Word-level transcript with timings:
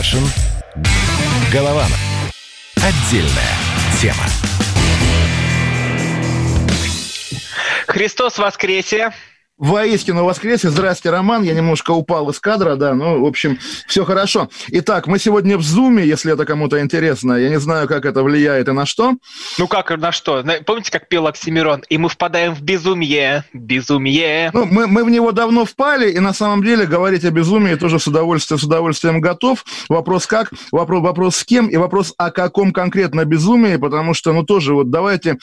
Кашин. 0.00 0.26
Голованов. 1.52 2.00
Отдельная 2.76 3.54
тема. 4.00 4.24
Христос 7.86 8.38
воскресе! 8.38 9.12
Воистину 9.60 10.24
воскресе. 10.24 10.70
Здрасте, 10.70 11.10
Роман. 11.10 11.42
Я 11.42 11.52
немножко 11.52 11.90
упал 11.90 12.30
из 12.30 12.40
кадра, 12.40 12.76
да. 12.76 12.94
Ну, 12.94 13.22
в 13.22 13.26
общем, 13.26 13.58
все 13.86 14.06
хорошо. 14.06 14.48
Итак, 14.68 15.06
мы 15.06 15.18
сегодня 15.18 15.58
в 15.58 15.62
Зуме, 15.62 16.02
если 16.02 16.32
это 16.32 16.46
кому-то 16.46 16.80
интересно. 16.80 17.34
Я 17.34 17.50
не 17.50 17.60
знаю, 17.60 17.86
как 17.86 18.06
это 18.06 18.22
влияет 18.22 18.68
и 18.68 18.72
на 18.72 18.86
что. 18.86 19.16
Ну, 19.58 19.68
как 19.68 19.90
на 19.90 20.12
что? 20.12 20.42
Помните, 20.64 20.90
как 20.90 21.08
пел 21.08 21.26
Оксимирон? 21.26 21.84
И 21.90 21.98
мы 21.98 22.08
впадаем 22.08 22.54
в 22.54 22.62
безумие. 22.62 23.44
Безумие. 23.52 24.50
Ну, 24.54 24.64
мы, 24.64 24.86
мы 24.86 25.04
в 25.04 25.10
него 25.10 25.30
давно 25.30 25.66
впали, 25.66 26.10
и 26.10 26.20
на 26.20 26.32
самом 26.32 26.64
деле 26.64 26.86
говорить 26.86 27.26
о 27.26 27.30
безумии 27.30 27.74
тоже 27.74 28.00
с 28.00 28.06
удовольствием, 28.06 28.58
с 28.58 28.64
удовольствием 28.64 29.20
готов. 29.20 29.66
Вопрос 29.90 30.26
как, 30.26 30.52
вопрос, 30.72 31.02
вопрос 31.02 31.36
с 31.36 31.44
кем, 31.44 31.68
и 31.68 31.76
вопрос 31.76 32.14
о 32.16 32.30
каком 32.30 32.72
конкретно 32.72 33.26
безумии, 33.26 33.76
потому 33.76 34.14
что, 34.14 34.32
ну, 34.32 34.42
тоже 34.42 34.72
вот 34.72 34.88
давайте 34.88 35.36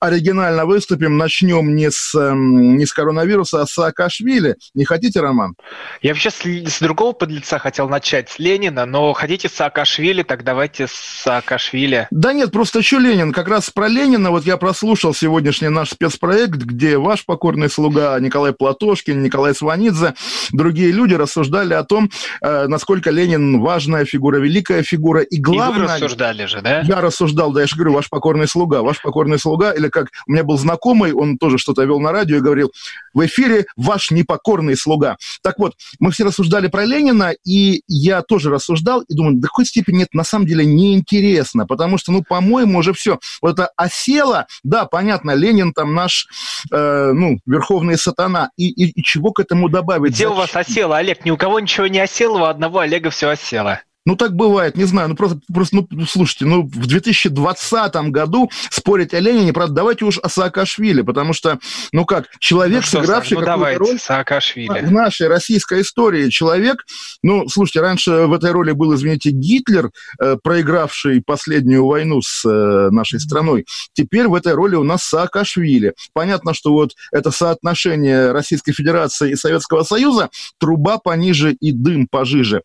оригинально 0.00 0.64
выступим. 0.64 1.18
Начнем 1.18 1.76
не 1.76 1.90
с, 1.90 2.14
эм, 2.14 2.78
не 2.78 2.86
с 2.86 2.94
коронавируса, 2.94 3.57
с 3.66 3.72
Саакашвили. 3.72 4.56
Не 4.74 4.84
хотите, 4.84 5.20
Роман? 5.20 5.54
Я 6.02 6.12
вообще 6.12 6.30
с, 6.30 6.42
с 6.42 6.80
другого 6.80 7.12
подлеца 7.12 7.58
хотел 7.58 7.88
начать, 7.88 8.28
с 8.28 8.38
Ленина, 8.38 8.86
но 8.86 9.12
хотите 9.12 9.48
Саакашвили, 9.48 10.22
так 10.22 10.44
давайте 10.44 10.86
Саакашвили. 10.88 12.08
Да 12.10 12.32
нет, 12.32 12.52
просто 12.52 12.82
что 12.82 12.98
Ленин? 12.98 13.32
Как 13.32 13.48
раз 13.48 13.70
про 13.70 13.88
Ленина, 13.88 14.30
вот 14.30 14.44
я 14.44 14.56
прослушал 14.56 15.14
сегодняшний 15.14 15.68
наш 15.68 15.90
спецпроект, 15.90 16.58
где 16.58 16.98
ваш 16.98 17.24
покорный 17.24 17.70
слуга 17.70 18.18
Николай 18.20 18.52
Платошкин, 18.52 19.22
Николай 19.22 19.54
Сванидзе, 19.54 20.14
другие 20.52 20.92
люди 20.92 21.14
рассуждали 21.14 21.74
о 21.74 21.84
том, 21.84 22.10
э, 22.40 22.66
насколько 22.66 23.10
Ленин 23.10 23.60
важная 23.60 24.04
фигура, 24.04 24.38
великая 24.38 24.82
фигура. 24.82 25.22
И 25.22 25.38
главное... 25.40 25.78
И 25.78 25.80
вы 25.80 25.94
рассуждали 25.94 26.46
же, 26.46 26.60
да? 26.60 26.80
Я 26.80 27.00
рассуждал, 27.00 27.52
да, 27.52 27.62
я 27.62 27.66
же 27.66 27.76
говорю, 27.76 27.94
ваш 27.94 28.08
покорный 28.08 28.48
слуга, 28.48 28.82
ваш 28.82 29.00
покорный 29.00 29.38
слуга, 29.38 29.72
или 29.72 29.88
как 29.88 30.08
у 30.26 30.32
меня 30.32 30.44
был 30.44 30.58
знакомый, 30.58 31.12
он 31.12 31.38
тоже 31.38 31.58
что-то 31.58 31.84
вел 31.84 32.00
на 32.00 32.12
радио 32.12 32.36
и 32.36 32.40
говорил, 32.40 32.72
в 33.14 33.24
эфире 33.26 33.47
эфире 33.48 33.66
ваш 33.76 34.10
непокорный 34.10 34.76
слуга. 34.76 35.16
Так 35.42 35.58
вот, 35.58 35.74
мы 35.98 36.10
все 36.10 36.24
рассуждали 36.24 36.68
про 36.68 36.84
Ленина, 36.84 37.34
и 37.44 37.82
я 37.88 38.22
тоже 38.22 38.50
рассуждал, 38.50 39.02
и 39.02 39.14
думаю, 39.14 39.36
до 39.36 39.48
какой 39.48 39.66
степени 39.66 40.02
это 40.02 40.16
на 40.16 40.24
самом 40.24 40.46
деле 40.46 40.64
неинтересно, 40.64 41.66
потому 41.66 41.98
что, 41.98 42.12
ну, 42.12 42.22
по-моему, 42.22 42.78
уже 42.78 42.92
все. 42.92 43.18
Вот 43.40 43.54
это 43.58 43.70
осело, 43.76 44.46
да, 44.62 44.84
понятно, 44.84 45.32
Ленин 45.32 45.72
там 45.72 45.94
наш, 45.94 46.26
э, 46.70 47.12
ну, 47.12 47.38
верховный 47.46 47.98
сатана, 47.98 48.50
и, 48.56 48.68
и, 48.68 48.90
и 48.90 49.02
чего 49.02 49.32
к 49.32 49.40
этому 49.40 49.68
добавить? 49.68 50.12
Где 50.12 50.24
Зачем? 50.24 50.32
у 50.32 50.36
вас 50.36 50.54
осело, 50.54 50.96
Олег? 50.96 51.24
Ни 51.24 51.30
у 51.30 51.36
кого 51.36 51.60
ничего 51.60 51.86
не 51.86 52.00
осело, 52.00 52.38
у 52.38 52.44
одного 52.44 52.80
Олега 52.80 53.10
все 53.10 53.30
осело. 53.30 53.80
Ну, 54.08 54.16
так 54.16 54.34
бывает, 54.34 54.74
не 54.74 54.84
знаю. 54.84 55.10
Ну, 55.10 55.16
просто, 55.16 55.38
просто 55.52 55.76
ну, 55.76 56.06
слушайте, 56.06 56.46
ну, 56.46 56.62
в 56.62 56.86
2020 56.86 57.94
году 58.10 58.50
спорить 58.70 59.12
о 59.12 59.20
Ленине, 59.20 59.52
правда, 59.52 59.74
давайте 59.74 60.06
уж 60.06 60.16
о 60.16 60.30
Саакашвили, 60.30 61.02
потому 61.02 61.34
что, 61.34 61.58
ну 61.92 62.06
как, 62.06 62.30
человек, 62.38 62.84
ну, 62.90 63.00
сыгравший 63.00 63.36
ну, 63.36 63.44
какую-то 63.44 63.78
роль 63.78 63.98
Саакашвили. 63.98 64.80
в 64.80 64.90
нашей 64.90 65.28
российской 65.28 65.82
истории, 65.82 66.30
человек, 66.30 66.86
ну, 67.22 67.50
слушайте, 67.50 67.82
раньше 67.82 68.10
в 68.26 68.32
этой 68.32 68.50
роли 68.50 68.72
был, 68.72 68.94
извините, 68.94 69.28
Гитлер, 69.28 69.90
э, 70.18 70.38
проигравший 70.42 71.20
последнюю 71.20 71.84
войну 71.84 72.22
с 72.22 72.48
э, 72.48 72.88
нашей 72.90 73.20
страной. 73.20 73.66
Теперь 73.92 74.26
в 74.26 74.34
этой 74.34 74.54
роли 74.54 74.74
у 74.76 74.84
нас 74.84 75.02
Саакашвили. 75.02 75.92
Понятно, 76.14 76.54
что 76.54 76.72
вот 76.72 76.92
это 77.12 77.30
соотношение 77.30 78.32
Российской 78.32 78.72
Федерации 78.72 79.32
и 79.32 79.36
Советского 79.36 79.82
Союза, 79.82 80.30
труба 80.58 80.96
пониже 80.96 81.52
и 81.52 81.72
дым 81.72 82.06
пожиже. 82.10 82.62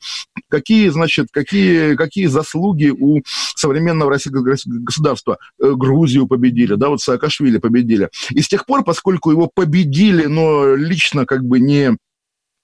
Какие, 0.50 0.88
значит, 0.88 1.28
какие, 1.34 1.96
какие 1.96 2.28
заслуги 2.28 2.94
у 2.98 3.22
современного 3.56 4.12
российского 4.12 4.44
государства. 4.44 5.38
Э, 5.62 5.74
Грузию 5.76 6.28
победили, 6.28 6.76
да, 6.76 6.90
вот 6.90 7.02
Саакашвили 7.02 7.58
победили. 7.58 8.10
И 8.32 8.42
с 8.42 8.48
тех 8.48 8.66
пор, 8.66 8.84
поскольку 8.84 9.32
его 9.32 9.50
победили, 9.54 10.26
но 10.26 10.76
лично 10.76 11.26
как 11.26 11.44
бы 11.44 11.60
не 11.60 11.98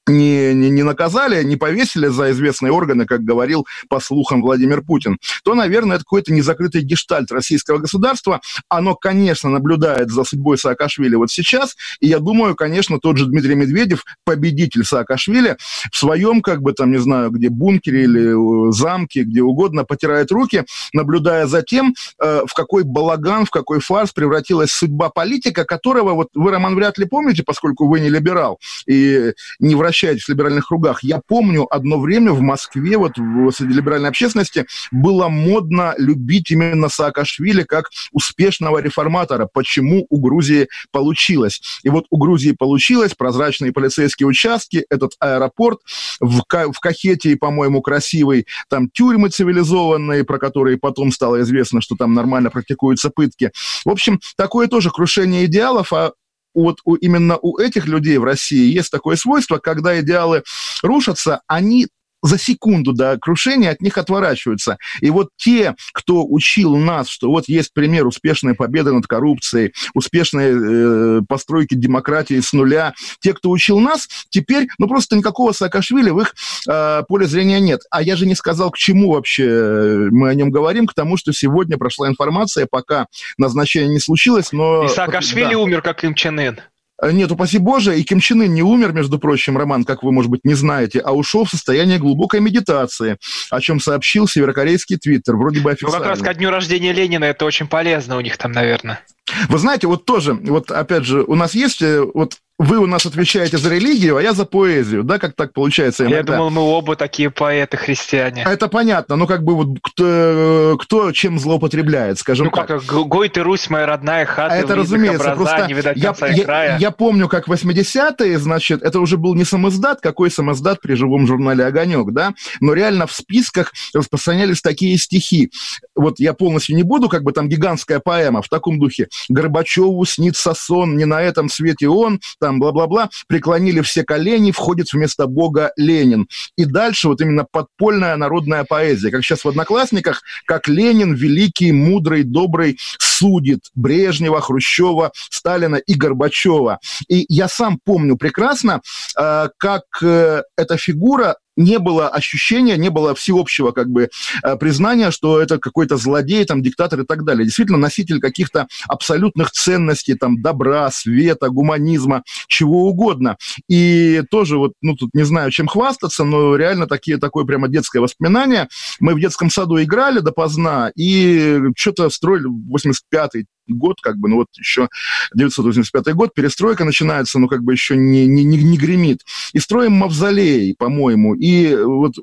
не, 0.10 0.54
не, 0.54 0.70
не 0.70 0.84
наказали, 0.84 1.44
не 1.44 1.56
повесили 1.56 2.08
за 2.08 2.32
известные 2.32 2.72
органы, 2.72 3.06
как 3.06 3.22
говорил 3.22 3.66
по 3.88 4.00
слухам 4.00 4.42
Владимир 4.42 4.82
Путин, 4.82 5.18
то, 5.44 5.54
наверное, 5.54 5.98
это 5.98 6.04
какой-то 6.04 6.34
незакрытый 6.34 6.82
гештальт 6.82 7.32
российского 7.32 7.78
государства. 7.78 8.42
Оно, 8.68 8.96
конечно, 8.96 9.50
наблюдает 9.50 10.10
за 10.10 10.24
судьбой 10.24 10.58
Саакашвили 10.58 11.16
вот 11.16 11.32
сейчас, 11.32 11.76
и 12.00 12.08
я 12.08 12.20
думаю, 12.20 12.56
конечно, 12.56 13.00
тот 13.00 13.18
же 13.18 13.28
Дмитрий 13.28 13.56
Медведев, 13.56 14.04
победитель 14.26 14.84
Саакашвили, 14.84 15.58
в 15.92 15.98
своем, 15.98 16.42
как 16.42 16.62
бы 16.62 16.74
там, 16.74 16.92
не 16.92 17.00
знаю, 17.00 17.30
где 17.30 17.50
бункере 17.50 18.04
или 18.04 18.70
э, 18.70 18.72
замке, 18.72 19.24
где 19.24 19.42
угодно, 19.42 19.84
потирает 19.86 20.32
руки, 20.32 20.66
наблюдая 20.94 21.46
за 21.48 21.62
тем, 21.62 21.94
э, 22.22 22.42
в 22.46 22.54
какой 22.54 22.84
балаган, 22.84 23.46
в 23.46 23.50
какой 23.50 23.80
фарс 23.80 24.12
превратилась 24.12 24.72
судьба 24.72 25.10
политика, 25.10 25.66
которого, 25.66 26.14
вот 26.14 26.30
вы, 26.34 26.52
Роман, 26.52 26.76
вряд 26.76 26.98
ли 26.98 27.06
помните, 27.06 27.44
поскольку 27.44 27.88
вы 27.88 28.00
не 28.00 28.10
либерал 28.10 28.60
и 28.88 29.34
не 29.60 29.76
вращаете 29.76 29.99
вращаетесь 30.00 30.26
в 30.26 30.30
либеральных 30.30 30.68
кругах. 30.68 31.04
Я 31.04 31.22
помню, 31.26 31.68
одно 31.70 32.00
время 32.00 32.32
в 32.32 32.42
Москве, 32.42 32.98
вот 32.98 33.18
в, 33.18 33.52
среди 33.52 33.74
либеральной 33.74 34.10
общественности, 34.10 34.66
было 34.92 35.28
модно 35.28 35.94
любить 35.98 36.52
именно 36.52 36.90
Саакашвили 36.90 37.64
как 37.64 37.90
успешного 38.12 38.82
реформатора. 38.82 39.48
Почему 39.52 40.06
у 40.10 40.20
Грузии 40.20 40.68
получилось? 40.92 41.62
И 41.84 41.90
вот 41.90 42.06
у 42.10 42.18
Грузии 42.18 42.52
получилось, 42.52 43.14
прозрачные 43.14 43.74
полицейские 43.74 44.28
участки, 44.28 44.86
этот 44.90 45.14
аэропорт 45.20 45.80
в, 46.20 46.44
в 46.48 46.80
Кахете, 46.80 47.36
по-моему, 47.36 47.82
красивый, 47.82 48.46
там 48.70 48.90
тюрьмы 48.90 49.30
цивилизованные, 49.30 50.24
про 50.24 50.38
которые 50.38 50.78
потом 50.78 51.12
стало 51.12 51.42
известно, 51.42 51.82
что 51.82 51.96
там 51.96 52.14
нормально 52.14 52.50
практикуются 52.50 53.10
пытки. 53.10 53.52
В 53.86 53.90
общем, 53.90 54.20
такое 54.38 54.68
тоже 54.68 54.90
крушение 54.92 55.46
идеалов, 55.46 55.92
а 55.94 56.14
вот 56.54 56.80
у, 56.86 56.96
именно 56.96 57.38
у 57.42 57.58
этих 57.58 57.86
людей 57.86 58.18
в 58.18 58.24
России 58.24 58.74
есть 58.74 58.92
такое 58.92 59.16
свойство, 59.16 59.58
когда 59.58 60.00
идеалы 60.00 60.44
рушатся, 60.82 61.42
они 61.48 61.88
за 62.22 62.38
секунду 62.38 62.94
до 62.94 63.18
крушения 63.18 63.72
от 63.72 63.82
них 63.82 63.98
отворачиваются. 63.98 64.78
И 65.02 65.10
вот 65.10 65.30
те, 65.38 65.76
кто 65.94 66.26
учил 66.26 66.76
нас, 66.76 67.08
что 67.08 67.30
вот 67.30 67.48
есть 67.48 67.74
пример 67.74 68.08
успешной 68.08 68.56
победы 68.56 68.92
над 68.92 69.08
коррупцией, 69.08 69.74
успешной 69.94 71.20
э, 71.20 71.22
постройки 71.28 71.76
демократии 71.76 72.40
с 72.40 72.54
нуля, 72.54 72.94
те, 73.20 73.34
кто 73.34 73.50
учил 73.50 73.80
нас, 73.80 74.08
теперь, 74.30 74.68
ну 74.78 74.88
просто 74.88 75.16
никакого 75.16 75.52
Саакашвили 75.52 76.10
в 76.10 76.20
их 76.20 76.36
э, 76.70 77.04
поле 77.08 77.28
зрения 77.28 77.60
нет. 77.60 77.82
А 77.90 78.02
я 78.02 78.16
же 78.16 78.26
не 78.26 78.36
сказал, 78.36 78.72
к 78.72 78.78
чему 78.78 79.12
вообще 79.14 79.46
э, 79.46 80.08
мы 80.12 80.30
о 80.30 80.34
нем 80.34 80.52
говорим, 80.52 80.88
к 80.88 80.94
тому, 80.94 81.18
что 81.18 81.34
сегодня 81.34 81.78
прошла 81.78 82.08
информация, 82.08 82.68
пока 82.70 83.08
назначение 83.38 83.90
не 83.90 84.00
случилось, 84.00 84.52
но... 84.52 84.86
И 84.86 84.90
Саакашвили 84.90 85.54
да. 85.54 85.60
умер, 85.60 85.82
как 85.82 86.04
Им 86.04 86.16
Чен 86.16 86.40
Ын. 86.40 86.60
Э, 87.02 87.12
нет, 87.12 87.32
упаси 87.32 87.58
Боже, 87.58 88.00
и 88.00 88.04
Ким 88.04 88.20
Чен 88.20 88.42
Ын 88.42 88.54
не 88.54 88.62
умер, 88.62 88.94
между 88.94 89.20
прочим, 89.20 89.58
Роман, 89.58 89.84
как 89.84 90.04
вы, 90.04 90.12
может 90.12 90.30
быть, 90.30 90.42
не 90.44 90.54
знаете, 90.54 91.00
а 91.00 91.14
ушел 91.14 91.46
в 91.46 91.50
состояние 91.50 91.98
глубокой 91.98 92.40
медитации, 92.40 93.18
о 93.50 93.62
чем 93.62 93.80
сообщил 93.80 94.28
северокорейский 94.28 94.98
твиттер, 94.98 95.36
вроде 95.36 95.62
бы 95.62 95.72
официально. 95.72 95.98
Ну, 95.98 96.04
как 96.04 96.12
раз 96.12 96.20
ко 96.20 96.34
дню 96.34 96.50
рождения 96.50 96.94
Ленина 96.94 97.26
это 97.26 97.46
очень 97.46 97.68
полезно 97.68 98.18
у 98.18 98.22
них 98.22 98.38
там, 98.38 98.52
наверное. 98.52 99.02
Вы 99.48 99.60
знаете, 99.60 99.88
вот 99.88 100.06
тоже, 100.06 100.34
вот 100.34 100.72
опять 100.72 101.06
же, 101.06 101.24
у 101.24 101.36
нас 101.36 101.54
есть 101.54 101.82
э, 101.82 102.02
вот 102.02 102.38
вы 102.60 102.78
у 102.78 102.86
нас 102.86 103.06
отвечаете 103.06 103.58
за 103.58 103.74
религию, 103.74 104.18
а 104.18 104.22
я 104.22 104.34
за 104.34 104.46
поэзию, 104.46 105.06
да, 105.06 105.18
как 105.18 105.34
так 105.34 105.54
получается 105.54 106.04
иногда. 106.04 106.18
Я 106.18 106.24
думал, 106.24 106.50
мы 106.50 106.62
оба 106.62 106.98
такие 106.98 107.30
поэты-христиане. 107.30 108.44
А 108.46 108.52
это 108.52 108.68
понятно, 108.68 109.16
ну 109.16 109.28
как 109.28 109.46
бы 109.46 109.56
вот 109.56 109.68
кто, 109.82 110.78
кто 110.78 111.12
чем 111.14 111.40
злоупотребляет, 111.40 112.20
скажем 112.20 112.48
ну, 112.48 112.52
так. 112.52 112.70
Ну 112.70 112.80
как, 112.80 113.08
Гой 113.08 113.30
ты, 113.30 113.44
Русь, 113.44 113.70
моя 113.70 113.86
родная 113.86 114.26
хата, 114.26 114.56
это 114.56 114.76
разумеется, 114.76 115.32
образа, 115.32 115.36
просто 115.38 115.68
не 115.68 115.74
видать 115.74 115.98
я, 115.98 116.14
я, 116.20 116.44
края. 116.44 116.78
я 116.78 116.92
помню, 116.92 117.30
как 117.30 117.48
80-е, 117.48 118.38
значит, 118.38 118.84
это 118.84 119.00
уже 119.00 119.16
был 119.16 119.36
не 119.36 119.46
самоздат, 119.46 120.02
какой 120.02 120.30
самоздат 120.30 120.82
при 120.82 120.96
живом 120.96 121.28
журнале 121.28 121.66
«Огонек», 121.66 122.12
да, 122.12 122.34
но 122.60 122.74
реально 122.74 123.08
в 123.08 123.14
списках 123.14 123.72
распространялись 123.94 124.62
такие 124.62 124.98
стихи. 124.98 125.50
Вот 125.96 126.20
я 126.20 126.34
полностью 126.34 126.76
не 126.76 126.84
буду, 126.84 127.08
как 127.08 127.24
бы 127.24 127.32
там 127.32 127.48
гигантская 127.48 128.00
поэма 128.00 128.42
в 128.42 128.50
таком 128.50 128.80
духе. 128.80 129.08
Горбачеву 129.30 130.04
снится 130.04 130.54
сон, 130.54 130.98
не 130.98 131.06
на 131.06 131.22
этом 131.22 131.48
свете 131.48 131.88
он, 131.88 132.20
там 132.40 132.49
там 132.50 132.60
бла-бла-бла, 132.60 133.10
преклонили 133.28 133.82
все 133.82 134.04
колени, 134.04 134.52
входит 134.52 134.92
вместо 134.92 135.28
Бога 135.28 135.72
Ленин. 135.78 136.28
И 136.58 136.66
дальше 136.66 137.08
вот 137.08 137.22
именно 137.22 137.46
подпольная 137.50 138.16
народная 138.16 138.64
поэзия, 138.64 139.12
как 139.12 139.24
сейчас 139.24 139.46
в 139.46 139.48
«Одноклассниках», 139.48 140.24
как 140.46 140.68
Ленин, 140.68 141.14
великий, 141.14 141.72
мудрый, 141.72 142.24
добрый, 142.24 142.80
судит 142.98 143.60
Брежнева, 143.76 144.42
Хрущева, 144.42 145.12
Сталина 145.30 145.76
и 145.76 145.94
Горбачева. 145.94 146.80
И 147.08 147.26
я 147.30 147.48
сам 147.48 147.80
помню 147.84 148.18
прекрасно, 148.18 148.82
э, 149.18 149.50
как 149.58 149.84
э, 150.02 150.42
эта 150.58 150.78
фигура 150.78 151.36
не 151.60 151.78
было 151.78 152.08
ощущения, 152.08 152.78
не 152.78 152.90
было 152.90 153.14
всеобщего 153.14 153.72
как 153.72 153.90
бы 153.90 154.10
э, 154.44 154.56
признания, 154.56 155.12
что 155.12 155.42
это 155.42 155.60
какой-то 155.60 155.98
злодей, 155.98 156.46
там, 156.46 156.64
диктатор 156.64 157.02
и 157.02 157.06
так 157.06 157.26
далее. 157.26 157.46
Действительно, 157.46 157.78
носитель 157.78 158.20
каких-то 158.20 158.68
абсолютных 158.88 159.52
ценностей, 159.52 160.16
там, 160.16 160.42
добра, 160.42 160.90
света, 160.90 161.50
гуманизма, 161.50 162.24
чего 162.48 162.86
угодно. 162.86 163.38
И 163.68 164.24
тоже 164.32 164.58
вот, 164.58 164.74
ну, 164.82 164.96
тут 164.96 165.10
не 165.14 165.24
знаю, 165.24 165.52
чем 165.52 165.68
хвастаться, 165.68 166.24
но 166.24 166.56
реально 166.56 166.88
такие, 166.88 167.18
такое 167.18 167.44
прямо 167.44 167.68
детское 167.68 168.00
воспоминание. 168.00 168.70
Мы 169.02 169.14
в 169.14 169.20
детском 169.20 169.50
саду 169.50 169.82
играли 169.82 170.20
допоздна, 170.20 170.92
и 170.96 171.60
что-то 171.76 172.10
строили 172.10 172.48
85-й, 172.48 173.46
год, 173.70 173.98
как 174.02 174.18
бы, 174.18 174.30
ну 174.30 174.38
вот 174.38 174.48
еще 174.58 174.90
985 175.34 176.14
год, 176.16 176.34
перестройка 176.34 176.86
начинается, 176.86 177.40
ну 177.40 177.48
как 177.48 177.64
бы 177.64 177.74
еще 177.74 177.96
не, 177.96 178.26
не, 178.28 178.44
не, 178.44 178.58
не 178.58 178.78
гремит. 178.78 179.22
И 179.54 179.60
строим 179.60 179.94
мавзолей, 179.94 180.76
по-моему, 180.78 181.36
и 181.36 181.76
вот 181.76 182.14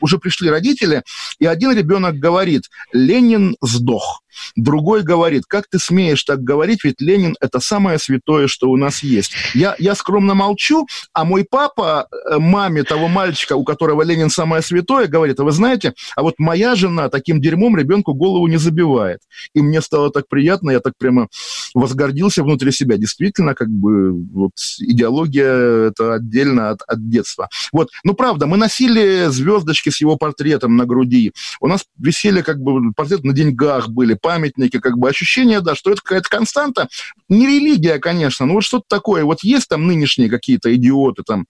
уже 0.00 0.18
пришли 0.18 0.50
родители, 0.50 1.02
и 1.38 1.46
один 1.46 1.72
ребенок 1.76 2.16
говорит, 2.16 2.64
Ленин 2.92 3.56
сдох. 3.60 4.22
Другой 4.54 5.02
говорит, 5.02 5.44
как 5.46 5.66
ты 5.68 5.78
смеешь 5.78 6.24
так 6.24 6.42
говорить, 6.42 6.84
ведь 6.84 7.00
Ленин– 7.00 7.36
это 7.40 7.60
самое 7.60 7.98
святое, 7.98 8.46
что 8.46 8.68
у 8.70 8.76
нас 8.76 9.02
есть. 9.02 9.32
Я, 9.54 9.74
я 9.78 9.94
скромно 9.94 10.34
молчу, 10.34 10.86
а 11.12 11.24
мой 11.24 11.46
папа 11.48 12.06
э, 12.10 12.38
маме 12.38 12.82
того 12.82 13.08
мальчика, 13.08 13.56
у 13.56 13.64
которого 13.64 14.02
Ленин 14.02 14.30
самое 14.30 14.62
святое, 14.62 15.06
говорит, 15.06 15.40
а 15.40 15.44
вы 15.44 15.52
знаете, 15.52 15.94
а 16.16 16.22
вот 16.22 16.34
моя 16.38 16.74
жена 16.74 17.08
таким 17.08 17.40
дерьмом 17.40 17.76
ребенку 17.76 18.14
голову 18.14 18.46
не 18.46 18.56
забивает. 18.56 19.20
И 19.54 19.62
мне 19.62 19.80
стало 19.80 20.10
так 20.10 20.28
приятно, 20.28 20.70
я 20.70 20.80
так 20.80 20.94
прямо 20.98 21.28
возгордился 21.74 22.42
внутри 22.42 22.72
себя. 22.72 22.96
Действительно, 22.96 23.54
как 23.54 23.68
бы 23.68 24.12
вот 24.12 24.52
идеология 24.78 25.88
это 25.88 26.14
отдельно 26.14 26.70
от, 26.70 26.82
от 26.86 27.08
детства. 27.08 27.48
Вот, 27.72 27.90
ну 28.04 28.14
правда, 28.14 28.46
мы 28.46 28.56
носили 28.56 29.26
звездочки 29.28 29.90
с 29.90 30.00
его 30.00 30.16
портретом 30.16 30.76
на 30.76 30.86
груди. 30.86 31.32
У 31.60 31.66
нас 31.66 31.84
висели 31.98 32.42
как 32.42 32.60
бы 32.60 32.92
портреты 32.94 33.26
на 33.26 33.32
деньгах 33.32 33.88
были, 33.88 34.14
памятники, 34.14 34.78
как 34.78 34.98
бы 34.98 35.08
ощущение, 35.08 35.60
да, 35.60 35.74
что 35.74 35.90
это 35.90 36.00
какая-то 36.02 36.28
константа. 36.28 36.88
Не 37.28 37.46
религия, 37.46 37.98
конечно, 37.98 38.46
но 38.46 38.54
вот 38.54 38.64
что-то 38.64 38.84
такое. 38.88 39.24
Вот 39.24 39.42
есть 39.42 39.68
там 39.68 39.86
нынешние 39.86 40.28
какие-то 40.28 40.74
идиоты 40.74 41.22
там 41.24 41.46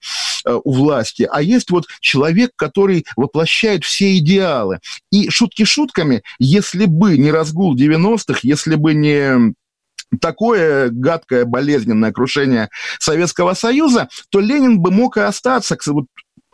у 0.63 0.73
власти, 0.73 1.27
а 1.31 1.41
есть 1.41 1.69
вот 1.69 1.85
человек, 1.99 2.51
который 2.55 3.05
воплощает 3.15 3.83
все 3.83 4.17
идеалы. 4.17 4.79
И 5.11 5.29
шутки 5.29 5.63
шутками, 5.63 6.23
если 6.39 6.85
бы 6.85 7.17
не 7.17 7.31
разгул 7.31 7.75
90-х, 7.75 8.39
если 8.43 8.75
бы 8.75 8.93
не 8.93 9.53
такое 10.21 10.89
гадкое, 10.89 11.45
болезненное 11.45 12.11
крушение 12.11 12.69
Советского 12.99 13.53
Союза, 13.53 14.07
то 14.29 14.39
Ленин 14.39 14.79
бы 14.79 14.91
мог 14.91 15.17
и 15.17 15.21
остаться, 15.21 15.77
вот 15.87 16.05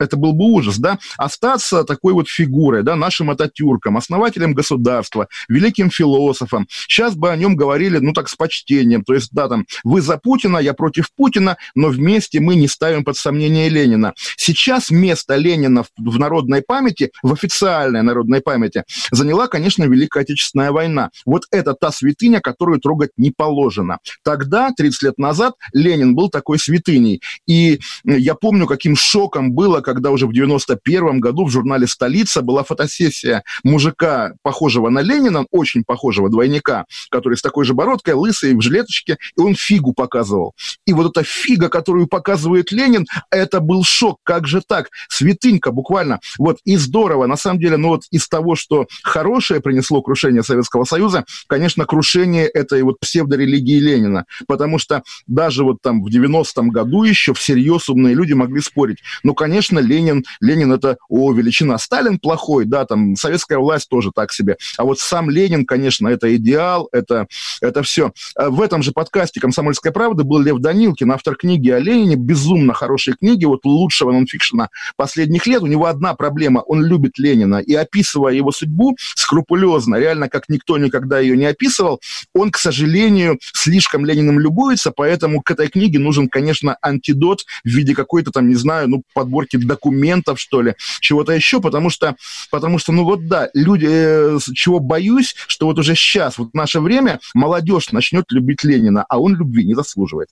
это 0.03 0.17
был 0.17 0.33
бы 0.33 0.45
ужас, 0.45 0.77
да, 0.77 0.99
остаться 1.17 1.83
такой 1.83 2.13
вот 2.13 2.27
фигурой, 2.29 2.83
да, 2.83 2.95
нашим 2.95 3.29
Ататюрком, 3.29 3.97
основателем 3.97 4.53
государства, 4.53 5.27
великим 5.47 5.89
философом. 5.89 6.67
Сейчас 6.69 7.15
бы 7.15 7.31
о 7.31 7.35
нем 7.35 7.55
говорили, 7.55 7.97
ну, 7.97 8.13
так, 8.13 8.29
с 8.29 8.35
почтением, 8.35 9.03
то 9.03 9.13
есть, 9.13 9.29
да, 9.31 9.47
там, 9.47 9.65
вы 9.83 10.01
за 10.01 10.17
Путина, 10.17 10.57
я 10.57 10.73
против 10.73 11.07
Путина, 11.15 11.57
но 11.75 11.89
вместе 11.89 12.39
мы 12.39 12.55
не 12.55 12.67
ставим 12.67 13.03
под 13.03 13.17
сомнение 13.17 13.69
Ленина. 13.69 14.13
Сейчас 14.37 14.91
место 14.91 15.35
Ленина 15.35 15.83
в, 15.83 15.89
в 15.97 16.19
народной 16.19 16.61
памяти, 16.61 17.11
в 17.21 17.33
официальной 17.33 18.01
народной 18.03 18.41
памяти, 18.41 18.83
заняла, 19.11 19.47
конечно, 19.47 19.83
Великая 19.83 20.21
Отечественная 20.21 20.71
война. 20.71 21.09
Вот 21.25 21.43
это 21.51 21.73
та 21.73 21.91
святыня, 21.91 22.39
которую 22.41 22.79
трогать 22.79 23.11
не 23.17 23.31
положено. 23.31 23.99
Тогда, 24.23 24.71
30 24.71 25.03
лет 25.03 25.17
назад, 25.17 25.53
Ленин 25.73 26.15
был 26.15 26.29
такой 26.29 26.59
святыней. 26.59 27.21
И 27.47 27.79
я 28.03 28.35
помню, 28.35 28.67
каким 28.67 28.95
шоком 28.95 29.53
было, 29.53 29.81
когда 29.81 29.92
уже 30.11 30.27
в 30.27 30.33
91 30.33 31.19
году 31.19 31.45
в 31.45 31.49
журнале 31.49 31.87
«Столица» 31.87 32.41
была 32.41 32.63
фотосессия 32.63 33.43
мужика, 33.63 34.33
похожего 34.41 34.89
на 34.89 35.01
Ленина, 35.01 35.45
очень 35.51 35.83
похожего 35.83 36.29
двойника, 36.29 36.85
который 37.09 37.37
с 37.37 37.41
такой 37.41 37.65
же 37.65 37.73
бородкой, 37.73 38.13
лысый, 38.13 38.55
в 38.55 38.61
жилеточке, 38.61 39.17
и 39.37 39.41
он 39.41 39.55
фигу 39.55 39.93
показывал. 39.93 40.53
И 40.85 40.93
вот 40.93 41.11
эта 41.11 41.23
фига, 41.23 41.69
которую 41.69 42.07
показывает 42.07 42.71
Ленин, 42.71 43.05
это 43.31 43.59
был 43.59 43.83
шок. 43.83 44.19
Как 44.23 44.47
же 44.47 44.61
так? 44.65 44.89
Святынька 45.09 45.71
буквально. 45.71 46.19
Вот 46.37 46.59
и 46.65 46.77
здорово. 46.77 47.25
На 47.25 47.37
самом 47.37 47.59
деле, 47.59 47.77
ну 47.77 47.89
вот 47.89 48.03
из 48.11 48.27
того, 48.27 48.55
что 48.55 48.87
хорошее 49.03 49.61
принесло 49.61 50.01
крушение 50.01 50.43
Советского 50.43 50.83
Союза, 50.83 51.25
конечно, 51.47 51.85
крушение 51.85 52.47
этой 52.47 52.83
вот 52.83 52.99
псевдорелигии 52.99 53.79
Ленина. 53.79 54.25
Потому 54.47 54.79
что 54.79 55.03
даже 55.27 55.63
вот 55.63 55.77
там 55.81 56.03
в 56.03 56.07
90-м 56.07 56.69
году 56.69 57.03
еще 57.03 57.33
всерьез 57.33 57.89
умные 57.89 58.15
люди 58.15 58.33
могли 58.33 58.61
спорить. 58.61 58.99
Ну, 59.23 59.33
конечно, 59.33 59.72
конечно, 59.73 59.79
Ленин, 59.79 60.23
Ленин 60.41 60.71
это, 60.71 60.97
о, 61.09 61.33
величина. 61.33 61.77
Сталин 61.77 62.19
плохой, 62.19 62.65
да, 62.65 62.85
там, 62.85 63.15
советская 63.15 63.57
власть 63.57 63.89
тоже 63.89 64.11
так 64.13 64.31
себе. 64.31 64.57
А 64.77 64.83
вот 64.83 64.99
сам 64.99 65.29
Ленин, 65.29 65.65
конечно, 65.65 66.07
это 66.07 66.35
идеал, 66.35 66.89
это, 66.91 67.27
это 67.61 67.83
все. 67.83 68.11
А 68.35 68.49
в 68.49 68.61
этом 68.61 68.83
же 68.83 68.91
подкасте 68.91 69.39
«Комсомольская 69.39 69.91
правда» 69.91 70.23
был 70.23 70.39
Лев 70.39 70.59
Данилкин, 70.59 71.11
автор 71.11 71.35
книги 71.35 71.69
о 71.69 71.79
Ленине, 71.79 72.15
безумно 72.15 72.73
хорошей 72.73 73.15
книги, 73.15 73.45
вот 73.45 73.65
лучшего 73.65 74.11
нонфикшена 74.11 74.69
последних 74.95 75.47
лет. 75.47 75.61
У 75.61 75.67
него 75.67 75.85
одна 75.85 76.13
проблема, 76.13 76.59
он 76.59 76.83
любит 76.85 77.17
Ленина, 77.17 77.57
и 77.57 77.73
описывая 77.73 78.33
его 78.33 78.51
судьбу 78.51 78.95
скрупулезно, 79.15 79.95
реально 79.95 80.29
как 80.29 80.49
никто 80.49 80.77
никогда 80.77 81.19
ее 81.19 81.37
не 81.37 81.45
описывал, 81.45 81.99
он, 82.33 82.51
к 82.51 82.57
сожалению, 82.57 83.39
слишком 83.53 84.05
Лениным 84.05 84.39
любуется, 84.39 84.91
поэтому 84.91 85.41
к 85.41 85.51
этой 85.51 85.67
книге 85.67 85.99
нужен, 85.99 86.27
конечно, 86.29 86.77
антидот 86.81 87.41
в 87.63 87.67
виде 87.67 87.95
какой-то 87.95 88.31
там, 88.31 88.47
не 88.47 88.55
знаю, 88.55 88.89
ну, 88.89 89.03
подборки 89.13 89.57
документов, 89.65 90.39
что 90.39 90.61
ли, 90.61 90.75
чего-то 90.99 91.33
еще, 91.33 91.61
потому 91.61 91.89
что, 91.89 92.15
потому 92.51 92.79
что, 92.79 92.91
ну 92.91 93.03
вот 93.03 93.27
да, 93.27 93.49
люди, 93.53 93.87
э, 93.89 94.39
чего 94.53 94.79
боюсь, 94.79 95.35
что 95.47 95.65
вот 95.65 95.79
уже 95.79 95.95
сейчас, 95.95 96.37
вот 96.37 96.49
в 96.51 96.53
наше 96.53 96.79
время, 96.79 97.19
молодежь 97.33 97.91
начнет 97.91 98.25
любить 98.31 98.63
Ленина, 98.63 99.05
а 99.07 99.19
он 99.19 99.35
любви 99.35 99.65
не 99.65 99.73
заслуживает. 99.73 100.29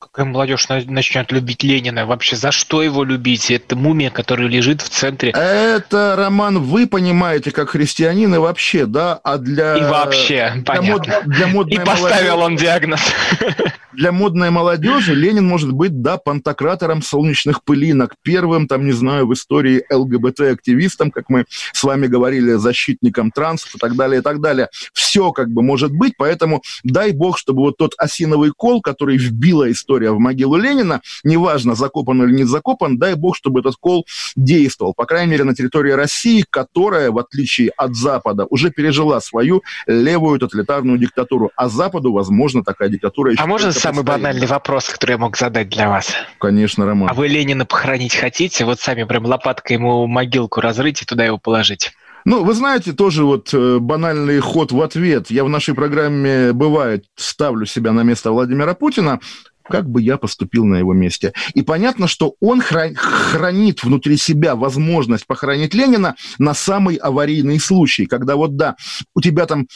Какая 0.00 0.26
молодежь 0.26 0.68
начнет 0.68 1.32
любить 1.32 1.62
Ленина? 1.62 2.06
Вообще, 2.06 2.36
за 2.36 2.52
что 2.52 2.82
его 2.82 3.04
любить? 3.04 3.50
Это 3.50 3.76
мумия, 3.76 4.10
которая 4.10 4.48
лежит 4.48 4.80
в 4.80 4.88
центре. 4.88 5.30
Это, 5.30 6.14
Роман, 6.16 6.60
вы 6.60 6.86
понимаете, 6.86 7.50
как 7.50 7.70
христианин 7.70 8.34
и 8.34 8.38
вообще, 8.38 8.86
да? 8.86 9.20
А 9.22 9.38
для... 9.38 9.76
И 9.76 9.82
вообще, 9.82 10.52
для 10.54 10.62
понятно. 10.62 11.14
Мод, 11.14 11.26
для 11.26 11.46
модной 11.48 11.74
и 11.74 11.84
поставил 11.84 12.36
молодежи, 12.36 12.44
он 12.44 12.56
диагноз. 12.56 13.00
Для 13.98 14.12
модной 14.12 14.50
молодежи 14.50 15.12
Ленин 15.12 15.44
может 15.44 15.72
быть, 15.72 16.02
да, 16.02 16.18
пантократором 16.18 17.02
солнечных 17.02 17.64
пылинок, 17.64 18.14
первым, 18.22 18.68
там, 18.68 18.86
не 18.86 18.92
знаю, 18.92 19.26
в 19.26 19.32
истории 19.32 19.82
ЛГБТ-активистом, 19.92 21.10
как 21.10 21.28
мы 21.28 21.46
с 21.72 21.82
вами 21.82 22.06
говорили, 22.06 22.52
защитником 22.52 23.32
трансов 23.32 23.74
и 23.74 23.78
так 23.78 23.96
далее, 23.96 24.20
и 24.20 24.22
так 24.22 24.40
далее. 24.40 24.68
Все 24.92 25.32
как 25.32 25.50
бы 25.50 25.62
может 25.62 25.90
быть, 25.90 26.14
поэтому 26.16 26.62
дай 26.84 27.10
бог, 27.10 27.38
чтобы 27.38 27.62
вот 27.62 27.76
тот 27.76 27.94
осиновый 27.98 28.52
кол, 28.56 28.82
который 28.82 29.16
вбила 29.58 29.70
история 29.70 30.10
в 30.12 30.18
могилу 30.18 30.56
Ленина, 30.56 31.00
неважно, 31.24 31.74
закопан 31.74 32.22
или 32.22 32.32
не 32.32 32.44
закопан, 32.44 32.98
дай 32.98 33.14
бог, 33.14 33.36
чтобы 33.36 33.60
этот 33.60 33.76
кол 33.76 34.06
действовал, 34.36 34.94
по 34.94 35.04
крайней 35.04 35.30
мере, 35.30 35.44
на 35.44 35.54
территории 35.54 35.92
России, 35.92 36.44
которая, 36.48 37.10
в 37.10 37.18
отличие 37.18 37.70
от 37.76 37.94
Запада, 37.94 38.46
уже 38.50 38.70
пережила 38.70 39.20
свою 39.20 39.62
левую 39.86 40.38
тоталитарную 40.38 40.98
диктатуру, 40.98 41.50
а 41.56 41.68
Западу, 41.68 42.12
возможно, 42.12 42.62
такая 42.62 42.88
диктатура 42.88 43.32
еще 43.32 43.42
А 43.42 43.46
можно 43.46 43.72
самый 43.72 44.04
банальный 44.04 44.46
вопрос, 44.46 44.88
который 44.88 45.12
я 45.12 45.18
мог 45.18 45.36
задать 45.36 45.68
для 45.68 45.88
вас? 45.88 46.12
Конечно, 46.38 46.86
Роман. 46.86 47.08
А 47.10 47.14
вы 47.14 47.28
Ленина 47.28 47.66
похоронить 47.66 48.14
хотите? 48.14 48.64
Вот 48.64 48.80
сами 48.80 49.04
прям 49.04 49.26
лопаткой 49.26 49.76
ему 49.76 50.06
могилку 50.06 50.60
разрыть 50.60 51.02
и 51.02 51.04
туда 51.04 51.24
его 51.24 51.38
положить. 51.38 51.92
Ну, 52.24 52.44
вы 52.44 52.52
знаете, 52.52 52.92
тоже 52.92 53.24
вот 53.24 53.54
э, 53.54 53.78
банальный 53.78 54.40
ход 54.40 54.70
в 54.70 54.82
ответ. 54.82 55.30
Я 55.30 55.44
в 55.44 55.48
нашей 55.48 55.74
программе, 55.74 56.52
бывает, 56.52 57.04
ставлю 57.16 57.64
себя 57.64 57.92
на 57.92 58.02
место 58.02 58.32
Владимира 58.32 58.74
Путина, 58.74 59.20
как 59.68 59.88
бы 59.88 60.02
я 60.02 60.16
поступил 60.16 60.64
на 60.64 60.76
его 60.76 60.92
месте. 60.92 61.32
И 61.54 61.62
понятно, 61.62 62.08
что 62.08 62.34
он 62.40 62.60
хра- 62.60 62.94
хранит 62.94 63.82
внутри 63.84 64.16
себя 64.16 64.56
возможность 64.56 65.26
похоронить 65.26 65.74
Ленина 65.74 66.16
на 66.38 66.54
самый 66.54 66.96
аварийный 66.96 67.60
случай, 67.60 68.06
когда 68.06 68.36
вот, 68.36 68.56
да, 68.56 68.76
у 69.14 69.20
тебя 69.20 69.46
там 69.46 69.66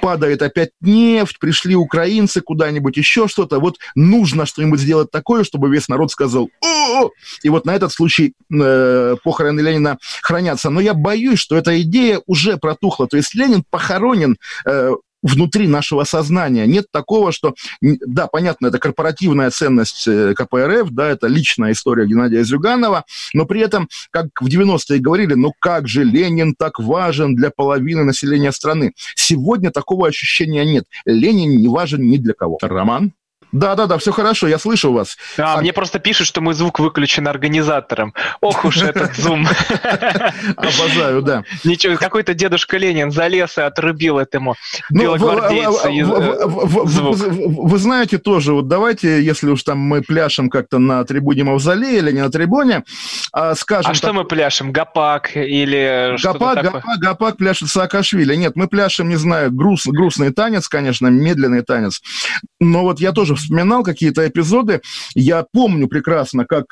падает 0.00 0.42
опять 0.42 0.70
нефть, 0.80 1.38
пришли 1.38 1.74
украинцы 1.74 2.40
куда-нибудь, 2.40 2.96
еще 2.96 3.28
что-то. 3.28 3.60
Вот 3.60 3.78
нужно 3.94 4.46
что-нибудь 4.46 4.80
сделать 4.80 5.10
такое, 5.10 5.44
чтобы 5.44 5.70
весь 5.70 5.88
народ 5.88 6.10
сказал 6.10 6.50
«О!» 6.62 7.10
И 7.42 7.48
вот 7.48 7.64
на 7.64 7.74
этот 7.74 7.92
случай 7.92 8.34
э, 8.52 9.16
похороны 9.24 9.60
Ленина 9.60 9.98
хранятся. 10.22 10.70
Но 10.70 10.80
я 10.80 10.94
боюсь, 10.94 11.38
что 11.38 11.56
эта 11.56 11.80
идея 11.82 12.20
уже 12.26 12.56
протухла. 12.56 13.08
То 13.08 13.16
есть 13.16 13.34
Ленин 13.34 13.64
похоронен 13.68 14.36
э, 14.66 14.92
внутри 15.22 15.66
нашего 15.66 16.04
сознания. 16.04 16.66
Нет 16.66 16.86
такого, 16.90 17.32
что, 17.32 17.54
да, 17.80 18.26
понятно, 18.26 18.68
это 18.68 18.78
корпоративная 18.78 19.50
ценность 19.50 20.06
э, 20.08 20.34
КПРФ, 20.34 20.90
да, 20.90 21.08
это 21.08 21.26
личная 21.26 21.72
история 21.72 22.06
Геннадия 22.06 22.42
Зюганова, 22.44 23.04
но 23.34 23.44
при 23.44 23.60
этом, 23.60 23.88
как 24.10 24.26
в 24.40 24.46
90-е 24.46 24.98
говорили, 24.98 25.34
ну 25.34 25.52
как 25.58 25.88
же 25.88 26.04
Ленин 26.04 26.54
так 26.54 26.78
важен 26.78 27.34
для 27.34 27.50
половины 27.50 28.04
населения 28.04 28.52
страны. 28.52 28.92
Сегодня 29.14 29.70
такого 29.70 30.08
ощущения 30.08 30.64
нет. 30.64 30.84
Ленин 31.04 31.56
не 31.56 31.68
важен 31.68 32.02
ни 32.02 32.16
для 32.16 32.34
кого. 32.34 32.58
Роман? 32.62 33.12
Да-да-да, 33.52 33.98
все 33.98 34.12
хорошо, 34.12 34.46
я 34.46 34.58
слышу 34.58 34.92
вас. 34.92 35.16
А, 35.36 35.54
а, 35.54 35.60
мне 35.60 35.72
просто 35.72 35.98
пишут, 35.98 36.26
что 36.26 36.40
мой 36.40 36.54
звук 36.54 36.78
выключен 36.78 37.26
организатором. 37.26 38.14
Ох 38.40 38.64
уж 38.64 38.82
этот 38.82 39.16
зум. 39.16 39.46
Обожаю, 40.56 41.22
да. 41.22 41.44
Ничего, 41.64 41.96
какой-то 41.96 42.34
дедушка 42.34 42.76
Ленин 42.78 43.10
залез 43.10 43.58
и 43.58 43.62
отрубил 43.62 44.18
этому 44.18 44.54
ну, 44.90 45.02
белогвардейцу. 45.02 45.90
Вы 47.62 47.78
знаете 47.78 48.18
тоже, 48.18 48.52
вот 48.52 48.68
давайте, 48.68 49.22
если 49.22 49.50
уж 49.50 49.62
там 49.62 49.78
мы 49.78 50.02
пляшем 50.02 50.48
как-то 50.48 50.78
на 50.78 51.04
трибуне 51.04 51.44
Мавзолея 51.44 51.98
или 51.98 52.12
не 52.12 52.22
на 52.22 52.30
трибуне, 52.30 52.84
а, 53.32 53.54
скажем... 53.54 53.90
А 53.90 53.94
что 53.94 54.12
мы 54.12 54.24
пляшем? 54.24 54.72
Гапак 54.72 55.36
или 55.36 56.16
Гапак, 56.22 56.62
Гапак, 56.62 56.98
Гапак 56.98 57.36
пляшет 57.36 57.68
Саакашвили. 57.68 58.34
Нет, 58.36 58.54
мы 58.54 58.68
пляшем, 58.68 59.08
не 59.08 59.16
знаю, 59.16 59.50
груст, 59.50 59.86
грустный 59.86 60.32
танец, 60.32 60.68
конечно, 60.68 61.08
медленный 61.08 61.62
танец. 61.62 62.00
Но 62.60 62.82
вот 62.82 63.00
я 63.00 63.12
тоже 63.12 63.34
вспоминал 63.34 63.82
какие-то 63.82 64.28
эпизоды. 64.28 64.82
Я 65.14 65.46
помню 65.50 65.88
прекрасно, 65.88 66.44
как 66.44 66.66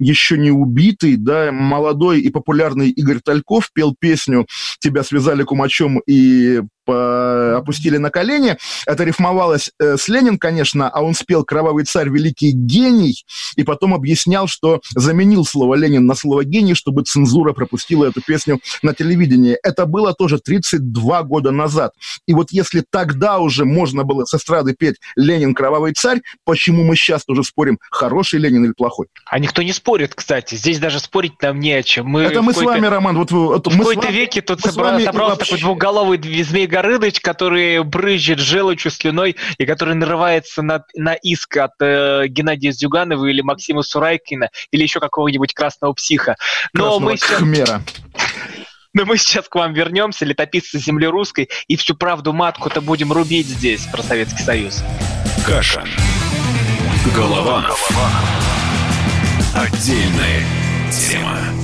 еще 0.00 0.36
не 0.38 0.50
убитый, 0.50 1.16
да, 1.16 1.52
молодой 1.52 2.20
и 2.20 2.30
популярный 2.30 2.90
Игорь 2.90 3.20
Тальков 3.20 3.70
пел 3.72 3.94
песню 3.98 4.46
«Тебя 4.80 5.04
связали 5.04 5.44
кумачом 5.44 6.00
и 6.06 6.62
опустили 6.92 7.96
на 7.96 8.10
колени. 8.10 8.56
Это 8.86 9.04
рифмовалось 9.04 9.70
э, 9.80 9.96
с 9.96 10.08
Ленин, 10.08 10.38
конечно, 10.38 10.88
а 10.88 11.02
он 11.02 11.14
спел 11.14 11.44
«Кровавый 11.44 11.84
царь, 11.84 12.08
великий 12.08 12.52
гений», 12.52 13.24
и 13.56 13.64
потом 13.64 13.94
объяснял, 13.94 14.46
что 14.46 14.80
заменил 14.94 15.44
слово 15.44 15.74
«Ленин» 15.74 16.06
на 16.06 16.14
слово 16.14 16.44
«гений», 16.44 16.74
чтобы 16.74 17.02
цензура 17.02 17.52
пропустила 17.52 18.06
эту 18.06 18.20
песню 18.20 18.60
на 18.82 18.94
телевидении. 18.94 19.56
Это 19.62 19.86
было 19.86 20.12
тоже 20.14 20.38
32 20.38 21.22
года 21.22 21.50
назад. 21.50 21.92
И 22.26 22.34
вот 22.34 22.50
если 22.50 22.84
тогда 22.88 23.38
уже 23.38 23.64
можно 23.64 24.04
было 24.04 24.24
с 24.24 24.34
эстрады 24.34 24.74
петь 24.74 24.96
«Ленин, 25.16 25.54
кровавый 25.54 25.92
царь», 25.92 26.20
почему 26.44 26.84
мы 26.84 26.96
сейчас 26.96 27.24
тоже 27.24 27.44
спорим, 27.44 27.78
хороший 27.90 28.40
Ленин 28.40 28.64
или 28.64 28.72
плохой? 28.72 29.06
А 29.26 29.38
никто 29.38 29.62
не 29.62 29.72
спорит, 29.72 30.14
кстати. 30.14 30.54
Здесь 30.54 30.78
даже 30.78 31.00
спорить 31.00 31.40
нам 31.42 31.60
не 31.60 31.72
о 31.72 31.82
чем. 31.82 32.06
Мы 32.06 32.22
Это 32.22 32.42
мы 32.42 32.52
с 32.52 32.60
вами, 32.60 32.86
Роман. 32.86 33.16
Вот, 33.16 33.30
вот, 33.30 33.66
в 33.66 33.78
какой-то 33.78 34.08
веке 34.08 34.40
тут 34.40 34.60
собрал, 34.60 35.00
собрался 35.00 35.36
вообще... 35.36 35.44
такой 35.44 35.60
двуголовый 35.60 36.42
змей 36.42 36.66
Горыныч, 36.74 37.20
который 37.20 37.84
брызжет 37.84 38.40
желчью, 38.40 38.90
слюной, 38.90 39.36
и 39.58 39.64
который 39.64 39.94
нарывается 39.94 40.60
на, 40.60 40.84
на 40.96 41.14
иск 41.14 41.56
от 41.58 41.74
э, 41.80 42.26
Геннадия 42.26 42.72
Зюганова 42.72 43.26
или 43.26 43.42
Максима 43.42 43.82
Сурайкина, 43.82 44.48
или 44.72 44.82
еще 44.82 44.98
какого-нибудь 44.98 45.54
красного 45.54 45.92
психа. 45.92 46.34
Но 46.72 46.98
красного 46.98 47.10
мы 47.10 47.16
сейчас... 47.16 47.38
Хмера. 47.38 47.82
Но 48.92 49.04
мы 49.04 49.18
сейчас 49.18 49.48
к 49.48 49.54
вам 49.54 49.72
вернемся, 49.72 50.24
летописцы 50.24 50.80
земли 50.80 51.06
русской, 51.06 51.48
и 51.68 51.76
всю 51.76 51.94
правду 51.94 52.32
матку-то 52.32 52.80
будем 52.80 53.12
рубить 53.12 53.46
здесь, 53.46 53.86
про 53.86 54.02
Советский 54.02 54.42
Союз. 54.42 54.82
Каша. 55.46 55.84
Голова. 57.14 57.70
Отдельная 59.54 60.42
тема. 60.90 61.63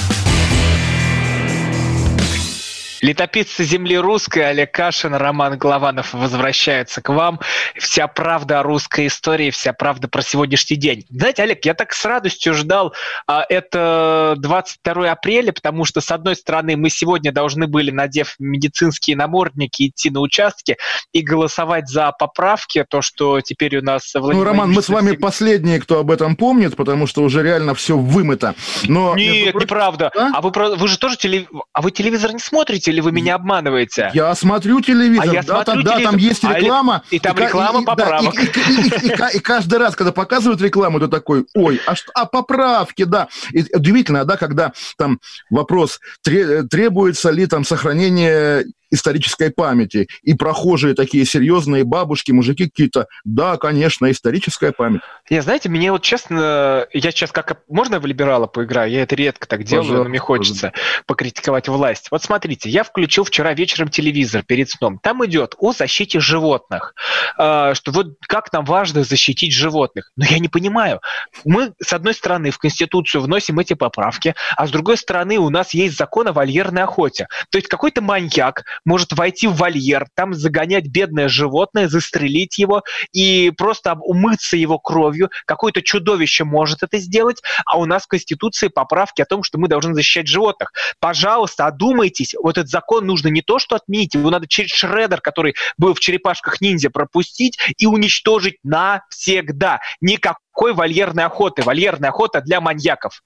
Летописцы 3.01 3.63
земли 3.63 3.97
русской 3.97 4.39
Олег 4.39 4.71
Кашин, 4.71 5.15
Роман 5.15 5.57
Голованов 5.57 6.13
возвращаются 6.13 7.01
к 7.01 7.09
вам. 7.09 7.39
Вся 7.75 8.07
правда 8.07 8.59
о 8.59 8.63
русской 8.63 9.07
истории, 9.07 9.49
вся 9.49 9.73
правда 9.73 10.07
про 10.07 10.21
сегодняшний 10.21 10.77
день. 10.77 11.05
Знаете, 11.09 11.41
Олег, 11.41 11.65
я 11.65 11.73
так 11.73 11.93
с 11.93 12.05
радостью 12.05 12.53
ждал 12.53 12.93
а, 13.25 13.43
это 13.49 14.35
22 14.37 15.11
апреля, 15.11 15.51
потому 15.51 15.83
что, 15.85 15.99
с 15.99 16.11
одной 16.11 16.35
стороны, 16.35 16.77
мы 16.77 16.91
сегодня 16.91 17.31
должны 17.31 17.65
были, 17.65 17.89
надев 17.89 18.35
медицинские 18.37 19.15
намордники, 19.15 19.87
идти 19.87 20.11
на 20.11 20.19
участки 20.19 20.77
и 21.11 21.21
голосовать 21.21 21.89
за 21.89 22.11
поправки, 22.11 22.85
то, 22.87 23.01
что 23.01 23.41
теперь 23.41 23.77
у 23.77 23.81
нас... 23.81 24.11
Ну, 24.13 24.43
Роман, 24.43 24.71
мы 24.71 24.83
с 24.83 24.89
вами 24.89 25.15
последние, 25.15 25.79
кто 25.79 25.99
об 25.99 26.11
этом 26.11 26.35
помнит, 26.35 26.75
потому 26.75 27.07
что 27.07 27.23
уже 27.23 27.41
реально 27.41 27.73
все 27.73 27.97
вымыто. 27.97 28.53
Но, 28.83 29.15
Нет, 29.15 29.55
неправда. 29.55 30.11
А, 30.15 30.37
а 30.37 30.41
вы, 30.41 30.51
вы 30.75 30.87
же 30.87 30.99
тоже 30.99 31.17
телев... 31.17 31.47
а 31.73 31.81
вы 31.81 31.89
телевизор 31.89 32.33
не 32.33 32.39
смотрите? 32.39 32.90
Или 32.91 33.01
вы 33.01 33.11
меня 33.11 33.35
обманываете? 33.35 34.11
Я 34.13 34.33
смотрю 34.35 34.81
телевизор, 34.81 35.29
а 35.29 35.33
я 35.33 35.41
да, 35.41 35.63
смотрю 35.63 35.65
там, 35.65 35.75
телевизор. 35.75 35.97
да, 35.97 36.09
там 36.11 36.17
есть 36.17 36.43
а 36.43 36.59
реклама. 36.59 36.95
А, 36.95 37.03
и 37.09 37.19
там 37.19 37.37
и, 37.37 37.41
реклама 37.41 37.81
и, 37.81 37.85
поправок. 37.85 38.35
Да, 38.35 38.41
и, 38.41 38.45
и, 38.45 39.07
и, 39.07 39.33
и, 39.33 39.37
и 39.37 39.39
каждый 39.39 39.79
раз, 39.79 39.95
когда 39.95 40.11
показывают 40.11 40.61
рекламу, 40.61 40.99
ты 40.99 41.07
такой, 41.07 41.45
ой, 41.55 41.81
а, 41.85 41.95
что, 41.95 42.11
а 42.13 42.25
поправки, 42.25 43.03
да. 43.03 43.27
И 43.51 43.65
удивительно, 43.75 44.25
да, 44.25 44.37
когда 44.37 44.73
там 44.97 45.19
вопрос, 45.49 45.99
требуется 46.23 47.31
ли 47.31 47.47
там 47.47 47.63
сохранение 47.63 48.65
исторической 48.91 49.49
памяти. 49.49 50.07
И 50.21 50.33
прохожие 50.33 50.93
такие 50.93 51.25
серьезные 51.25 51.83
бабушки, 51.83 52.31
мужики 52.31 52.65
какие-то, 52.65 53.07
да, 53.23 53.57
конечно, 53.57 54.09
историческая 54.11 54.71
память. 54.71 55.01
Я, 55.29 55.41
знаете, 55.41 55.69
мне 55.69 55.91
вот 55.91 56.01
честно, 56.01 56.85
я 56.93 57.11
сейчас 57.11 57.31
как... 57.31 57.61
Можно 57.69 57.99
в 57.99 58.05
либерала 58.05 58.47
поиграю? 58.47 58.91
Я 58.91 59.03
это 59.03 59.15
редко 59.15 59.47
так 59.47 59.63
делаю, 59.63 59.83
Пожалуйста. 59.83 60.03
но 60.03 60.09
мне 60.09 60.19
хочется 60.19 60.73
покритиковать 61.05 61.67
власть. 61.67 62.07
Вот 62.11 62.23
смотрите, 62.23 62.69
я 62.69 62.83
включил 62.83 63.23
вчера 63.23 63.53
вечером 63.53 63.89
телевизор 63.89 64.43
перед 64.43 64.69
сном. 64.69 64.99
Там 65.01 65.25
идет 65.25 65.55
о 65.57 65.71
защите 65.71 66.19
животных. 66.19 66.93
А, 67.37 67.73
что 67.73 67.91
вот 67.91 68.15
как 68.27 68.51
нам 68.53 68.65
важно 68.65 69.03
защитить 69.03 69.53
животных. 69.53 70.11
Но 70.15 70.25
я 70.25 70.39
не 70.39 70.47
понимаю. 70.47 71.01
Мы, 71.45 71.73
с 71.81 71.93
одной 71.93 72.13
стороны, 72.13 72.51
в 72.51 72.57
Конституцию 72.57 73.21
вносим 73.21 73.59
эти 73.59 73.73
поправки, 73.73 74.35
а 74.55 74.67
с 74.67 74.71
другой 74.71 74.97
стороны, 74.97 75.37
у 75.37 75.49
нас 75.49 75.73
есть 75.73 75.97
закон 75.97 76.27
о 76.27 76.33
вольерной 76.33 76.83
охоте. 76.83 77.27
То 77.49 77.57
есть 77.57 77.67
какой-то 77.67 78.01
маньяк 78.01 78.63
может 78.85 79.13
войти 79.13 79.47
в 79.47 79.53
вольер, 79.55 80.07
там 80.15 80.33
загонять 80.33 80.87
бедное 80.87 81.27
животное, 81.27 81.87
застрелить 81.87 82.57
его 82.57 82.83
и 83.11 83.51
просто 83.55 83.93
умыться 83.93 84.57
его 84.57 84.79
кровью. 84.79 85.29
Какое-то 85.45 85.81
чудовище 85.81 86.43
может 86.43 86.83
это 86.83 86.97
сделать, 86.97 87.41
а 87.65 87.77
у 87.77 87.85
нас 87.85 88.03
в 88.03 88.07
Конституции 88.07 88.67
поправки 88.67 89.21
о 89.21 89.25
том, 89.25 89.43
что 89.43 89.57
мы 89.57 89.67
должны 89.67 89.93
защищать 89.93 90.27
животных. 90.27 90.73
Пожалуйста, 90.99 91.67
одумайтесь, 91.67 92.35
вот 92.41 92.57
этот 92.57 92.69
закон 92.69 93.05
нужно 93.05 93.27
не 93.27 93.41
то, 93.41 93.59
что 93.59 93.75
отменить, 93.75 94.13
его 94.15 94.29
надо 94.29 94.47
через 94.47 94.71
шредер, 94.71 95.21
который 95.21 95.55
был 95.77 95.93
в 95.93 95.99
черепашках 95.99 96.61
ниндзя, 96.61 96.89
пропустить 96.89 97.57
и 97.77 97.85
уничтожить 97.85 98.57
навсегда. 98.63 99.79
Никак 99.99 100.37
какой 100.53 100.73
вольерной 100.73 101.23
охоты? 101.23 101.63
Вольерная 101.63 102.09
охота 102.09 102.41
для 102.41 102.61
маньяков. 102.61 103.21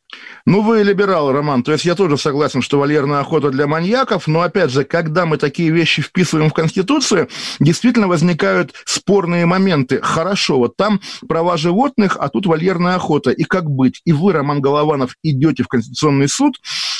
Ну, 0.45 0.61
вы 0.61 0.83
либерал, 0.83 1.31
Роман. 1.31 1.63
То 1.63 1.71
есть 1.71 1.83
я 1.83 1.95
тоже 1.95 2.17
согласен, 2.17 2.61
что 2.61 2.79
вольерная 2.79 3.19
охота 3.19 3.49
для 3.49 3.67
маньяков, 3.67 4.27
но, 4.27 4.41
опять 4.41 4.69
же, 4.69 4.83
когда 4.83 5.25
мы 5.25 5.37
такие 5.37 5.69
вещи 5.71 6.01
вписываем 6.01 6.49
в 6.49 6.53
Конституцию, 6.53 7.27
действительно 7.59 8.07
возникают 8.07 8.73
спорные 8.85 9.45
моменты. 9.45 9.99
Хорошо, 10.01 10.59
вот 10.59 10.77
там 10.77 11.01
права 11.27 11.57
животных, 11.57 12.15
а 12.19 12.29
тут 12.29 12.45
вольерная 12.45 12.95
охота. 12.95 13.31
И 13.31 13.43
как 13.43 13.69
быть? 13.69 14.01
И 14.05 14.13
вы, 14.13 14.31
Роман 14.31 14.61
Голованов, 14.61 15.15
идете 15.23 15.63
в 15.63 15.67
Конституционный 15.67 16.29
суд, 16.29 16.55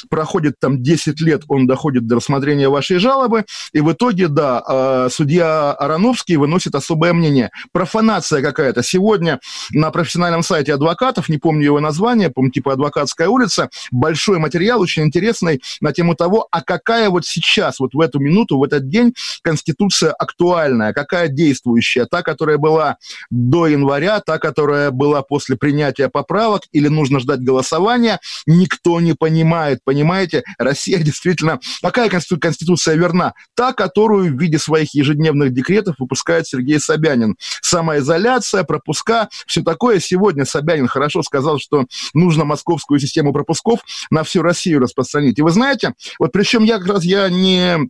проходит 0.10 0.56
там 0.60 0.82
10 0.82 1.22
лет, 1.22 1.44
он 1.48 1.68
доходит 1.68 2.08
до 2.08 2.16
рассмотрения 2.16 2.68
вашей 2.68 2.98
жалобы, 2.98 3.46
и 3.74 3.80
в 3.80 3.92
итоге, 3.92 4.28
да, 4.28 4.62
а, 4.68 5.08
судья 5.10 5.72
Ароновский 5.72 6.36
выносит 6.36 6.76
особое 6.76 7.14
мнение. 7.14 7.52
Профанация 7.72 8.42
какая-то. 8.42 8.84
Сегодня 8.84 9.40
на 9.72 9.92
профессиональном 9.92 10.15
сайте 10.44 10.74
адвокатов, 10.74 11.30
не 11.30 11.38
помню 11.38 11.66
его 11.66 11.80
название, 11.80 12.30
помню, 12.30 12.52
типа 12.52 12.74
«Адвокатская 12.74 13.28
улица», 13.28 13.70
большой 13.92 14.40
материал, 14.40 14.82
очень 14.82 15.04
интересный 15.04 15.62
на 15.82 15.92
тему 15.92 16.16
того, 16.16 16.48
а 16.52 16.62
какая 16.62 17.10
вот 17.10 17.26
сейчас, 17.26 17.80
вот 17.80 17.94
в 17.94 18.00
эту 18.00 18.20
минуту, 18.20 18.58
в 18.58 18.64
этот 18.64 18.90
день 18.90 19.14
Конституция 19.42 20.12
актуальная, 20.12 20.94
какая 20.94 21.28
действующая, 21.28 22.06
та, 22.06 22.22
которая 22.22 22.58
была 22.58 22.98
до 23.30 23.68
января, 23.68 24.20
та, 24.20 24.38
которая 24.40 24.92
была 24.92 25.22
после 25.22 25.58
принятия 25.58 26.10
поправок, 26.10 26.64
или 26.72 26.88
нужно 26.88 27.20
ждать 27.20 27.42
голосования, 27.42 28.20
никто 28.46 29.00
не 29.00 29.14
понимает, 29.14 29.80
понимаете, 29.84 30.44
Россия 30.58 31.00
действительно... 31.04 31.60
Какая 31.82 32.10
конституция 32.10 32.96
верна? 32.96 33.34
Та, 33.54 33.74
которую 33.74 34.34
в 34.34 34.40
виде 34.40 34.58
своих 34.60 34.94
ежедневных 34.94 35.54
декретов 35.54 35.96
выпускает 36.00 36.48
Сергей 36.48 36.80
Собянин. 36.80 37.36
Самоизоляция, 37.62 38.64
пропуска, 38.64 39.30
все 39.48 39.62
такое. 39.62 40.00
Сегодня 40.06 40.46
Собянин 40.46 40.88
хорошо 40.88 41.24
сказал, 41.24 41.60
что 41.60 41.86
нужно 42.14 42.46
московскую 42.46 43.00
систему 43.00 43.34
пропусков 43.34 43.80
на 44.10 44.24
всю 44.24 44.42
Россию 44.42 44.80
распространить. 44.80 45.40
И 45.40 45.42
вы 45.42 45.52
знаете, 45.52 45.94
вот 46.20 46.32
причем 46.32 46.64
я 46.64 46.80
как 46.80 46.88
раз 46.88 47.04
я 47.04 47.30
не 47.30 47.90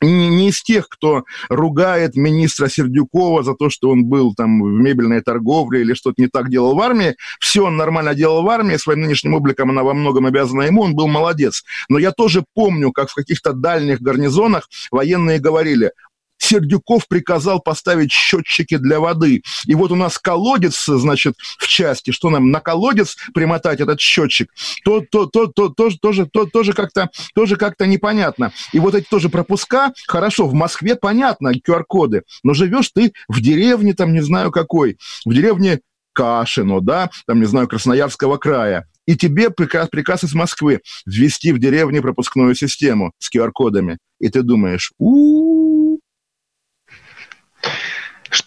не, 0.00 0.48
из 0.48 0.62
тех, 0.62 0.88
кто 0.88 1.24
ругает 1.48 2.14
министра 2.14 2.68
Сердюкова 2.68 3.42
за 3.42 3.54
то, 3.54 3.68
что 3.68 3.90
он 3.90 4.04
был 4.04 4.34
там 4.34 4.62
в 4.62 4.66
мебельной 4.66 5.20
торговле 5.22 5.80
или 5.80 5.94
что-то 5.94 6.20
не 6.22 6.28
так 6.28 6.50
делал 6.50 6.76
в 6.76 6.80
армии. 6.80 7.16
Все 7.40 7.64
он 7.64 7.76
нормально 7.76 8.14
делал 8.14 8.42
в 8.42 8.48
армии, 8.48 8.76
своим 8.76 9.00
нынешним 9.00 9.34
обликом 9.34 9.70
она 9.70 9.82
во 9.82 9.94
многом 9.94 10.26
обязана 10.26 10.62
ему, 10.62 10.82
он 10.82 10.94
был 10.94 11.08
молодец. 11.08 11.64
Но 11.88 11.98
я 11.98 12.12
тоже 12.12 12.44
помню, 12.54 12.92
как 12.92 13.10
в 13.10 13.14
каких-то 13.14 13.52
дальних 13.52 14.00
гарнизонах 14.00 14.68
военные 14.90 15.40
говорили, 15.40 15.92
Сердюков 16.38 17.08
приказал 17.08 17.60
поставить 17.60 18.12
счетчики 18.12 18.76
для 18.76 19.00
воды. 19.00 19.42
И 19.66 19.74
вот 19.74 19.90
у 19.92 19.96
нас 19.96 20.18
колодец, 20.18 20.86
значит, 20.86 21.34
в 21.58 21.66
части, 21.66 22.10
что 22.10 22.30
нам 22.30 22.50
на 22.50 22.60
колодец 22.60 23.16
примотать 23.34 23.80
этот 23.80 24.00
счетчик, 24.00 24.50
то, 24.84 25.00
то, 25.00 25.26
то, 25.26 25.46
то, 25.46 25.68
тоже, 25.68 25.98
тоже, 25.98 26.26
то, 26.26 26.46
тоже 26.46 26.72
как-то 26.72 27.10
тоже 27.34 27.56
как-то 27.56 27.86
непонятно. 27.86 28.52
И 28.72 28.78
вот 28.78 28.94
эти 28.94 29.06
тоже 29.08 29.28
пропуска, 29.28 29.92
хорошо, 30.06 30.46
в 30.46 30.54
Москве 30.54 30.96
понятно, 30.96 31.52
QR-коды, 31.52 32.22
но 32.42 32.54
живешь 32.54 32.90
ты 32.90 33.12
в 33.28 33.40
деревне, 33.40 33.94
там, 33.94 34.12
не 34.12 34.20
знаю 34.20 34.50
какой, 34.50 34.98
в 35.24 35.32
деревне 35.32 35.80
Кашино, 36.12 36.80
да, 36.80 37.10
там, 37.26 37.38
не 37.40 37.46
знаю, 37.46 37.68
Красноярского 37.68 38.38
края, 38.38 38.88
и 39.06 39.16
тебе 39.16 39.50
приказ, 39.50 39.88
приказ 39.88 40.24
из 40.24 40.34
Москвы 40.34 40.80
ввести 41.06 41.52
в 41.52 41.58
деревне 41.58 42.02
пропускную 42.02 42.54
систему 42.54 43.12
с 43.18 43.34
QR-кодами. 43.34 43.98
И 44.20 44.28
ты 44.28 44.42
думаешь, 44.42 44.92
у 44.98 45.57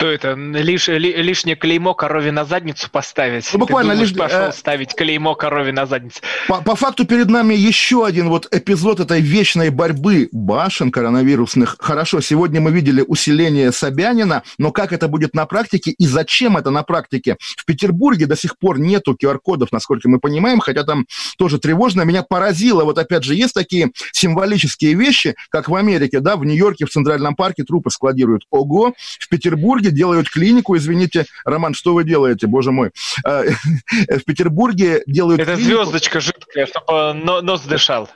что 0.02 0.12
это? 0.12 0.34
Лиш, 0.34 0.88
ли, 0.88 1.14
лишнее 1.14 1.56
клеймо 1.56 1.94
корове 1.94 2.32
на 2.32 2.44
задницу 2.44 2.90
поставить? 2.90 3.48
Ну, 3.54 3.60
буквально 3.60 3.92
лишь 3.92 4.14
пошел 4.16 4.48
э... 4.48 4.52
ставить 4.52 4.96
клеймо 4.96 5.36
корове 5.36 5.72
на 5.72 5.86
задницу. 5.86 6.22
По, 6.48 6.62
по 6.62 6.76
факту 6.76 7.06
перед 7.06 7.30
нами 7.30 7.54
еще 7.54 8.06
один 8.06 8.30
вот 8.30 8.48
эпизод 8.52 9.00
этой 9.00 9.22
вечной 9.22 9.70
борьбы 9.70 10.28
башен 10.32 10.92
коронавирусных. 10.92 11.76
Хорошо, 11.80 12.20
сегодня 12.22 12.60
мы 12.60 12.72
видели 12.72 13.04
усиление 13.08 13.72
Собянина, 13.72 14.42
но 14.58 14.72
как 14.72 14.92
это 14.92 15.08
будет 15.08 15.36
на 15.36 15.46
практике 15.46 15.92
и 15.92 16.08
зачем 16.08 16.58
это 16.58 16.72
на 16.72 16.82
практике? 16.82 17.38
В 17.40 17.66
Петербурге 17.66 18.26
до 18.26 18.36
сих 18.36 18.58
пор 18.58 18.80
нету 18.80 19.16
QR-кодов, 19.22 19.72
насколько 19.72 20.10
мы 20.10 20.20
понимаем, 20.20 20.60
хотя 20.60 20.84
там 20.84 21.06
тоже 21.38 21.60
тревожно. 21.60 22.02
Меня 22.02 22.24
поразило, 22.24 22.86
вот 22.86 22.98
опять 22.98 23.24
же, 23.24 23.36
есть 23.36 23.54
такие 23.54 23.92
символические 24.14 24.96
вещи, 24.96 25.36
как 25.50 25.70
в 25.70 25.76
Америке, 25.76 26.22
да, 26.22 26.38
в 26.38 26.46
Нью-Йорке 26.46 26.86
в 26.86 26.90
Центральном 26.90 27.36
парке 27.36 27.64
трупы 27.64 27.92
складируют. 27.92 28.46
Ого, 28.50 28.96
в 29.20 29.30
Петербурге 29.30 29.91
делают 29.92 30.30
клинику, 30.30 30.76
извините, 30.76 31.26
Роман, 31.46 31.74
что 31.74 31.94
вы 31.94 32.04
делаете, 32.04 32.48
боже 32.48 32.72
мой? 32.72 32.92
А, 33.26 33.44
в 34.10 34.24
Петербурге 34.26 35.04
делают 35.06 35.42
Это 35.42 35.56
клинику... 35.56 35.84
звездочка 35.84 36.20
жидкая, 36.20 36.66
чтобы 36.66 37.14
нос 37.14 37.62
дышал. 37.62 38.10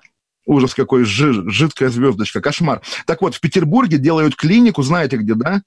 Ужас 0.46 0.76
какой, 0.76 1.06
жидкая 1.06 1.90
звездочка, 1.90 2.40
кошмар. 2.40 2.82
Так 3.08 3.22
вот, 3.22 3.36
в 3.36 3.40
Петербурге 3.40 3.98
делают 3.98 4.36
клинику, 4.36 4.84
знаете 4.84 5.18
где, 5.18 5.34
да? 5.34 5.62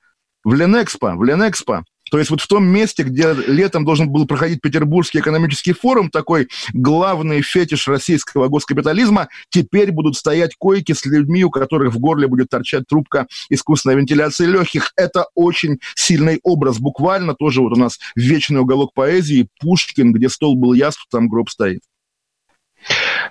В 0.44 0.54
Ленэкспо, 0.54 1.14
в 1.16 1.24
Ленэкспо. 1.24 1.84
То 2.10 2.18
есть 2.18 2.30
вот 2.30 2.40
в 2.40 2.46
том 2.46 2.66
месте, 2.66 3.02
где 3.02 3.32
летом 3.32 3.84
должен 3.84 4.10
был 4.10 4.26
проходить 4.26 4.60
Петербургский 4.60 5.20
экономический 5.20 5.72
форум, 5.72 6.10
такой 6.10 6.48
главный 6.72 7.42
фетиш 7.42 7.88
российского 7.88 8.48
госкапитализма, 8.48 9.28
теперь 9.50 9.92
будут 9.92 10.16
стоять 10.16 10.56
койки 10.56 10.92
с 10.92 11.04
людьми, 11.04 11.44
у 11.44 11.50
которых 11.50 11.94
в 11.94 11.98
горле 11.98 12.28
будет 12.28 12.48
торчать 12.48 12.86
трубка 12.88 13.26
искусственной 13.50 13.96
вентиляции 13.96 14.46
легких. 14.46 14.92
Это 14.96 15.26
очень 15.34 15.78
сильный 15.94 16.40
образ. 16.42 16.78
Буквально 16.78 17.34
тоже 17.34 17.60
вот 17.60 17.72
у 17.72 17.80
нас 17.80 17.98
вечный 18.16 18.60
уголок 18.60 18.94
поэзии, 18.94 19.48
Пушкин, 19.60 20.12
где 20.12 20.28
стол 20.28 20.56
был 20.56 20.72
ясв, 20.72 21.06
там 21.10 21.28
гроб 21.28 21.50
стоит. 21.50 21.80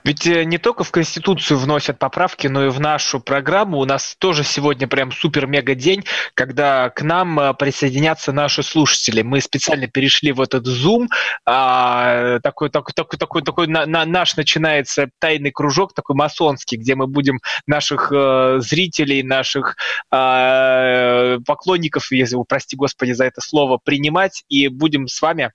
Ведь 0.04 0.26
э, 0.28 0.44
не 0.44 0.58
только 0.58 0.84
в 0.84 0.92
Конституцию 0.92 1.58
вносят 1.58 2.00
поправки, 2.00 2.48
но 2.48 2.66
и 2.66 2.70
в 2.70 2.80
нашу 2.80 3.20
программу. 3.20 3.80
У 3.80 3.86
нас 3.86 4.16
тоже 4.18 4.44
сегодня 4.44 4.88
прям 4.88 5.12
супер-мега 5.12 5.76
день, 5.76 6.04
когда 6.34 6.90
к 6.90 7.02
нам 7.02 7.40
э, 7.40 7.54
присоединятся 7.54 8.32
наши 8.32 8.64
слушатели. 8.64 9.22
Мы 9.22 9.42
специально 9.42 9.88
перешли 9.88 10.32
в 10.32 10.42
этот 10.42 10.68
Zoom. 10.68 11.08
А, 11.46 12.40
такой, 12.40 12.70
такой, 12.70 12.94
такой, 12.94 13.20
такой, 13.20 13.42
такой 13.44 13.68
на, 13.68 13.86
на, 13.86 14.06
наш 14.06 14.36
начинается 14.36 15.10
тайный 15.20 15.52
кружок, 15.52 15.94
такой 15.94 16.16
масонский, 16.16 16.78
где 16.78 16.96
мы 16.96 17.08
будем 17.08 17.40
наших 17.66 18.12
э, 18.12 18.58
зрителей, 18.60 19.24
наших 19.24 19.76
э, 20.12 21.40
поклонников, 21.46 22.12
если, 22.12 22.38
прости 22.48 22.76
господи 22.76 23.12
за 23.12 23.26
это 23.26 23.42
слово, 23.42 23.80
принимать, 23.84 24.44
и 24.50 24.68
будем 24.68 25.08
с 25.08 25.22
вами 25.22 25.52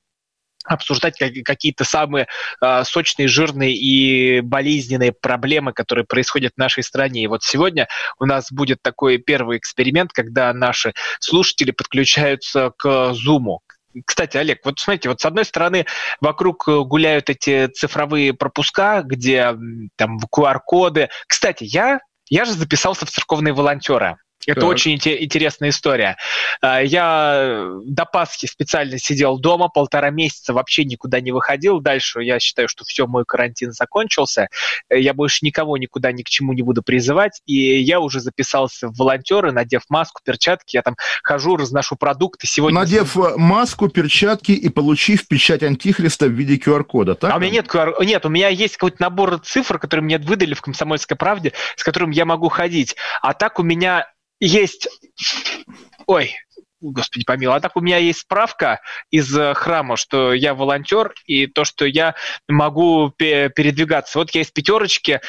обсуждать 0.65 1.19
какие-то 1.45 1.85
самые 1.85 2.27
э, 2.61 2.85
сочные, 2.85 3.29
жирные 3.29 3.75
и 3.75 4.41
болезненные 4.41 5.13
проблемы, 5.13 5.73
которые 5.73 6.05
происходят 6.05 6.53
в 6.55 6.59
нашей 6.59 6.83
стране. 6.83 7.25
И 7.25 7.27
вот 7.27 7.43
сегодня 7.43 7.89
у 8.19 8.27
нас 8.27 8.51
будет 8.51 8.83
такой 8.83 9.19
первый 9.19 9.59
эксперимент, 9.59 10.13
когда 10.13 10.53
наши 10.53 10.93
слушатели 11.21 11.71
подключаются 11.71 12.73
к 12.77 12.87
Zoom. 12.87 13.59
Кстати, 14.07 14.37
Олег, 14.37 14.61
вот 14.65 14.79
смотрите, 14.79 15.09
вот 15.09 15.21
с 15.21 15.27
одной 15.27 15.45
стороны 15.45 15.87
вокруг 16.21 16.67
гуляют 16.67 17.29
эти 17.29 17.67
цифровые 17.67 18.33
пропуска, 18.33 19.03
где 19.03 19.55
там 19.97 20.19
QR-коды. 20.35 21.11
Кстати, 21.27 21.65
я, 21.65 22.01
я 22.29 22.45
же 22.45 22.53
записался 22.53 23.05
в 23.05 23.11
церковные 23.11 23.53
волонтеры. 23.53 24.17
Это 24.47 24.63
так. 24.63 24.71
очень 24.71 24.95
интересная 24.95 25.71
история. 25.71 26.17
А, 26.61 26.83
я 26.83 27.71
до 27.85 28.05
Пасхи 28.05 28.47
специально 28.47 28.99
сидел 28.99 29.39
дома, 29.39 29.69
полтора 29.69 30.11
месяца 30.11 30.53
вообще 30.53 30.85
никуда 30.85 31.21
не 31.21 31.33
выходил. 31.33 31.81
Дальше 31.81 32.23
я 32.23 32.41
считаю, 32.41 32.69
что 32.69 32.85
все, 32.85 33.07
мой 33.07 33.25
карантин 33.25 33.73
закончился. 33.73 34.49
Я 34.91 35.15
больше 35.15 35.45
никого 35.45 35.77
никуда 35.77 36.13
ни 36.13 36.23
к 36.23 36.29
чему 36.29 36.53
не 36.53 36.63
буду 36.63 36.83
призывать. 36.83 37.41
И 37.47 37.81
я 37.81 38.01
уже 38.01 38.21
записался 38.21 38.89
в 38.89 38.97
волонтеры, 38.97 39.53
надев 39.53 39.83
маску, 39.89 40.21
перчатки. 40.25 40.77
Я 40.77 40.83
там 40.83 40.97
хожу, 41.23 41.57
разношу 41.57 41.97
продукты. 41.97 42.47
Сегодня... 42.47 42.81
Надев 42.81 43.17
э, 43.17 43.37
маску, 43.37 43.89
перчатки 43.89 44.53
и 44.53 44.69
получив 44.69 45.29
печать 45.29 45.63
антихриста 45.63 46.27
в 46.27 46.33
виде 46.33 46.57
QR-кода, 46.57 47.15
так? 47.15 47.33
А 47.33 47.37
у 47.37 47.41
меня 47.41 47.53
нет 47.53 47.67
QR... 47.67 48.05
Нет, 48.05 48.27
у 48.27 48.29
меня 48.29 48.49
есть 48.49 48.77
какой-то 48.77 48.97
набор 49.01 49.39
цифр, 49.41 49.79
которые 49.79 50.05
мне 50.05 50.19
выдали 50.19 50.55
в 50.55 50.61
«Комсомольской 50.61 51.17
правде», 51.17 51.53
с 51.77 51.85
которым 51.85 52.11
я 52.11 52.25
могу 52.25 52.49
ходить. 52.49 52.97
А 53.21 53.35
так 53.35 53.59
у 53.59 53.63
меня 53.63 54.07
есть... 54.43 54.89
Ой, 56.07 56.35
господи 56.83 57.25
помилуй, 57.25 57.57
а 57.57 57.61
так 57.61 57.77
у 57.77 57.81
меня 57.81 57.99
есть 57.99 58.21
справка 58.21 58.81
из 59.11 59.37
э, 59.37 59.55
храма, 59.55 59.97
что 59.97 60.33
я 60.33 60.55
волонтер, 60.55 61.15
и 61.27 61.47
то, 61.47 61.65
что 61.65 61.87
я 61.87 62.15
могу 62.49 63.11
передвигаться. 63.11 64.19
Вот 64.19 64.31
я 64.31 64.43
из 64.43 64.51
пятерочки 64.51 65.21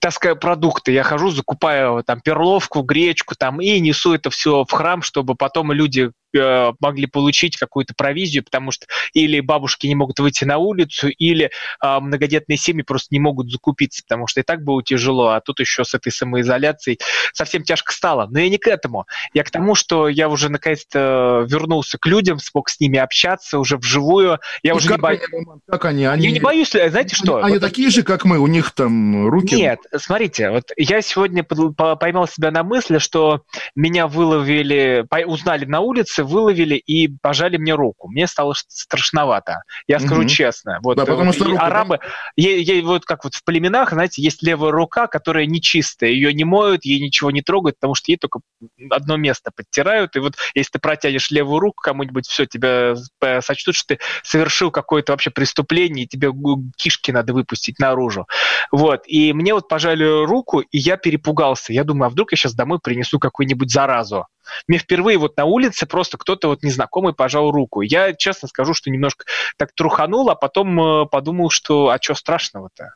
таскаю 0.00 0.36
продукты, 0.36 0.92
я 0.92 1.02
хожу, 1.02 1.30
закупаю 1.30 2.04
там 2.04 2.20
перловку, 2.20 2.82
гречку 2.82 3.34
там 3.34 3.60
и 3.60 3.80
несу 3.80 4.14
это 4.14 4.30
все 4.30 4.64
в 4.64 4.70
храм, 4.70 5.02
чтобы 5.02 5.34
потом 5.34 5.72
люди 5.72 6.10
Э, 6.36 6.72
могли 6.78 7.06
получить 7.06 7.56
какую-то 7.56 7.94
провизию, 7.96 8.44
потому 8.44 8.70
что 8.70 8.86
или 9.14 9.40
бабушки 9.40 9.86
не 9.88 9.96
могут 9.96 10.20
выйти 10.20 10.44
на 10.44 10.58
улицу, 10.58 11.08
или 11.08 11.50
э, 11.82 12.00
многодетные 12.00 12.56
семьи 12.56 12.82
просто 12.82 13.08
не 13.10 13.18
могут 13.18 13.50
закупиться, 13.50 14.02
потому 14.04 14.28
что 14.28 14.40
и 14.40 14.44
так 14.44 14.62
было 14.62 14.82
тяжело, 14.82 15.28
а 15.30 15.40
тут 15.40 15.58
еще 15.58 15.84
с 15.84 15.94
этой 15.94 16.12
самоизоляцией 16.12 16.98
совсем 17.32 17.64
тяжко 17.64 17.92
стало. 17.92 18.28
Но 18.30 18.38
я 18.38 18.48
не 18.48 18.58
к 18.58 18.68
этому. 18.68 19.06
Я 19.34 19.42
к 19.42 19.50
тому, 19.50 19.74
что 19.74 20.08
я 20.08 20.28
уже 20.28 20.50
наконец-то 20.92 21.46
вернулся 21.48 21.98
к 21.98 22.06
людям, 22.06 22.38
смог 22.38 22.68
с 22.68 22.80
ними 22.80 22.98
общаться 22.98 23.58
уже 23.58 23.76
вживую. 23.76 24.38
Я 24.62 24.72
и 24.72 24.74
уже 24.74 24.90
не 24.92 24.96
боюсь. 24.98 25.22
Как 25.68 25.84
они? 25.84 26.04
они? 26.04 26.26
Я 26.26 26.32
не 26.32 26.40
боюсь, 26.40 26.70
знаете 26.70 27.16
что? 27.16 27.42
Они 27.42 27.54
вот... 27.54 27.62
такие 27.62 27.90
же, 27.90 28.02
как 28.02 28.24
мы, 28.24 28.38
у 28.38 28.46
них 28.46 28.72
там 28.72 29.28
руки... 29.28 29.54
Нет, 29.54 29.80
смотрите, 29.96 30.50
вот 30.50 30.70
я 30.76 31.02
сегодня 31.02 31.44
поймал 31.44 32.28
себя 32.28 32.50
на 32.50 32.62
мысли, 32.62 32.98
что 32.98 33.42
меня 33.74 34.06
выловили, 34.06 35.06
узнали 35.26 35.64
на 35.64 35.80
улице, 35.80 36.24
выловили 36.24 36.76
и 36.76 37.08
пожали 37.08 37.56
мне 37.56 37.74
руку. 37.74 38.08
Мне 38.08 38.26
стало 38.26 38.54
страшновато. 38.56 39.62
Я 39.86 39.96
угу. 39.96 40.06
скажу 40.06 40.24
честно. 40.26 40.78
Вот, 40.82 40.96
да, 40.96 41.06
потому 41.06 41.32
что 41.32 41.44
рука, 41.44 41.66
арабы, 41.66 41.98
да? 41.98 42.06
е, 42.36 42.62
е, 42.62 42.82
вот 42.82 43.04
как 43.04 43.24
вот 43.24 43.34
в 43.34 43.44
племенах, 43.44 43.90
знаете, 43.90 44.22
есть 44.22 44.42
левая 44.42 44.70
рука, 44.70 45.06
которая 45.06 45.46
нечистая. 45.46 46.10
Ее 46.10 46.32
не 46.32 46.44
моют, 46.44 46.84
ей 46.84 47.00
ничего 47.00 47.30
не 47.30 47.42
трогают, 47.42 47.76
потому 47.76 47.94
что 47.94 48.10
ей 48.10 48.16
только 48.16 48.40
одно 48.90 49.16
место 49.16 49.50
подтирают. 49.54 50.16
И 50.16 50.18
вот 50.18 50.34
если 50.54 50.72
ты 50.72 50.78
протянешь 50.80 51.30
левую 51.30 51.60
руку 51.60 51.82
кому-нибудь, 51.82 52.26
все, 52.26 52.46
тебя 52.46 52.94
сочтут, 53.40 53.74
что 53.74 53.94
ты 53.94 54.00
совершил 54.22 54.70
какое-то 54.70 55.12
вообще 55.12 55.30
преступление, 55.30 56.04
и 56.04 56.08
тебе 56.08 56.30
кишки 56.76 57.12
надо 57.12 57.32
выпустить 57.32 57.78
наружу. 57.78 58.26
Вот. 58.70 59.02
И 59.06 59.32
мне 59.32 59.54
вот 59.54 59.68
пожали 59.68 60.04
руку, 60.24 60.60
и 60.60 60.78
я 60.78 60.96
перепугался. 60.96 61.72
Я 61.72 61.84
думаю, 61.84 62.06
а 62.06 62.10
вдруг 62.10 62.32
я 62.32 62.36
сейчас 62.36 62.54
домой 62.54 62.78
принесу 62.82 63.18
какую-нибудь 63.18 63.70
заразу? 63.70 64.26
Мне 64.66 64.78
впервые 64.78 65.18
вот 65.18 65.36
на 65.36 65.44
улице 65.44 65.86
просто 65.86 66.18
кто-то 66.18 66.48
вот 66.48 66.62
незнакомый 66.62 67.14
пожал 67.14 67.50
руку. 67.50 67.82
Я 67.82 68.12
честно 68.14 68.48
скажу, 68.48 68.74
что 68.74 68.90
немножко 68.90 69.24
так 69.56 69.72
труханул, 69.74 70.28
а 70.30 70.34
потом 70.34 70.80
э, 70.80 71.06
подумал, 71.06 71.50
что 71.50 71.88
а 71.88 71.98
что 72.00 72.14
страшного-то? 72.14 72.94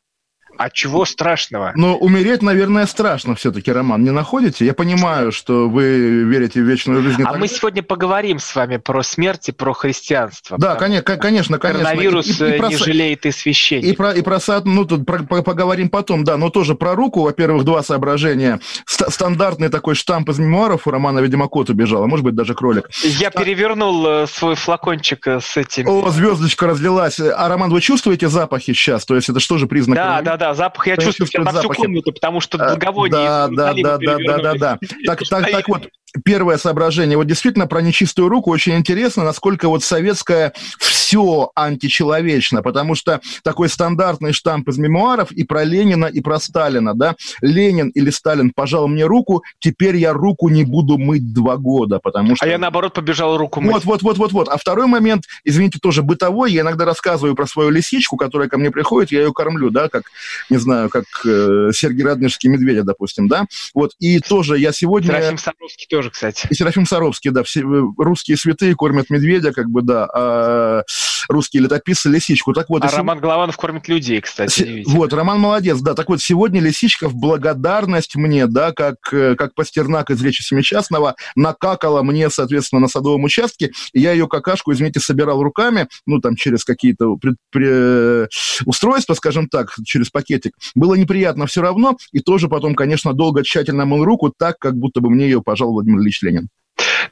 А 0.56 0.70
чего 0.70 1.04
страшного? 1.04 1.72
Ну, 1.74 1.96
умереть, 1.96 2.42
наверное, 2.42 2.86
страшно 2.86 3.34
все-таки, 3.34 3.72
Роман, 3.72 4.02
не 4.04 4.10
находите? 4.10 4.64
Я 4.64 4.74
понимаю, 4.74 5.32
что 5.32 5.68
вы 5.68 6.24
верите 6.24 6.60
в 6.60 6.64
вечную 6.64 7.02
жизнь. 7.02 7.22
А 7.24 7.34
мы 7.34 7.48
сегодня 7.48 7.82
поговорим 7.82 8.38
с 8.38 8.54
вами 8.54 8.76
про 8.76 9.02
смерть 9.02 9.48
и 9.48 9.52
про 9.52 9.72
христианство. 9.72 10.58
Да, 10.58 10.76
конечно, 10.76 11.16
конечно. 11.16 11.58
Коронавирус 11.58 12.40
и, 12.40 12.44
и, 12.44 12.48
и 12.48 12.50
э, 12.52 12.58
про... 12.58 12.68
не 12.68 12.76
жалеет 12.76 13.26
и 13.26 13.30
священник. 13.30 13.84
И 13.84 13.92
про, 13.96 14.12
и 14.12 14.22
про 14.22 14.38
ну, 14.64 14.84
тут 14.84 15.06
про, 15.06 15.18
поговорим 15.24 15.88
потом, 15.88 16.24
да, 16.24 16.36
но 16.36 16.50
тоже 16.50 16.74
про 16.74 16.94
руку, 16.94 17.22
во-первых, 17.22 17.64
два 17.64 17.82
соображения. 17.82 18.60
Ст- 18.86 19.10
стандартный 19.10 19.68
такой 19.68 19.94
штамп 19.94 20.30
из 20.30 20.38
мемуаров 20.38 20.86
у 20.86 20.90
Романа, 20.90 21.20
видимо, 21.20 21.48
кот 21.48 21.70
убежал, 21.70 22.04
а 22.04 22.06
может 22.06 22.24
быть, 22.24 22.34
даже 22.34 22.54
кролик. 22.54 22.88
Я 23.02 23.28
а... 23.28 23.30
перевернул 23.30 24.06
э, 24.06 24.26
свой 24.26 24.54
флакончик 24.54 25.26
э, 25.26 25.40
с 25.40 25.56
этим. 25.56 25.88
О, 25.88 26.10
звездочка 26.10 26.66
разлилась. 26.66 27.18
А, 27.18 27.48
Роман, 27.48 27.70
вы 27.70 27.80
чувствуете 27.80 28.28
запахи 28.28 28.72
сейчас? 28.72 29.04
То 29.04 29.16
есть 29.16 29.28
это 29.28 29.40
что 29.40 29.58
же 29.58 29.66
признак? 29.66 29.96
Да, 29.96 30.22
да, 30.22 30.36
да 30.36 30.43
да, 30.44 30.54
запах 30.54 30.86
я 30.86 30.96
чувствую 30.96 31.44
на 31.44 31.52
всю 31.52 31.68
комнату, 31.68 32.12
потому 32.12 32.40
что 32.40 32.58
благовоние. 32.58 33.12
Да, 33.12 33.48
да, 33.48 33.72
да, 33.74 33.98
да, 33.98 34.18
да, 34.18 34.38
да, 34.38 34.54
да. 34.54 34.78
Так, 35.06 35.20
так, 35.28 35.50
так 35.50 35.68
вот, 35.68 35.88
первое 36.24 36.58
соображение. 36.58 37.16
Вот 37.16 37.26
действительно 37.26 37.66
про 37.66 37.82
нечистую 37.82 38.28
руку 38.28 38.50
очень 38.50 38.74
интересно, 38.74 39.24
насколько 39.24 39.68
вот 39.68 39.82
советская 39.82 40.52
все 40.78 41.50
античеловечно, 41.54 42.62
потому 42.62 42.94
что 42.94 43.20
такой 43.42 43.68
стандартный 43.68 44.32
штамп 44.32 44.68
из 44.68 44.78
мемуаров 44.78 45.32
и 45.32 45.44
про 45.44 45.64
Ленина, 45.64 46.06
и 46.06 46.20
про 46.20 46.38
Сталина, 46.38 46.94
да. 46.94 47.16
Ленин 47.40 47.88
или 47.90 48.10
Сталин 48.10 48.50
пожал 48.50 48.88
мне 48.88 49.04
руку, 49.04 49.42
теперь 49.58 49.96
я 49.96 50.12
руку 50.12 50.48
не 50.48 50.64
буду 50.64 50.98
мыть 50.98 51.32
два 51.32 51.56
года, 51.56 51.98
потому 51.98 52.36
что... 52.36 52.44
А 52.44 52.48
я, 52.48 52.58
наоборот, 52.58 52.94
побежал 52.94 53.36
руку 53.36 53.60
мыть. 53.60 53.72
Вот, 53.72 53.84
вот, 53.84 54.02
вот, 54.02 54.18
вот, 54.18 54.32
вот. 54.32 54.48
А 54.48 54.56
второй 54.56 54.86
момент, 54.86 55.24
извините, 55.44 55.78
тоже 55.80 56.02
бытовой, 56.02 56.52
я 56.52 56.62
иногда 56.62 56.84
рассказываю 56.84 57.34
про 57.34 57.46
свою 57.46 57.70
лисичку, 57.70 58.16
которая 58.16 58.48
ко 58.48 58.58
мне 58.58 58.70
приходит, 58.70 59.12
я 59.12 59.22
ее 59.22 59.32
кормлю, 59.32 59.70
да, 59.70 59.88
как, 59.88 60.04
не 60.50 60.56
знаю, 60.56 60.88
как 60.88 61.04
э, 61.24 61.70
Сергей 61.72 62.04
Радонежский 62.04 62.48
медведя, 62.48 62.82
допустим, 62.82 63.28
да. 63.28 63.46
Вот, 63.74 63.92
и 63.98 64.20
тоже 64.20 64.58
я 64.58 64.72
сегодня... 64.72 65.08
Серафим 65.08 65.38
Саровский 65.38 65.86
тоже, 65.88 66.03
кстати. 66.10 66.46
И 66.50 66.54
Серафим 66.54 66.86
Саровский, 66.86 67.30
да, 67.30 67.42
все, 67.42 67.60
э, 67.60 67.82
русские 67.98 68.36
святые 68.36 68.74
кормят 68.74 69.10
медведя, 69.10 69.52
как 69.52 69.70
бы, 69.70 69.82
да, 69.82 70.08
а 70.12 70.82
русские 71.28 71.62
летописцы 71.62 72.08
лисичку. 72.08 72.52
Так 72.52 72.68
вот, 72.68 72.82
а 72.82 72.86
если... 72.86 72.98
Роман 72.98 73.18
Голованов 73.18 73.56
кормит 73.56 73.88
людей, 73.88 74.20
кстати. 74.20 74.82
Вот, 74.86 75.12
Роман 75.12 75.40
молодец, 75.40 75.80
да. 75.80 75.94
Так 75.94 76.08
вот, 76.08 76.20
сегодня 76.20 76.60
лисичка 76.60 77.08
в 77.08 77.14
благодарность 77.14 78.16
мне, 78.16 78.46
да, 78.46 78.72
как, 78.72 78.96
э, 79.12 79.34
как 79.36 79.54
Пастернак 79.54 80.10
из 80.10 80.22
Речи 80.22 80.42
Семичастного, 80.42 81.14
накакала 81.36 82.02
мне, 82.02 82.30
соответственно, 82.30 82.80
на 82.80 82.88
садовом 82.88 83.24
участке. 83.24 83.72
И 83.92 84.00
я 84.00 84.12
ее 84.12 84.28
какашку, 84.28 84.72
извините, 84.72 85.00
собирал 85.00 85.42
руками, 85.42 85.88
ну, 86.06 86.20
там, 86.20 86.36
через 86.36 86.64
какие-то 86.64 87.16
при... 87.16 87.34
При... 87.50 88.28
устройства, 88.66 89.14
скажем 89.14 89.48
так, 89.48 89.74
через 89.84 90.10
пакетик. 90.10 90.52
Было 90.74 90.94
неприятно 90.94 91.46
все 91.46 91.62
равно, 91.62 91.96
и 92.12 92.20
тоже 92.20 92.48
потом, 92.48 92.74
конечно, 92.74 93.12
долго 93.12 93.42
тщательно 93.42 93.84
мыл 93.84 94.04
руку, 94.04 94.32
так, 94.36 94.58
как 94.58 94.76
будто 94.76 95.00
бы 95.00 95.10
мне 95.10 95.24
ее 95.24 95.42
пожал 95.42 95.72
Владимир 95.72 96.00
Ильич 96.00 96.22
Ленин. 96.22 96.48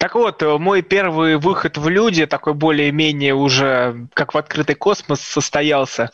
Так 0.03 0.17
вот, 0.17 0.43
э, 0.43 0.59
мой 0.59 0.83
первый 0.83 1.37
выход 1.37 1.79
в 1.79 1.89
люди, 1.89 2.27
такой 2.27 2.55
более-менее 2.55 3.35
уже 3.35 4.09
как 4.15 4.35
в 4.35 4.37
открытый 4.37 4.75
космос 4.75 5.21
состоялся. 5.21 6.11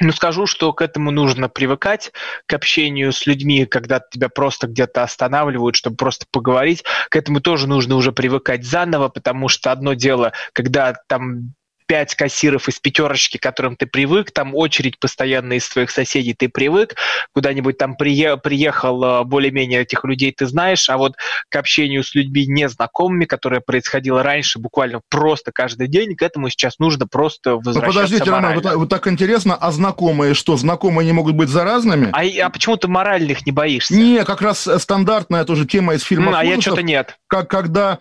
Ну, 0.00 0.10
скажу, 0.10 0.46
что 0.46 0.72
к 0.72 0.82
этому 0.82 1.12
нужно 1.12 1.48
привыкать, 1.48 2.10
к 2.46 2.54
общению 2.54 3.12
с 3.12 3.24
людьми, 3.24 3.64
когда 3.64 4.00
тебя 4.00 4.28
просто 4.28 4.66
где-то 4.66 5.04
останавливают, 5.04 5.76
чтобы 5.76 5.94
просто 5.94 6.26
поговорить. 6.32 6.82
К 7.08 7.14
этому 7.14 7.40
тоже 7.40 7.68
нужно 7.68 7.94
уже 7.94 8.10
привыкать 8.10 8.64
заново, 8.64 9.08
потому 9.08 9.46
что 9.46 9.70
одно 9.70 9.94
дело, 9.94 10.32
когда 10.52 10.94
там 11.06 11.54
пять 11.86 12.14
кассиров 12.14 12.68
из 12.68 12.78
пятерочки, 12.78 13.38
к 13.38 13.42
которым 13.42 13.76
ты 13.76 13.86
привык, 13.86 14.30
там 14.30 14.54
очередь 14.54 14.98
постоянно 14.98 15.54
из 15.54 15.68
твоих 15.68 15.90
соседей 15.90 16.34
ты 16.34 16.48
привык, 16.48 16.96
куда-нибудь 17.32 17.78
там 17.78 17.96
прие, 17.96 18.36
приехал, 18.36 19.02
э, 19.02 19.24
более-менее 19.24 19.82
этих 19.82 20.04
людей 20.04 20.32
ты 20.32 20.46
знаешь, 20.46 20.88
а 20.90 20.96
вот 20.96 21.14
к 21.48 21.56
общению 21.56 22.02
с 22.02 22.14
людьми 22.14 22.46
незнакомыми, 22.46 23.24
которое 23.24 23.60
происходило 23.60 24.22
раньше, 24.22 24.58
буквально 24.58 25.00
просто 25.08 25.52
каждый 25.52 25.88
день, 25.88 26.14
к 26.16 26.22
этому 26.22 26.48
сейчас 26.48 26.78
нужно 26.78 27.06
просто 27.06 27.50
ну, 27.50 27.56
возвращаться 27.56 27.86
Ну 27.86 27.94
подождите, 27.94 28.30
Роман, 28.30 28.54
вот, 28.54 28.74
вот 28.74 28.88
так 28.88 29.06
интересно, 29.06 29.54
а 29.54 29.70
знакомые 29.70 30.34
что, 30.34 30.56
знакомые 30.56 31.06
не 31.06 31.12
могут 31.12 31.34
быть 31.34 31.48
заразными? 31.48 32.10
А, 32.12 32.46
а 32.46 32.50
почему 32.50 32.76
ты 32.76 32.88
моральных 32.88 33.46
не 33.46 33.52
боишься? 33.52 33.94
Не, 33.94 34.24
как 34.24 34.42
раз 34.42 34.68
стандартная 34.78 35.44
тоже 35.44 35.66
тема 35.66 35.94
из 35.94 36.02
фильма. 36.02 36.32
Ну, 36.32 36.36
а 36.36 36.44
я 36.44 36.60
что-то 36.60 36.82
нет. 36.82 37.16
Как 37.28 37.48
когда 37.48 38.00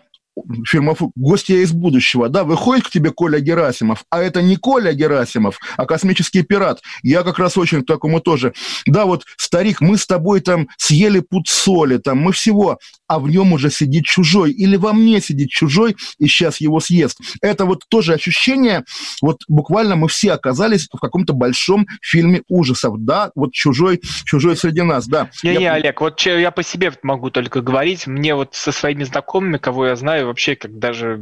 фильмов 0.66 1.00
«Гостья 1.16 1.56
из 1.56 1.72
будущего», 1.72 2.30
да, 2.30 2.44
выходит 2.44 2.86
к 2.86 2.90
тебе 2.90 3.12
Коля 3.12 3.40
Герасимов, 3.40 4.06
а 4.10 4.22
это 4.22 4.42
не 4.42 4.58
Коля 4.58 4.94
Герасимов, 4.94 5.60
а 5.78 5.86
космический 5.86 6.44
пират. 6.44 6.82
Я 7.04 7.24
как 7.24 7.40
раз 7.40 7.58
очень 7.58 7.84
к 7.84 7.88
такому 7.88 8.20
тоже. 8.20 8.54
Да, 8.86 9.06
вот, 9.06 9.24
старик, 9.38 9.82
мы 9.82 9.98
с 9.98 10.06
тобой 10.06 10.42
там 10.42 10.68
съели 10.78 11.20
пуд 11.20 11.48
соли, 11.48 11.98
там, 11.98 12.20
мы 12.20 12.32
всего, 12.32 12.80
а 13.08 13.20
в 13.20 13.30
нем 13.30 13.54
уже 13.54 13.70
сидит 13.70 14.06
чужой, 14.06 14.52
или 14.52 14.76
во 14.76 14.94
мне 14.94 15.22
сидит 15.22 15.50
чужой, 15.50 15.96
и 16.18 16.28
сейчас 16.28 16.62
его 16.62 16.80
съест. 16.80 17.20
Это 17.42 17.66
вот 17.66 17.84
тоже 17.90 18.14
ощущение, 18.14 18.84
вот 19.22 19.42
буквально 19.48 19.96
мы 19.96 20.08
все 20.08 20.34
оказались 20.34 20.88
в 20.92 21.00
каком-то 21.00 21.34
большом 21.34 21.86
фильме 22.02 22.42
ужасов, 22.48 22.96
да, 23.00 23.32
вот 23.36 23.54
чужой, 23.54 24.02
чужой 24.26 24.58
среди 24.58 24.82
нас, 24.82 25.08
да. 25.08 25.30
Не-не, 25.44 25.64
я... 25.64 25.74
Олег, 25.74 26.02
вот 26.02 26.22
я 26.22 26.52
по 26.52 26.64
себе 26.64 26.94
могу 27.04 27.30
только 27.30 27.62
говорить, 27.62 28.08
мне 28.08 28.36
вот 28.36 28.56
со 28.56 28.72
своими 28.72 29.04
знакомыми, 29.04 29.58
кого 29.58 29.88
я 29.88 29.96
знаю, 29.96 30.28
вообще 30.28 30.56
как 30.56 30.78
даже... 30.80 31.20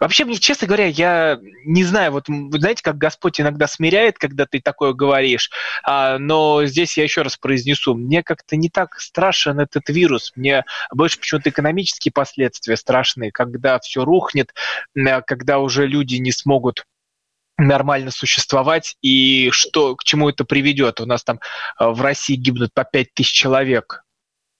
Вообще, 0.00 0.24
мне, 0.24 0.36
честно 0.36 0.66
говоря, 0.66 0.86
я 0.86 1.38
не 1.64 1.84
знаю, 1.84 2.12
вот 2.12 2.26
знаете, 2.28 2.82
как 2.82 2.98
Господь 2.98 3.40
иногда 3.40 3.66
смиряет, 3.66 4.18
когда 4.18 4.46
ты 4.46 4.60
такое 4.60 4.92
говоришь, 4.92 5.50
а, 5.84 6.18
но 6.18 6.64
здесь 6.66 6.96
я 6.96 7.04
еще 7.04 7.22
раз 7.22 7.36
произнесу, 7.36 7.94
мне 7.94 8.22
как-то 8.22 8.56
не 8.56 8.68
так 8.68 8.98
страшен 9.00 9.60
этот 9.60 9.88
вирус, 9.88 10.32
мне 10.36 10.64
больше 10.98 11.20
почему-то 11.20 11.48
экономические 11.48 12.12
последствия 12.12 12.76
страшные, 12.76 13.30
когда 13.30 13.78
все 13.78 14.04
рухнет, 14.04 14.52
когда 15.26 15.60
уже 15.60 15.86
люди 15.86 16.16
не 16.16 16.32
смогут 16.32 16.84
нормально 17.56 18.10
существовать 18.10 18.96
и 19.00 19.50
что, 19.52 19.94
к 19.94 20.02
чему 20.02 20.28
это 20.28 20.44
приведет. 20.44 21.00
У 21.00 21.06
нас 21.06 21.22
там 21.24 21.40
а, 21.76 21.90
в 21.90 22.00
России 22.02 22.34
гибнут 22.34 22.72
по 22.72 22.84
5 22.84 23.14
тысяч 23.14 23.32
человек 23.32 24.04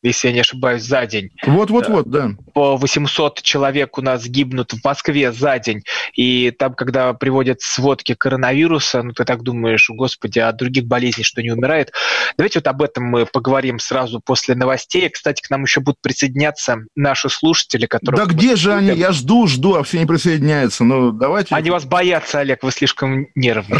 если 0.08 0.28
я 0.28 0.34
не 0.34 0.40
ошибаюсь, 0.40 0.82
за 0.82 1.06
день. 1.06 1.30
Вот-вот-вот, 1.46 2.08
да. 2.10 2.30
По 2.54 2.76
800 2.76 3.42
человек 3.42 3.98
у 3.98 4.02
нас 4.02 4.26
гибнут 4.26 4.72
в 4.72 4.84
Москве 4.84 5.32
за 5.32 5.58
день. 5.58 5.82
И 6.14 6.50
там, 6.50 6.74
когда 6.74 7.12
приводят 7.14 7.60
сводки 7.60 8.14
коронавируса, 8.14 9.02
ну, 9.02 9.12
ты 9.12 9.24
так 9.24 9.42
думаешь, 9.42 9.88
господи, 9.90 10.38
от 10.38 10.56
других 10.56 10.86
болезней 10.86 11.24
что 11.24 11.42
не 11.42 11.50
умирает. 11.50 11.92
Давайте 12.36 12.58
вот 12.58 12.66
об 12.66 12.82
этом 12.82 13.04
мы 13.04 13.26
поговорим 13.26 13.78
сразу 13.78 14.20
после 14.24 14.54
новостей. 14.54 15.08
Кстати, 15.08 15.42
к 15.42 15.50
нам 15.50 15.62
еще 15.62 15.80
будут 15.80 16.00
присоединяться 16.00 16.78
наши 16.96 17.28
слушатели, 17.28 17.86
которые... 17.86 18.24
Да 18.24 18.32
где 18.32 18.56
же 18.56 18.74
они? 18.74 18.92
Я 18.92 19.12
жду, 19.12 19.46
жду, 19.46 19.74
а 19.74 19.82
все 19.82 19.98
не 19.98 20.06
присоединяются. 20.06 20.84
Ну, 20.84 21.12
давайте... 21.12 21.54
Они 21.54 21.70
вас 21.70 21.84
боятся, 21.84 22.40
Олег, 22.40 22.62
вы 22.62 22.72
слишком 22.72 23.26
нервны. 23.34 23.76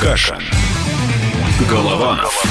Каша. 0.00 0.38
Голованов. 1.68 2.42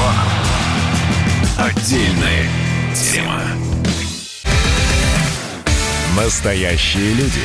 Отдельная 1.59 2.47
тема. 2.95 3.41
Настоящие 6.15 7.13
люди. 7.15 7.43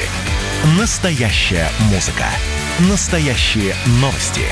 Настоящая 0.78 1.68
музыка. 1.90 2.26
Настоящие 2.88 3.74
новости. 4.00 4.42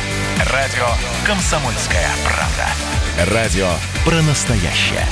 Радио 0.53 0.89
«Комсомольская 1.25 2.09
правда». 2.25 3.33
Радио 3.33 3.69
про 4.05 4.21
настоящее. 4.23 5.07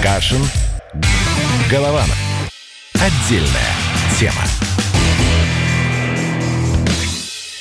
Кашин. 0.00 0.48
Голованов. 1.68 2.16
Отдельная 2.94 3.74
тема. 4.16 4.44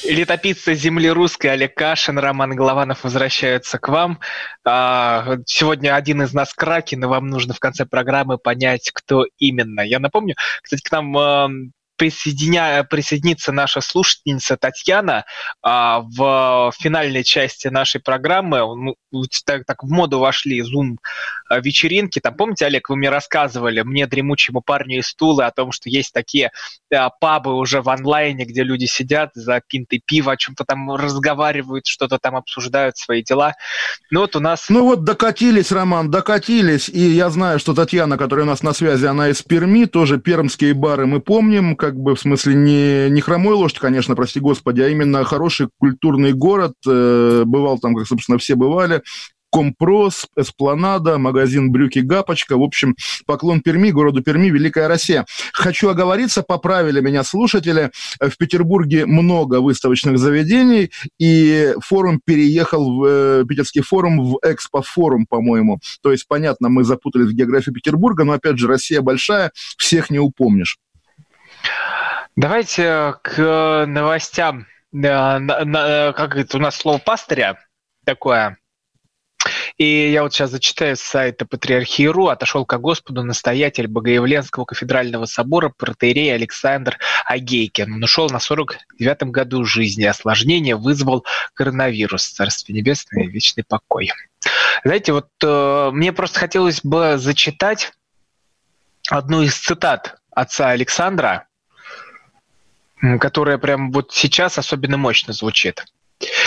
Летописцы 0.07 0.73
земли 0.73 1.09
русской 1.09 1.47
Олег 1.47 1.75
Кашин, 1.75 2.17
Роман 2.17 2.55
Голованов 2.55 3.03
возвращаются 3.03 3.77
к 3.77 3.89
вам. 3.89 4.19
А, 4.63 5.37
сегодня 5.45 5.95
один 5.95 6.21
из 6.21 6.33
нас 6.33 6.53
Кракен, 6.53 7.03
и 7.03 7.07
вам 7.07 7.27
нужно 7.27 7.53
в 7.53 7.59
конце 7.59 7.85
программы 7.85 8.37
понять, 8.37 8.89
кто 8.93 9.25
именно. 9.37 9.81
Я 9.81 9.99
напомню, 9.99 10.35
кстати, 10.61 10.81
к 10.81 10.91
нам 10.91 11.73
присоединя... 11.97 12.83
присоединится 12.83 13.51
наша 13.51 13.81
слушательница 13.81 14.57
Татьяна 14.57 15.25
а, 15.61 16.01
в 16.01 16.71
финальной 16.77 17.23
части 17.23 17.67
нашей 17.67 17.99
программы. 18.01 18.59
Ну, 18.59 18.95
так, 19.45 19.65
так 19.65 19.83
в 19.83 19.89
моду 19.89 20.19
вошли 20.19 20.61
Zoom 20.61 20.97
а, 21.49 21.59
вечеринки. 21.59 22.19
Там, 22.19 22.35
помните, 22.35 22.65
Олег, 22.65 22.89
вы 22.89 22.95
мне 22.95 23.09
рассказывали, 23.09 23.81
мне, 23.81 24.07
дремучему 24.07 24.61
парню 24.61 24.99
из 24.99 25.13
Тулы, 25.13 25.43
о 25.43 25.51
том, 25.51 25.71
что 25.71 25.89
есть 25.89 26.13
такие 26.13 26.51
а, 26.93 27.09
пабы 27.09 27.55
уже 27.55 27.81
в 27.81 27.89
онлайне, 27.89 28.45
где 28.45 28.63
люди 28.63 28.85
сидят 28.85 29.31
за 29.33 29.61
пинтой 29.67 30.01
пива, 30.05 30.33
о 30.33 30.37
чем-то 30.37 30.63
там 30.65 30.91
разговаривают, 30.95 31.87
что-то 31.87 32.19
там 32.19 32.35
обсуждают, 32.35 32.97
свои 32.97 33.23
дела. 33.23 33.55
Ну 34.11 34.21
вот 34.21 34.35
у 34.35 34.39
нас... 34.39 34.69
Ну 34.69 34.83
вот 34.83 35.03
докатились, 35.03 35.71
Роман, 35.71 36.11
докатились. 36.11 36.89
И 36.89 36.99
я 36.99 37.29
знаю, 37.29 37.59
что 37.59 37.73
Татьяна, 37.73 38.17
которая 38.17 38.45
у 38.45 38.49
нас 38.49 38.63
на 38.63 38.73
связи, 38.73 39.05
она 39.05 39.29
из 39.29 39.41
Перми, 39.41 39.85
тоже 39.85 40.19
пермские 40.19 40.73
бары 40.73 41.05
мы 41.05 41.19
помним, 41.19 41.75
как 41.87 41.95
бы 41.95 42.15
в 42.15 42.19
смысле 42.19 42.53
не, 42.55 43.09
не 43.09 43.21
хромой 43.21 43.55
лошадь, 43.55 43.79
конечно, 43.79 44.13
прости 44.13 44.41
господи, 44.41 44.81
а 44.81 44.89
именно 44.89 45.23
хороший 45.23 45.69
культурный 45.79 46.33
город. 46.33 46.73
Э, 46.85 47.43
бывал 47.45 47.79
там, 47.79 47.95
как, 47.95 48.07
собственно, 48.07 48.37
все 48.37 48.55
бывали. 48.55 49.01
Компрос, 49.49 50.27
Эспланада, 50.35 51.17
магазин 51.17 51.71
Брюки 51.71 51.99
Гапочка. 51.99 52.57
В 52.57 52.61
общем, 52.61 52.97
поклон 53.25 53.61
Перми, 53.61 53.91
городу 53.91 54.21
Перми, 54.21 54.49
Великая 54.49 54.89
Россия. 54.89 55.25
Хочу 55.53 55.87
оговориться, 55.87 56.43
поправили 56.43 56.99
меня 56.99 57.23
слушатели. 57.23 57.91
В 58.19 58.37
Петербурге 58.37 59.05
много 59.05 59.61
выставочных 59.61 60.19
заведений, 60.19 60.91
и 61.17 61.73
форум 61.79 62.19
переехал, 62.23 62.97
в, 62.97 63.05
э, 63.05 63.45
питерский 63.47 63.81
форум 63.81 64.33
в 64.33 64.39
Экспо-форум, 64.43 65.25
по-моему. 65.25 65.79
То 66.03 66.11
есть, 66.11 66.27
понятно, 66.27 66.67
мы 66.67 66.83
запутались 66.83 67.29
в 67.29 67.33
географии 67.33 67.71
Петербурга, 67.71 68.25
но, 68.25 68.33
опять 68.33 68.57
же, 68.57 68.67
Россия 68.67 69.01
большая, 69.01 69.51
всех 69.77 70.09
не 70.09 70.19
упомнишь. 70.19 70.77
Давайте 72.35 73.15
к 73.23 73.85
новостям. 73.87 74.67
Э, 74.93 76.13
как 76.13 76.35
это 76.35 76.57
у 76.57 76.59
нас 76.59 76.75
слово 76.75 76.97
пастыря 76.99 77.59
такое 78.05 78.57
и 79.77 80.11
я 80.11 80.23
вот 80.23 80.33
сейчас 80.33 80.51
зачитаю 80.51 80.95
с 80.95 81.01
сайта 81.01 81.45
Патриархии.ру. 81.45 82.27
Отошел 82.27 82.65
ко 82.65 82.77
Господу 82.77 83.23
настоятель 83.23 83.87
Богоявленского 83.87 84.65
кафедрального 84.65 85.25
собора 85.25 85.71
протеерей 85.75 86.33
Александр 86.33 86.97
Агейкин. 87.25 87.93
Он 87.93 88.03
ушел 88.03 88.29
на 88.29 88.37
49-м 88.37 89.31
году 89.31 89.63
жизни. 89.65 90.05
Осложнение 90.05 90.75
вызвал 90.75 91.25
коронавирус. 91.53 92.27
Царствие 92.27 92.79
небесное, 92.79 93.27
вечный 93.27 93.63
покой. 93.63 94.11
Знаете, 94.83 95.13
вот 95.13 95.29
э, 95.43 95.89
мне 95.93 96.11
просто 96.11 96.39
хотелось 96.39 96.81
бы 96.83 97.17
зачитать 97.17 97.93
одну 99.09 99.41
из 99.41 99.55
цитат 99.55 100.17
отца 100.37 100.69
Александра, 100.69 101.47
которая 103.19 103.57
прям 103.57 103.91
вот 103.91 104.13
сейчас 104.13 104.57
особенно 104.57 104.97
мощно 104.97 105.33
звучит. 105.33 105.85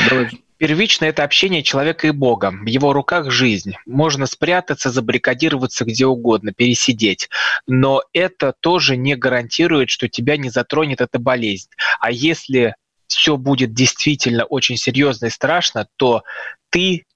Давайте. 0.08 0.38
Первично 0.58 1.06
это 1.06 1.24
общение 1.24 1.62
человека 1.62 2.06
и 2.06 2.10
Бога. 2.10 2.50
В 2.50 2.66
его 2.66 2.92
руках 2.92 3.30
жизнь. 3.30 3.76
Можно 3.86 4.26
спрятаться, 4.26 4.90
забаррикадироваться 4.90 5.86
где 5.86 6.04
угодно, 6.04 6.52
пересидеть. 6.52 7.30
Но 7.66 8.02
это 8.12 8.52
тоже 8.60 8.98
не 8.98 9.16
гарантирует, 9.16 9.88
что 9.88 10.06
тебя 10.06 10.36
не 10.36 10.50
затронет 10.50 11.00
эта 11.00 11.18
болезнь. 11.18 11.70
А 11.98 12.10
если 12.10 12.74
все 13.06 13.38
будет 13.38 13.72
действительно 13.72 14.44
очень 14.44 14.76
серьезно 14.76 15.26
и 15.26 15.30
страшно, 15.30 15.88
то 15.96 16.24
ты 16.68 17.06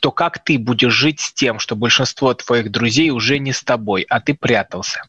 то 0.00 0.10
как 0.12 0.44
ты 0.44 0.58
будешь 0.58 0.92
жить 0.92 1.20
с 1.20 1.32
тем, 1.32 1.58
что 1.58 1.74
большинство 1.74 2.34
твоих 2.34 2.70
друзей 2.70 3.10
уже 3.10 3.38
не 3.38 3.52
с 3.52 3.62
тобой, 3.62 4.06
а 4.08 4.20
ты 4.20 4.34
прятался. 4.34 5.02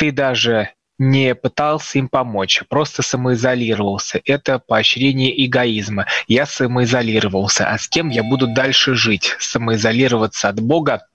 Ты 0.00 0.12
даже 0.12 0.70
не 0.96 1.34
пытался 1.34 1.98
им 1.98 2.08
помочь, 2.08 2.62
просто 2.70 3.02
самоизолировался. 3.02 4.18
Это 4.24 4.58
поощрение 4.58 5.44
эгоизма. 5.44 6.06
Я 6.26 6.46
самоизолировался. 6.46 7.68
А 7.68 7.76
с 7.76 7.86
кем 7.86 8.08
я 8.08 8.22
буду 8.22 8.46
дальше 8.46 8.94
жить? 8.94 9.36
Самоизолироваться 9.38 10.48
от 10.48 10.58
Бога 10.58 11.06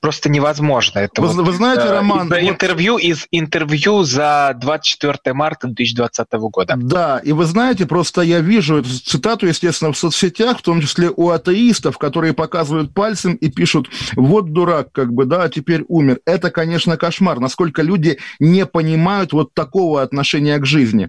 просто 0.00 0.28
невозможно. 0.28 1.00
Это 1.00 1.20
вы, 1.20 1.28
вот, 1.28 1.46
вы 1.46 1.52
знаете, 1.52 1.82
э, 1.82 1.90
Роман... 1.90 2.28
Вот... 2.28 2.38
Интервью 2.38 2.96
из 2.96 3.26
интервью 3.30 4.02
за 4.02 4.56
24 4.60 5.34
марта 5.34 5.66
2020 5.66 6.26
года. 6.32 6.74
Да, 6.76 7.20
и 7.22 7.32
вы 7.32 7.44
знаете, 7.44 7.86
просто 7.86 8.22
я 8.22 8.40
вижу 8.40 8.78
эту 8.78 8.88
цитату, 8.88 9.46
естественно, 9.46 9.92
в 9.92 9.98
соцсетях, 9.98 10.58
в 10.58 10.62
том 10.62 10.80
числе 10.80 11.10
у 11.14 11.30
атеистов, 11.30 11.98
которые 11.98 12.32
показывают 12.32 12.94
пальцем 12.94 13.34
и 13.34 13.50
пишут, 13.50 13.88
вот 14.16 14.52
дурак, 14.52 14.92
как 14.92 15.12
бы, 15.12 15.26
да, 15.26 15.44
а 15.44 15.48
теперь 15.48 15.84
умер. 15.88 16.20
Это, 16.24 16.50
конечно, 16.50 16.96
кошмар, 16.96 17.38
насколько 17.40 17.82
люди 17.82 18.18
не 18.38 18.66
понимают 18.66 19.32
вот 19.32 19.54
такого 19.54 20.02
отношения 20.02 20.58
к 20.58 20.66
жизни. 20.66 21.08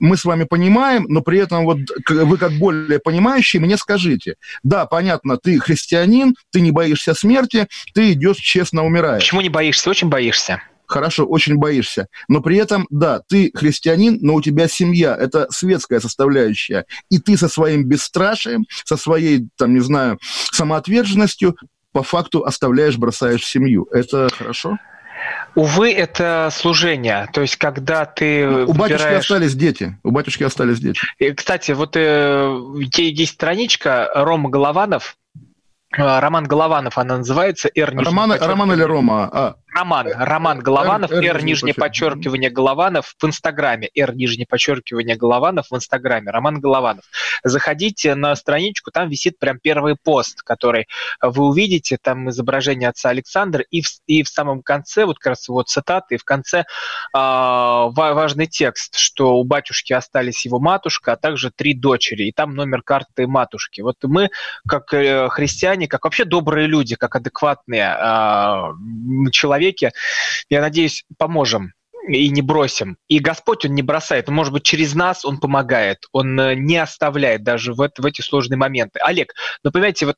Мы 0.00 0.16
с 0.16 0.24
вами 0.24 0.44
понимаем, 0.44 1.06
но 1.08 1.20
при 1.20 1.38
этом 1.38 1.64
вот 1.64 1.78
вы 2.08 2.36
как 2.36 2.52
более 2.52 2.98
понимающие 2.98 3.60
мне 3.60 3.76
скажите, 3.76 4.34
да, 4.62 4.86
понятно, 4.86 5.36
ты 5.36 5.58
христианин, 5.58 6.34
ты 6.50 6.60
не 6.60 6.70
боишься 6.70 7.14
смерти, 7.14 7.68
ты 7.94 8.12
идешь 8.12 8.31
честно 8.36 8.84
умирает. 8.84 9.20
Почему 9.20 9.40
не 9.40 9.48
боишься? 9.48 9.90
Очень 9.90 10.08
боишься. 10.08 10.62
Хорошо, 10.86 11.24
очень 11.24 11.56
боишься. 11.56 12.08
Но 12.28 12.42
при 12.42 12.58
этом, 12.58 12.86
да, 12.90 13.22
ты 13.26 13.50
христианин, 13.54 14.18
но 14.20 14.34
у 14.34 14.42
тебя 14.42 14.68
семья. 14.68 15.16
Это 15.18 15.46
светская 15.50 16.00
составляющая. 16.00 16.84
И 17.10 17.18
ты 17.18 17.38
со 17.38 17.48
своим 17.48 17.84
бесстрашием, 17.84 18.66
со 18.84 18.98
своей, 18.98 19.48
там, 19.56 19.72
не 19.72 19.80
знаю, 19.80 20.18
самоотверженностью 20.50 21.56
по 21.92 22.02
факту 22.02 22.44
оставляешь, 22.44 22.98
бросаешь 22.98 23.44
семью. 23.44 23.88
Это 23.90 24.28
хорошо? 24.36 24.78
Увы, 25.54 25.92
это 25.92 26.48
служение. 26.52 27.28
То 27.32 27.42
есть, 27.42 27.56
когда 27.56 28.06
ты 28.06 28.46
У 28.46 28.72
выбираешь... 28.72 28.76
батюшки 28.78 29.14
остались 29.14 29.54
дети. 29.54 29.98
У 30.02 30.10
батюшки 30.10 30.42
остались 30.44 30.80
дети. 30.80 31.00
И, 31.18 31.30
кстати, 31.32 31.72
вот 31.72 31.96
э, 31.96 32.58
есть 32.96 33.32
страничка 33.32 34.10
Рома 34.14 34.48
Голованов, 34.48 35.16
э, 35.20 35.21
Роман 35.92 36.44
Голованов, 36.44 36.98
она 36.98 37.18
называется. 37.18 37.70
Р, 37.74 37.94
Роман, 37.94 38.32
Роман 38.32 38.72
или 38.72 38.82
Рома? 38.82 39.28
А, 39.32 39.54
Роман, 39.74 40.08
Роман 40.14 40.58
Голованов, 40.60 41.10
R, 41.10 41.18
R, 41.18 41.36
R 41.36 41.44
нижнее 41.44 41.74
подчеркивание 41.74 42.50
Голованов 42.50 43.14
в 43.18 43.26
Инстаграме, 43.26 43.88
R 43.94 44.14
нижнее 44.14 44.46
подчеркивание 44.46 45.16
Голованов 45.16 45.70
в 45.70 45.76
Инстаграме, 45.76 46.30
Роман 46.30 46.60
Голованов. 46.60 47.04
Заходите 47.42 48.14
на 48.14 48.36
страничку, 48.36 48.90
там 48.90 49.08
висит 49.08 49.38
прям 49.38 49.58
первый 49.58 49.96
пост, 49.96 50.42
который 50.42 50.88
вы 51.22 51.46
увидите, 51.46 51.96
там 52.00 52.28
изображение 52.28 52.90
отца 52.90 53.08
Александра, 53.08 53.64
и 53.70 53.80
в, 53.80 53.86
и 54.06 54.22
в 54.22 54.28
самом 54.28 54.62
конце, 54.62 55.06
вот 55.06 55.18
как 55.18 55.30
раз 55.30 55.48
вот 55.48 55.68
цитаты, 55.68 56.16
и 56.16 56.18
в 56.18 56.24
конце 56.24 56.60
э, 56.60 56.64
важный 57.14 58.46
текст, 58.46 58.96
что 58.96 59.36
у 59.36 59.44
батюшки 59.44 59.94
остались 59.94 60.44
его 60.44 60.60
матушка, 60.60 61.12
а 61.12 61.16
также 61.16 61.50
три 61.50 61.74
дочери, 61.74 62.24
и 62.24 62.32
там 62.32 62.54
номер 62.54 62.82
карты 62.82 63.26
матушки. 63.26 63.80
Вот 63.80 63.96
мы, 64.02 64.30
как 64.68 64.92
э, 64.92 65.28
христиане, 65.30 65.88
как 65.88 66.04
вообще 66.04 66.24
добрые 66.24 66.66
люди, 66.66 66.94
как 66.94 67.16
адекватные 67.16 67.96
э, 67.98 69.30
человек, 69.30 69.61
человеке, 69.62 69.92
я 70.48 70.60
надеюсь, 70.60 71.04
поможем 71.18 71.72
и 72.08 72.28
не 72.30 72.42
бросим. 72.42 72.96
И 73.08 73.20
Господь, 73.20 73.64
Он 73.64 73.74
не 73.74 73.82
бросает. 73.82 74.28
Он, 74.28 74.34
может 74.34 74.52
быть, 74.52 74.64
через 74.64 74.94
нас 74.94 75.24
Он 75.24 75.38
помогает. 75.38 75.98
Он 76.12 76.38
э, 76.40 76.54
не 76.56 76.76
оставляет 76.76 77.44
даже 77.44 77.74
в, 77.74 77.80
это, 77.80 78.02
в 78.02 78.06
эти 78.06 78.22
сложные 78.22 78.58
моменты. 78.58 78.98
Олег, 79.00 79.34
ну, 79.62 79.70
понимаете, 79.70 80.06
вот 80.06 80.16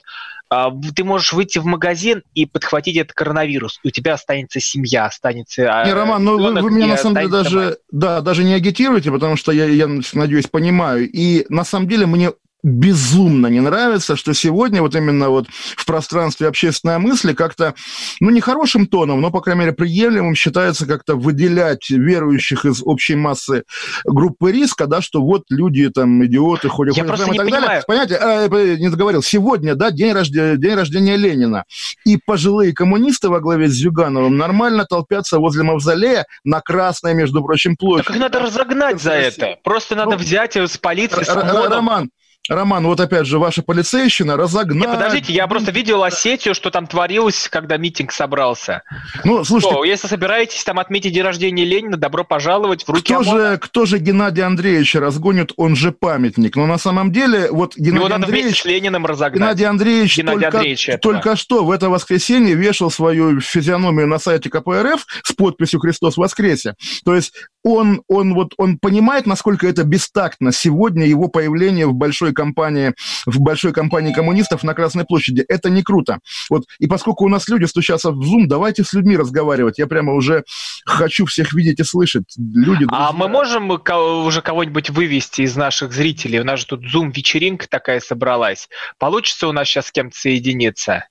а, 0.49 0.71
ты 0.95 1.05
можешь 1.05 1.33
выйти 1.33 1.59
в 1.59 1.67
магазин 1.67 2.23
и 2.33 2.47
подхватить 2.47 2.97
этот 2.97 3.13
коронавирус. 3.13 3.81
И 3.83 3.89
у 3.89 3.91
тебя 3.91 4.15
останется 4.15 4.61
семья, 4.61 5.07
останется 5.07 5.81
а, 5.81 5.85
Не, 5.85 5.93
Роман, 5.93 6.25
ну 6.25 6.39
вы, 6.39 6.61
вы 6.63 6.71
меня 6.71 6.87
на 6.87 6.97
самом 6.97 7.17
деле 7.17 7.29
даже, 7.29 7.79
да, 7.91 8.21
даже 8.21 8.45
не 8.45 8.55
агитируете, 8.55 9.11
потому 9.11 9.37
что 9.37 9.53
я, 9.53 9.67
я, 9.67 9.89
надеюсь, 10.15 10.47
понимаю. 10.47 11.11
И 11.11 11.45
на 11.51 11.65
самом 11.65 11.89
деле 11.89 12.07
мне 12.07 12.33
безумно 12.65 13.49
не 13.49 13.61
нравится, 13.61 14.17
что 14.17 14.33
сегодня 14.33 14.81
вот 14.81 14.97
именно 14.97 15.29
вот 15.29 15.47
в 15.49 15.85
пространстве 15.85 16.49
общественной 16.49 16.99
мысли 16.99 17.35
как-то, 17.35 17.75
ну, 18.21 18.31
не 18.31 18.41
хорошим 18.41 18.87
тоном, 18.87 19.21
но, 19.21 19.31
по 19.31 19.43
крайней 19.43 19.61
мере, 19.61 19.73
приемлемым 19.73 20.35
считается 20.35 20.87
как-то 20.87 21.15
выделять 21.15 21.91
верующих 21.91 22.65
из 22.65 22.83
общей 22.83 23.17
массы 23.17 23.65
группы 24.05 24.51
риска, 24.51 24.87
да, 24.87 25.03
что 25.03 25.21
вот 25.21 25.43
люди 25.51 25.91
там, 25.91 26.25
идиоты, 26.25 26.69
ходят, 26.69 26.97
Я 26.97 27.05
ходят, 27.05 27.21
и 27.21 27.37
так 27.37 27.37
понимаю. 27.37 27.63
далее. 27.63 27.83
Понимаете, 27.87 28.17
а, 28.17 28.49
не 28.79 28.89
договорил, 28.89 29.23
сегодня, 29.23 29.75
да, 29.75 29.91
день 29.91 30.13
рождения, 30.13 30.57
день 30.57 30.75
рождения 30.75 31.17
Ленина, 31.17 31.65
и 32.07 32.17
пожилые 32.17 32.73
коммунисты 32.73 33.29
во 33.29 33.41
главе 33.41 33.69
с 33.69 33.73
Зюгановым 33.73 34.39
нормально 34.39 34.87
толпятся 34.87 35.39
возле 35.39 35.65
мавзолея 35.65 36.25
на 36.45 36.63
Красной, 36.63 37.13
между 37.13 37.45
прочим, 37.45 37.77
площади. 37.77 38.07
Так 38.07 38.17
их 38.17 38.23
надо 38.23 38.39
разогнать 38.39 39.03
за 39.03 39.13
это. 39.13 39.59
Просто 39.63 39.97
надо 39.97 40.13
ну, 40.13 40.17
взять 40.17 40.57
и 40.57 40.67
спалить. 40.67 41.13
Роман, 41.13 42.09
Роман, 42.49 42.87
вот 42.87 43.01
опять 43.01 43.27
же, 43.27 43.39
ваша 43.39 43.63
полицейщина 43.63 44.37
разогнала... 44.37 44.91
Нет, 44.91 44.99
подождите, 44.99 45.33
я 45.33 45.47
просто 45.47 45.71
видел 45.71 46.03
Осетию, 46.03 46.55
что 46.55 46.71
там 46.71 46.87
творилось, 46.87 47.49
когда 47.49 47.79
митинг 47.79 48.13
собрался. 48.13 48.83
Ну, 49.25 49.45
слушайте... 49.45 49.75
Что, 49.75 49.85
если 49.85 50.09
собираетесь 50.09 50.63
там 50.63 50.79
отметить 50.79 51.15
день 51.15 51.23
рождения 51.23 51.65
Ленина, 51.65 51.97
добро 51.97 52.23
пожаловать 52.23 52.85
в 52.85 52.89
руки 52.91 53.15
кто 53.15 53.23
же, 53.23 53.59
кто 53.59 53.87
же 53.87 53.99
Геннадий 53.99 54.43
Андреевич 54.43 54.95
разгонит, 54.97 55.53
он 55.57 55.75
же 55.75 55.91
памятник. 55.91 56.57
Но 56.57 56.67
на 56.67 56.77
самом 56.77 57.13
деле, 57.13 57.51
вот 57.51 57.77
Геннадий 57.77 57.97
Его 57.97 58.09
надо 58.09 58.27
Андреевич... 58.27 58.61
с 58.61 58.65
Лениным 58.67 59.07
разогнать. 59.07 59.41
Геннадий 59.41 59.67
Андреевич 59.67 60.19
Геннадий 60.19 60.43
только, 60.43 60.59
Андреевич 60.59 60.89
этого. 60.91 61.15
только 61.15 61.37
что 61.37 61.65
в 61.65 61.71
это 61.71 61.89
воскресенье 61.89 62.55
вешал 62.55 62.91
свою 62.91 63.41
физиономию 63.41 64.07
на 64.07 64.19
сайте 64.19 64.51
КПРФ 64.51 65.07
с 65.23 65.33
подписью 65.33 65.81
«Христос 65.81 66.19
воскресе». 66.19 66.75
То 67.07 67.15
есть 67.15 67.33
он, 67.65 68.03
он, 68.09 68.35
вот, 68.35 68.53
он 68.59 68.79
понимает, 68.79 69.27
насколько 69.27 69.67
это 69.67 69.85
бестактно 69.85 70.53
сегодня 70.53 71.07
его 71.07 71.29
появление 71.29 71.87
в 71.87 71.95
большой 71.95 72.35
компании, 72.35 72.93
в 73.25 73.41
большой 73.41 73.73
компании 73.73 74.13
коммунистов 74.13 74.63
на 74.63 74.75
Красной 74.75 75.05
площади. 75.07 75.45
Это 75.49 75.71
не 75.71 75.83
круто. 75.83 76.19
Вот, 76.51 76.65
и 76.79 76.87
поскольку 76.87 77.25
у 77.25 77.29
нас 77.29 77.49
люди 77.49 77.65
стучатся 77.65 78.11
в 78.11 78.21
Zoom, 78.21 78.45
давайте 78.47 78.85
с 78.85 78.93
людьми 78.93 79.17
разговаривать. 79.17 79.79
Я 79.79 79.87
прямо 79.87 80.13
уже 80.13 80.45
хочу 80.85 81.25
всех 81.25 81.55
видеть 81.55 81.81
и 81.81 81.85
слышать. 81.85 82.25
Люди, 82.37 82.85
А 82.91 83.09
друзья. 83.09 83.13
мы 83.15 83.29
можем 83.29 83.71
уже 83.71 84.43
кого-нибудь 84.43 84.91
вывести 84.91 85.43
из 85.43 85.57
наших 85.57 85.93
зрителей? 85.93 86.41
У 86.41 86.45
нас 86.45 86.61
же 86.61 86.67
тут 86.67 86.85
Zoom-вечеринка 86.85 87.67
такая 87.69 88.01
собралась. 88.01 88.69
Получится 88.99 89.49
у 89.49 89.53
нас 89.53 89.67
сейчас 89.69 89.87
с 89.87 89.93
кем-то 89.93 90.17
соединиться? 90.19 91.09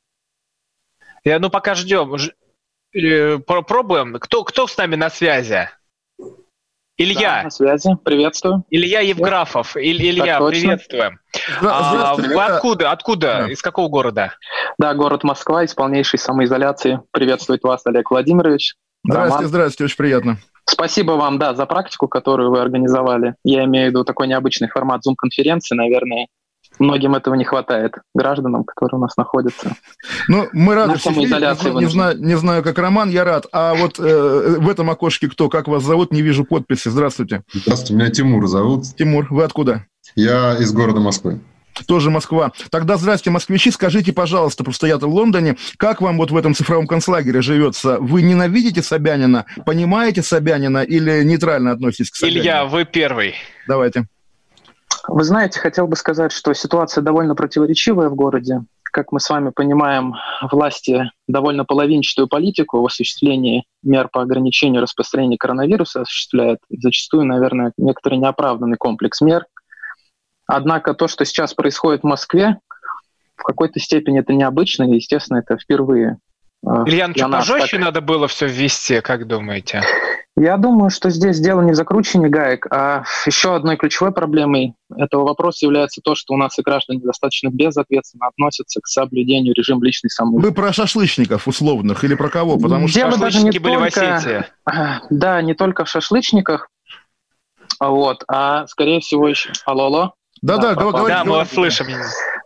Я, 1.23 1.39
ну, 1.39 1.49
пока 1.49 1.73
ждем. 1.73 2.15
Э, 2.93 3.39
про- 3.39 3.63
Пробуем. 3.63 4.17
Кто, 4.19 4.43
кто 4.43 4.67
с 4.67 4.77
нами 4.77 4.95
на 4.95 5.09
связи? 5.09 5.69
Да, 7.05 7.11
Илья. 7.19 7.41
на 7.43 7.49
связи. 7.49 7.89
Приветствую. 8.03 8.63
Илья 8.69 8.99
Евграфов. 9.01 9.75
Иль- 9.75 10.01
Илья, 10.01 10.37
точно. 10.39 10.61
приветствуем. 10.61 11.19
А, 11.61 11.93
здравствуйте, 11.93 12.35
вы 12.35 12.43
откуда? 12.43 12.91
Откуда? 12.91 13.37
Да. 13.45 13.51
Из 13.51 13.61
какого 13.61 13.89
города? 13.89 14.33
Да, 14.77 14.93
город 14.93 15.23
Москва, 15.23 15.63
из 15.63 15.73
полнейшей 15.73 16.19
самоизоляции. 16.19 16.99
Приветствует 17.11 17.63
вас, 17.63 17.81
Олег 17.85 18.11
Владимирович. 18.11 18.75
Здрасте, 19.05 19.33
Роман. 19.35 19.47
здрасте, 19.47 19.83
очень 19.83 19.97
приятно. 19.97 20.37
Спасибо 20.65 21.11
вам, 21.13 21.39
да, 21.39 21.53
за 21.53 21.65
практику, 21.65 22.07
которую 22.07 22.49
вы 22.51 22.61
организовали. 22.61 23.35
Я 23.43 23.65
имею 23.65 23.87
в 23.87 23.89
виду 23.89 24.03
такой 24.05 24.27
необычный 24.27 24.69
формат 24.69 25.01
Zoom-конференции, 25.05 25.75
наверное. 25.75 26.27
Многим 26.79 27.15
этого 27.15 27.35
не 27.35 27.43
хватает, 27.43 27.95
гражданам, 28.13 28.63
которые 28.63 28.97
у 28.97 29.01
нас 29.01 29.15
находятся. 29.15 29.75
Ну, 30.27 30.47
мы 30.53 30.75
рады 30.75 30.97
самоизоляции 30.97 31.69
Не, 31.69 31.79
не 31.79 31.85
знаю, 31.85 32.17
не 32.19 32.35
знаю, 32.35 32.63
как 32.63 32.77
Роман, 32.77 33.09
я 33.09 33.23
рад. 33.23 33.45
А 33.51 33.75
вот 33.75 33.99
э, 33.99 34.55
в 34.59 34.69
этом 34.69 34.89
окошке 34.89 35.29
кто? 35.29 35.49
Как 35.49 35.67
вас 35.67 35.83
зовут? 35.83 36.11
Не 36.11 36.21
вижу 36.21 36.45
подписи. 36.45 36.89
Здравствуйте. 36.89 37.43
Здравствуйте, 37.53 37.93
меня 37.93 38.09
Тимур 38.09 38.47
зовут. 38.47 38.85
Тимур, 38.97 39.27
вы 39.29 39.43
откуда? 39.43 39.85
Я 40.15 40.55
из 40.57 40.73
города 40.73 40.99
Москвы. 40.99 41.39
Тоже 41.87 42.11
Москва. 42.11 42.51
Тогда 42.69 42.97
здрасте, 42.97 43.31
москвичи. 43.31 43.71
Скажите, 43.71 44.13
пожалуйста, 44.13 44.63
просто 44.63 44.87
я-то 44.87 45.07
в 45.07 45.13
Лондоне, 45.13 45.57
как 45.77 46.01
вам 46.01 46.17
вот 46.17 46.31
в 46.31 46.37
этом 46.37 46.53
цифровом 46.53 46.87
концлагере 46.87 47.41
живется? 47.41 47.97
Вы 47.99 48.21
ненавидите 48.21 48.83
Собянина, 48.83 49.45
понимаете 49.65 50.21
Собянина 50.21 50.83
или 50.83 51.23
нейтрально 51.23 51.71
относитесь 51.71 52.11
к 52.11 52.15
Собянину? 52.15 52.41
Илья, 52.41 52.65
вы 52.65 52.85
первый. 52.85 53.35
Давайте. 53.67 54.05
Вы 55.07 55.23
знаете, 55.23 55.59
хотел 55.59 55.87
бы 55.87 55.95
сказать, 55.95 56.31
что 56.31 56.53
ситуация 56.53 57.01
довольно 57.01 57.35
противоречивая 57.35 58.09
в 58.09 58.15
городе. 58.15 58.61
Как 58.83 59.11
мы 59.11 59.19
с 59.19 59.29
вами 59.29 59.49
понимаем, 59.49 60.13
власти 60.51 61.09
довольно 61.27 61.65
половинчатую 61.65 62.27
политику 62.27 62.81
в 62.81 62.85
осуществлении 62.85 63.65
мер 63.81 64.07
по 64.07 64.21
ограничению 64.21 64.81
распространения 64.81 65.37
коронавируса 65.37 66.01
осуществляют. 66.01 66.59
Зачастую, 66.69 67.25
наверное, 67.25 67.73
некоторый 67.77 68.19
неоправданный 68.19 68.77
комплекс 68.77 69.19
мер. 69.21 69.45
Однако 70.45 70.93
то, 70.93 71.07
что 71.07 71.25
сейчас 71.25 71.53
происходит 71.53 72.01
в 72.01 72.05
Москве, 72.05 72.59
в 73.35 73.43
какой-то 73.43 73.79
степени 73.79 74.19
это 74.19 74.33
необычно, 74.33 74.83
и, 74.83 74.95
естественно, 74.95 75.39
это 75.39 75.57
впервые. 75.57 76.17
Илья, 76.63 77.07
ну 77.07 77.13
что, 77.15 77.29
пожестче 77.29 77.77
так. 77.77 77.85
надо 77.87 78.01
было 78.01 78.27
все 78.27 78.47
ввести, 78.47 79.01
как 79.01 79.27
думаете? 79.27 79.81
Я 80.35 80.57
думаю, 80.57 80.89
что 80.89 81.11
здесь 81.11 81.39
дело 81.39 81.61
не 81.61 81.73
в 81.73 81.75
закручивании 81.75 82.27
гаек, 82.27 82.65
а 82.71 83.03
еще 83.27 83.55
одной 83.55 83.77
ключевой 83.77 84.11
проблемой 84.11 84.73
этого 84.97 85.25
вопроса 85.27 85.65
является 85.65 86.01
то, 86.03 86.15
что 86.15 86.33
у 86.33 86.37
нас 86.37 86.57
и 86.57 86.63
граждане 86.63 87.01
достаточно 87.03 87.49
безответственно 87.49 88.27
относятся 88.27 88.81
к 88.81 88.87
соблюдению 88.87 89.53
режима 89.55 89.85
личной 89.85 90.09
самоизоляции. 90.09 90.49
Вы 90.49 90.55
про 90.55 90.73
шашлычников 90.73 91.47
условных 91.47 92.03
или 92.03 92.15
про 92.15 92.29
кого? 92.29 92.57
Потому 92.57 92.87
что... 92.87 92.97
Дело 92.99 93.11
даже 93.17 93.43
не 93.43 93.51
Шашлычники 93.51 93.57
были 93.63 93.75
в 93.75 93.93
только- 93.93 94.15
Осетии. 94.15 94.45
Да, 95.11 95.41
не 95.43 95.53
только 95.53 95.85
в 95.85 95.89
шашлычниках, 95.89 96.67
а 97.79 97.89
вот, 97.91 98.23
а 98.27 98.65
скорее 98.67 99.01
всего 99.01 99.27
еще... 99.27 99.51
Алло, 99.65 99.85
алло. 99.85 100.13
Да-да, 100.41 100.73
Да, 100.73 100.75
говорите, 100.75 100.91
попал. 100.93 101.07
Да, 101.07 101.23
мы 101.25 101.31
вас 101.35 101.51
говорите. 101.53 101.83
слышим. 101.83 101.87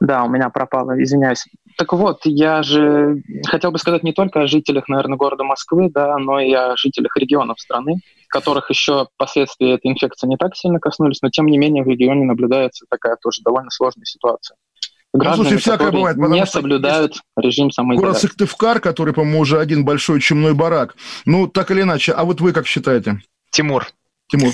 Да, 0.02 0.24
у 0.24 0.30
меня 0.30 0.50
пропало, 0.50 1.02
извиняюсь. 1.02 1.46
Так 1.78 1.94
вот, 1.94 2.22
я 2.26 2.64
же 2.64 3.22
хотел 3.46 3.72
бы 3.72 3.78
сказать 3.78 4.02
не 4.02 4.12
только 4.12 4.42
о 4.42 4.48
жителях, 4.48 4.88
наверное, 4.88 5.18
города 5.18 5.44
Москвы, 5.44 5.92
да, 5.94 6.18
но 6.18 6.40
и 6.40 6.52
о 6.52 6.76
жителях 6.76 7.16
регионов 7.16 7.60
страны, 7.60 8.00
которых 8.30 8.72
еще 8.72 9.08
последствия 9.16 9.76
этой 9.76 9.92
инфекции 9.92 10.28
не 10.28 10.38
так 10.38 10.56
сильно 10.56 10.80
коснулись, 10.80 11.22
но 11.22 11.30
тем 11.30 11.46
не 11.46 11.60
менее 11.60 11.84
в 11.84 11.88
регионе 11.88 12.26
наблюдается 12.26 12.86
такая 12.90 13.16
тоже 13.22 13.42
довольно 13.44 13.70
сложная 13.70 14.06
ситуация. 14.06 14.58
Граждане, 15.14 15.50
слушай, 15.50 15.62
всякое 15.62 15.92
бывает, 15.92 16.18
потому 16.18 16.34
не 16.34 16.46
что 16.46 16.54
соблюдают 16.54 17.22
режим 17.38 17.66
Город 17.66 17.76
самоизоляции. 17.76 18.28
Сыктывкар, 18.28 18.80
который, 18.80 19.14
по-моему, 19.14 19.40
уже 19.40 19.60
один 19.60 19.86
большой 19.86 20.20
чумной 20.20 20.54
барак. 20.54 20.96
Ну, 21.26 21.48
так 21.48 21.72
или 21.72 21.82
иначе. 21.82 22.12
А 22.12 22.24
вот 22.24 22.42
вы 22.42 22.54
как 22.54 22.68
считаете, 22.68 23.22
Тимур. 23.52 23.88
Тимур? 24.30 24.52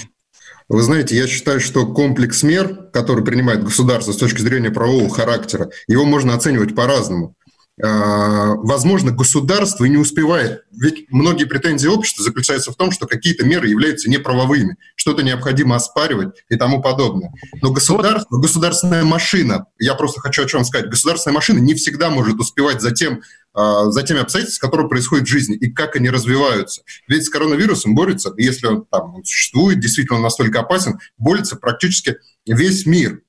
Вы 0.73 0.81
знаете, 0.81 1.15
я 1.15 1.27
считаю, 1.27 1.59
что 1.59 1.85
комплекс 1.85 2.41
мер, 2.41 2.89
который 2.91 3.23
принимает 3.23 3.63
государство 3.63 4.11
с 4.11 4.17
точки 4.17 4.41
зрения 4.41 4.71
правового 4.71 5.07
характера, 5.07 5.69
его 5.85 6.03
можно 6.03 6.33
оценивать 6.33 6.73
по-разному. 6.73 7.35
А, 7.79 8.55
Возможно, 8.55 9.11
государство 9.11 9.85
и 9.85 9.89
не 9.89 9.97
успевает. 9.97 10.63
Ведь 10.71 11.05
многие 11.11 11.45
претензии 11.45 11.87
общества 11.87 12.23
заключаются 12.23 12.71
в 12.71 12.75
том, 12.75 12.89
что 12.89 13.05
какие-то 13.05 13.45
меры 13.45 13.67
являются 13.67 14.09
неправовыми, 14.09 14.77
что-то 14.95 15.21
необходимо 15.21 15.75
оспаривать 15.75 16.43
и 16.49 16.55
тому 16.55 16.81
подобное. 16.81 17.31
Но 17.61 17.71
государство, 17.71 18.39
государственная 18.39 19.03
машина, 19.03 19.67
я 19.77 19.93
просто 19.93 20.21
хочу 20.21 20.43
о 20.43 20.47
чем 20.47 20.65
сказать, 20.65 20.89
государственная 20.89 21.35
машина 21.35 21.59
не 21.59 21.75
всегда 21.75 22.09
может 22.09 22.39
успевать 22.39 22.81
за 22.81 22.89
тем, 22.89 23.21
за 23.53 24.03
теми 24.03 24.19
обстоятельствами, 24.19 24.69
которые 24.69 24.89
происходят 24.89 25.27
в 25.27 25.31
жизни 25.31 25.55
и 25.55 25.71
как 25.71 25.95
они 25.95 26.09
развиваются. 26.09 26.81
Ведь 27.07 27.25
с 27.25 27.29
коронавирусом 27.29 27.95
борется, 27.95 28.33
если 28.37 28.67
он 28.67 28.85
там 28.85 29.15
он 29.15 29.23
существует, 29.23 29.79
действительно 29.79 30.17
он 30.17 30.23
настолько 30.23 30.61
опасен, 30.61 30.99
борется 31.17 31.55
практически 31.55 32.17
весь 32.45 32.85
мир. 32.85 33.21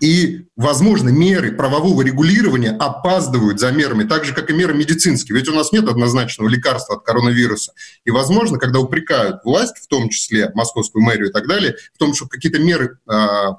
И, 0.00 0.48
возможно, 0.56 1.08
меры 1.08 1.52
правового 1.52 2.02
регулирования 2.02 2.72
опаздывают 2.72 3.60
за 3.60 3.70
мерами, 3.70 4.04
так 4.04 4.24
же, 4.24 4.34
как 4.34 4.50
и 4.50 4.52
меры 4.52 4.74
медицинские. 4.74 5.38
Ведь 5.38 5.48
у 5.48 5.54
нас 5.54 5.72
нет 5.72 5.88
однозначного 5.88 6.48
лекарства 6.48 6.96
от 6.96 7.04
коронавируса. 7.04 7.72
И, 8.04 8.10
возможно, 8.10 8.58
когда 8.58 8.80
упрекают 8.80 9.42
власть, 9.44 9.78
в 9.78 9.86
том 9.86 10.10
числе 10.10 10.50
московскую 10.54 11.02
мэрию 11.02 11.30
и 11.30 11.32
так 11.32 11.46
далее, 11.46 11.76
в 11.94 11.98
том, 11.98 12.12
что 12.12 12.26
какие-то 12.26 12.58
меры 12.58 12.98
а, 13.06 13.56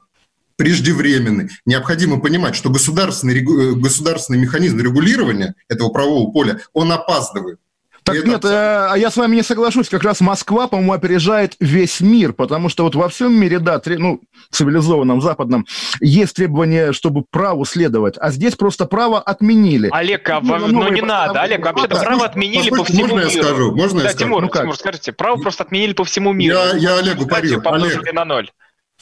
преждевременны, 0.58 1.50
необходимо 1.66 2.20
понимать, 2.20 2.56
что 2.56 2.70
государственный, 2.70 3.40
э, 3.42 3.74
государственный 3.76 4.40
механизм 4.40 4.80
регулирования 4.80 5.56
этого 5.70 5.90
правового 5.90 6.32
поля, 6.32 6.60
он 6.74 6.92
опаздывает. 6.92 7.60
Так 8.04 8.18
это 8.18 8.28
нет, 8.28 8.46
э, 8.46 8.48
а 8.92 8.96
я 8.98 9.10
с 9.10 9.18
вами 9.18 9.36
не 9.38 9.42
соглашусь. 9.42 9.90
Как 9.90 10.04
раз 10.04 10.22
Москва, 10.22 10.68
по-моему, 10.68 10.94
опережает 10.94 11.56
весь 11.60 12.02
мир, 12.02 12.34
потому 12.34 12.70
что 12.70 12.84
вот 12.84 12.94
во 12.94 13.10
всем 13.10 13.34
мире, 13.34 13.58
да, 13.58 13.80
тре- 13.80 13.98
ну, 13.98 14.22
цивилизованном, 14.52 15.22
западном, 15.22 15.66
есть 16.02 16.36
требование, 16.36 16.94
чтобы 16.94 17.24
праву 17.28 17.66
следовать, 17.66 18.14
а 18.20 18.30
здесь 18.30 18.54
просто 18.54 18.86
право 18.86 19.20
отменили. 19.20 19.90
Олег, 19.92 20.30
а 20.30 20.40
Ну, 20.40 20.48
во- 20.52 20.60
ну, 20.60 20.68
ну 20.68 20.90
не 20.92 21.02
надо, 21.02 21.34
постановления. 21.34 21.40
Олег, 21.56 21.66
вообще-то 21.66 21.96
Да, 21.96 22.02
право 22.02 22.14
слушай, 22.20 22.30
отменили 22.30 22.70
по 22.70 22.84
всему 22.84 23.00
можно 23.08 23.20
я 23.22 23.26
миру. 23.28 23.44
скажу? 23.44 23.76
Можно 23.76 23.98
я 23.98 24.04
Да, 24.04 24.10
скажу? 24.12 24.26
Тимур, 24.26 24.42
Ну 24.44 24.50
как? 24.50 24.62
Тимур, 24.62 24.76
скажите, 24.78 25.12
право 25.12 25.38
просто 25.38 25.64
отменили 25.64 25.94
по 25.94 26.04
всему 26.04 26.32
миру. 26.32 26.56
Я- 26.58 26.76
я 26.78 26.98
Олегу 27.00 27.26
помножили 27.28 27.98
Олег. 28.04 28.14
на 28.14 28.24
ноль. 28.26 28.52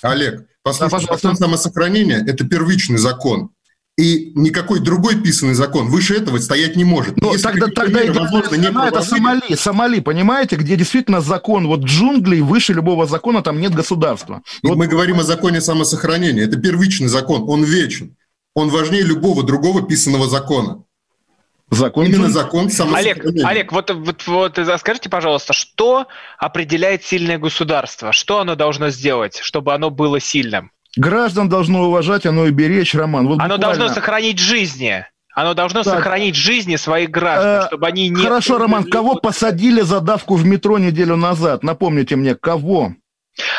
Олег, 0.01 0.45
послушайте, 0.63 1.07
пожалуйста. 1.07 1.27
закон 1.27 1.37
самосохранения– 1.37 2.23
это 2.27 2.45
первичный 2.45 2.97
закон. 2.97 3.51
И 3.95 4.31
никакой 4.33 4.79
другой 4.79 5.21
писанный 5.21 5.53
закон 5.53 5.87
выше 5.87 6.15
этого 6.15 6.39
стоять 6.39 6.75
не 6.75 6.83
может. 6.83 7.21
Ну, 7.21 7.31
Если 7.31 7.43
тогда, 7.43 7.67
тогда 7.67 8.01
идеальная 8.01 8.21
возможно, 8.21 8.55
не 8.55 8.87
это 8.87 9.03
Сомали, 9.03 9.55
Сомали, 9.55 9.99
понимаете, 9.99 10.55
где 10.55 10.75
действительно 10.75 11.21
закон, 11.21 11.67
вот 11.67 11.81
джунглей 11.81 12.41
выше 12.41 12.73
любого 12.73 13.05
закона, 13.05 13.43
там 13.43 13.61
нет 13.61 13.75
государства. 13.75 14.41
И 14.63 14.67
Вот 14.67 14.77
мы 14.77 14.87
говорим 14.87 15.19
о 15.19 15.23
законе 15.23 15.61
самосохранения. 15.61 16.43
Это 16.43 16.57
первичный 16.57 17.07
закон, 17.07 17.43
он 17.47 17.63
вечен. 17.63 18.15
Он 18.55 18.69
важнее 18.69 19.03
любого 19.03 19.43
другого 19.43 19.83
писанного 19.83 20.27
закона. 20.27 20.83
Закон 21.75 22.05
Именно 22.05 22.29
закон 22.29 22.69
Олег. 22.93 23.23
Олег, 23.43 23.71
вот, 23.71 23.91
вот, 23.91 24.27
вот 24.27 24.59
скажите, 24.77 25.09
пожалуйста, 25.09 25.53
что 25.53 26.07
определяет 26.37 27.03
сильное 27.03 27.37
государство? 27.37 28.11
Что 28.11 28.39
оно 28.39 28.55
должно 28.55 28.89
сделать, 28.89 29.39
чтобы 29.41 29.73
оно 29.73 29.89
было 29.89 30.19
сильным? 30.19 30.71
Граждан 30.95 31.49
должно 31.49 31.83
уважать, 31.87 32.25
оно 32.25 32.45
и 32.45 32.51
беречь, 32.51 32.93
Роман. 32.93 33.27
Вот 33.27 33.39
Оно 33.39 33.55
буквально- 33.55 33.77
должно 33.77 33.89
сохранить 33.95 34.37
жизни. 34.39 35.05
Оно 35.35 35.55
должно 35.55 35.81
Так. 35.81 35.95
сохранить 35.95 36.35
жизни 36.35 36.75
своих 36.75 37.09
граждан, 37.09 37.63
Э, 37.63 37.67
чтобы 37.67 37.87
они 37.87 38.09
не... 38.09 38.21
Хорошо, 38.23 38.59
Роман, 38.59 38.83
кого 38.83 39.15
посадили 39.15 39.81
за 39.81 39.99
давку 39.99 40.35
в 40.35 40.45
метро 40.45 40.77
неделю 40.77 41.15
назад? 41.15 41.63
Напомните 41.63 42.15
мне, 42.15 42.35
кого? 42.35 42.93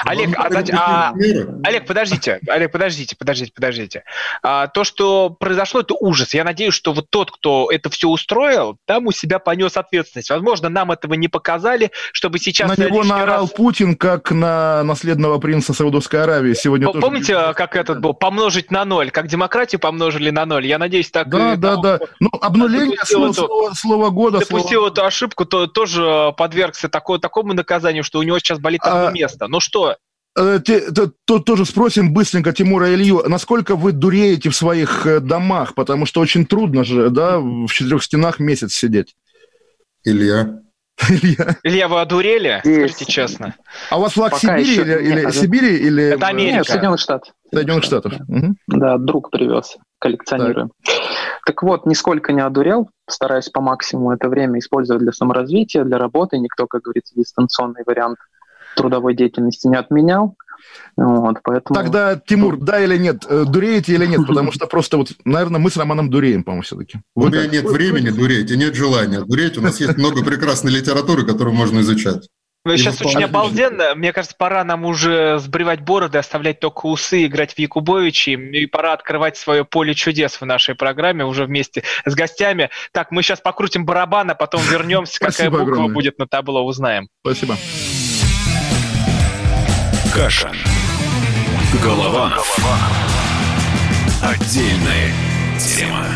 Олег, 0.05 0.39
а, 0.39 0.49
а, 0.73 1.15
Олег, 1.65 1.87
подождите, 1.87 2.39
Олег, 2.47 2.71
подождите, 2.71 3.17
подождите, 3.17 3.53
подождите. 3.53 4.05
А, 4.43 4.69
то, 4.69 4.85
что 4.85 5.31
произошло, 5.31 5.81
это 5.81 5.95
ужас. 5.99 6.33
Я 6.35 6.45
надеюсь, 6.45 6.75
что 6.75 6.93
вот 6.93 7.11
тот, 7.11 7.33
кто 7.33 7.69
это 7.71 7.91
все 7.91 8.09
устроил, 8.09 8.77
там 8.87 9.07
у 9.07 9.13
себя 9.13 9.39
понес 9.39 9.77
ответственность. 9.77 10.31
Возможно, 10.31 10.69
нам 10.69 10.93
этого 10.93 11.15
не 11.15 11.29
показали, 11.29 11.91
чтобы 12.13 12.39
сейчас... 12.39 12.77
На 12.77 12.85
него 12.85 13.03
наорал 13.03 13.43
раз... 13.43 13.51
Путин, 13.51 13.97
как 13.97 14.31
на 14.31 14.85
наследного 14.85 15.39
принца 15.39 15.75
Саудовской 15.75 16.23
Аравии. 16.23 16.55
Сегодня 16.55 16.89
Помните, 16.89 17.35
тоже... 17.35 17.55
как 17.55 17.75
этот 17.75 18.01
был? 18.01 18.15
Помножить 18.15 18.71
на 18.71 18.85
ноль. 18.85 19.11
Как 19.11 19.27
демократию 19.27 19.81
помножили 19.81 20.31
на 20.31 20.47
ноль. 20.47 20.67
Я 20.67 20.79
надеюсь, 20.79 21.11
так... 21.11 21.29
Да, 21.29 21.55
и, 21.55 21.57
да, 21.57 21.77
да. 21.77 21.99
Ну, 22.21 22.31
обнуление 22.41 22.99
слова, 23.05 23.33
слова, 23.33 23.75
слова 23.75 24.11
года. 24.11 24.39
Допустил 24.39 24.81
слова... 24.81 24.93
эту 24.93 25.05
ошибку, 25.05 25.45
то 25.45 25.67
тоже 25.67 26.33
подвергся 26.37 26.89
такой, 26.89 27.19
такому 27.19 27.55
наказанию, 27.55 28.05
что 28.05 28.21
у 28.21 28.23
него 28.23 28.39
сейчас 28.39 28.59
болит 28.61 28.83
одно 28.85 29.09
а... 29.09 29.11
место. 29.11 29.49
Ну 29.49 29.61
что? 29.65 29.97
Э, 30.37 30.59
тут 31.25 31.45
тоже 31.45 31.65
спросим 31.65 32.13
быстренько 32.13 32.53
Тимура 32.53 32.93
Илью, 32.93 33.23
насколько 33.29 33.77
вы 33.77 33.93
дуреете 33.93 34.51
в 34.51 34.57
своих 34.57 35.07
э, 35.07 35.21
домах, 35.21 35.75
потому 35.75 36.07
что 36.07 36.21
очень 36.21 36.45
трудно 36.45 36.83
же, 36.83 37.11
да, 37.11 37.39
в 37.39 37.69
четырех 37.69 38.03
стенах 38.03 38.41
месяц 38.41 38.73
сидеть. 38.75 39.15
Илья. 40.03 40.61
Илья. 41.09 41.57
Илья, 41.63 41.89
вы 41.89 42.01
одурели? 42.01 42.61
Есть. 42.65 42.95
Скажите 42.95 43.05
честно. 43.13 43.55
А 43.91 43.99
у 43.99 44.03
вас 44.03 44.13
флаг 44.13 44.33
Пока 44.33 44.59
Сибири 44.59 44.75
или, 44.75 45.03
или 45.03 45.21
нет, 45.23 45.35
Сибири 45.35 45.77
или 45.77 46.05
это 46.05 46.27
Америка? 46.27 46.57
Нет, 46.59 46.67
Соединенных 46.67 47.01
Штатов. 47.01 47.35
Соединенных 47.53 47.85
Штатов. 47.85 48.13
Угу. 48.29 48.55
Да, 48.69 48.99
друг 48.99 49.31
привез, 49.31 49.77
коллекционируем. 49.99 50.71
Так. 50.85 50.95
так 51.47 51.63
вот, 51.63 51.87
нисколько 51.87 52.33
не 52.33 52.41
одурел, 52.41 52.91
стараюсь 53.09 53.49
по 53.49 53.61
максимуму 53.61 54.13
это 54.13 54.29
время 54.29 54.59
использовать 54.59 55.03
для 55.03 55.13
саморазвития, 55.13 55.85
для 55.85 55.99
работы. 55.99 56.39
Никто, 56.39 56.67
как 56.67 56.83
говорится, 56.83 57.15
дистанционный 57.15 57.83
вариант 57.87 58.19
трудовой 58.75 59.15
деятельности 59.15 59.67
не 59.67 59.77
отменял. 59.77 60.37
Вот, 60.97 61.39
поэтому... 61.43 61.75
Тогда, 61.75 62.21
Тимур, 62.25 62.57
да 62.59 62.83
или 62.83 62.97
нет, 62.97 63.25
э, 63.29 63.45
дуреете 63.47 63.95
или 63.95 64.07
нет? 64.07 64.27
Потому 64.27 64.53
что 64.53 64.67
просто 64.67 64.97
вот, 64.97 65.13
наверное, 65.25 65.61
мы 65.61 65.71
с 65.71 65.77
Романом 65.77 66.09
дуреем, 66.09 66.45
по-моему, 66.45 66.63
все-таки. 66.63 67.01
У 67.15 67.27
меня 67.27 67.47
нет 67.47 67.65
времени 67.65 68.11
дуреть 68.11 68.51
и 68.51 68.57
нет 68.57 68.75
желания 68.75 69.21
дуреть. 69.21 69.59
У 69.59 69.61
нас 69.61 69.81
есть 69.81 69.97
много 69.99 70.25
прекрасной 70.25 70.73
литературы, 70.73 71.25
которую 71.27 71.55
можно 71.55 71.81
изучать. 71.81 72.29
Ну, 72.67 72.75
сейчас 72.79 73.03
очень 73.03 73.25
обалденно. 73.25 73.95
Мне 73.95 74.13
кажется, 74.15 74.35
пора 74.39 74.65
нам 74.65 74.87
уже 74.87 75.39
сбривать 75.39 75.81
бороды, 75.81 76.17
оставлять 76.17 76.61
только 76.61 76.87
усы, 76.87 77.27
играть 77.27 77.53
в 77.53 77.59
Якубовичи. 77.59 78.31
И 78.31 78.65
пора 78.65 78.95
открывать 78.95 79.37
свое 79.37 79.67
поле 79.67 79.95
чудес 79.95 80.41
в 80.41 80.47
нашей 80.47 80.75
программе 80.75 81.27
уже 81.27 81.45
вместе 81.45 81.83
с 82.07 82.15
гостями. 82.15 82.71
Так, 82.93 83.11
мы 83.11 83.23
сейчас 83.23 83.41
покрутим 83.41 83.85
барабан, 83.85 84.31
а 84.31 84.35
потом 84.35 84.63
вернемся. 84.63 85.21
Какая 85.21 85.51
буква 85.51 85.89
будет 85.89 86.19
на 86.19 86.27
табло, 86.27 86.65
узнаем. 86.65 87.09
Спасибо. 87.21 87.57
Каша. 90.15 90.53
Голова. 91.83 92.31
Голова. 92.31 92.79
Отдельная 94.23 95.13
тема. 95.59 96.07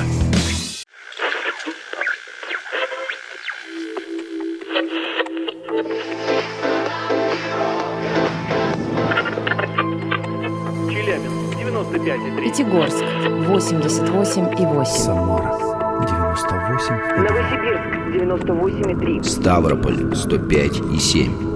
Челябинск, 10.88 11.56
95,3. 11.58 12.40
Пятигорск, 12.40 13.02
88,8. 13.02 14.84
Самара, 14.86 15.58
98. 16.02 16.94
Новосибирск, 17.16 17.92
98,3. 18.14 19.24
Ставрополь, 19.24 20.14
105,7. 20.14 21.47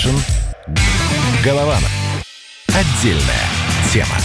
Кашин. 0.00 0.16
Голованов. 1.44 1.90
Отдельная 2.68 3.48
тема. 3.92 4.16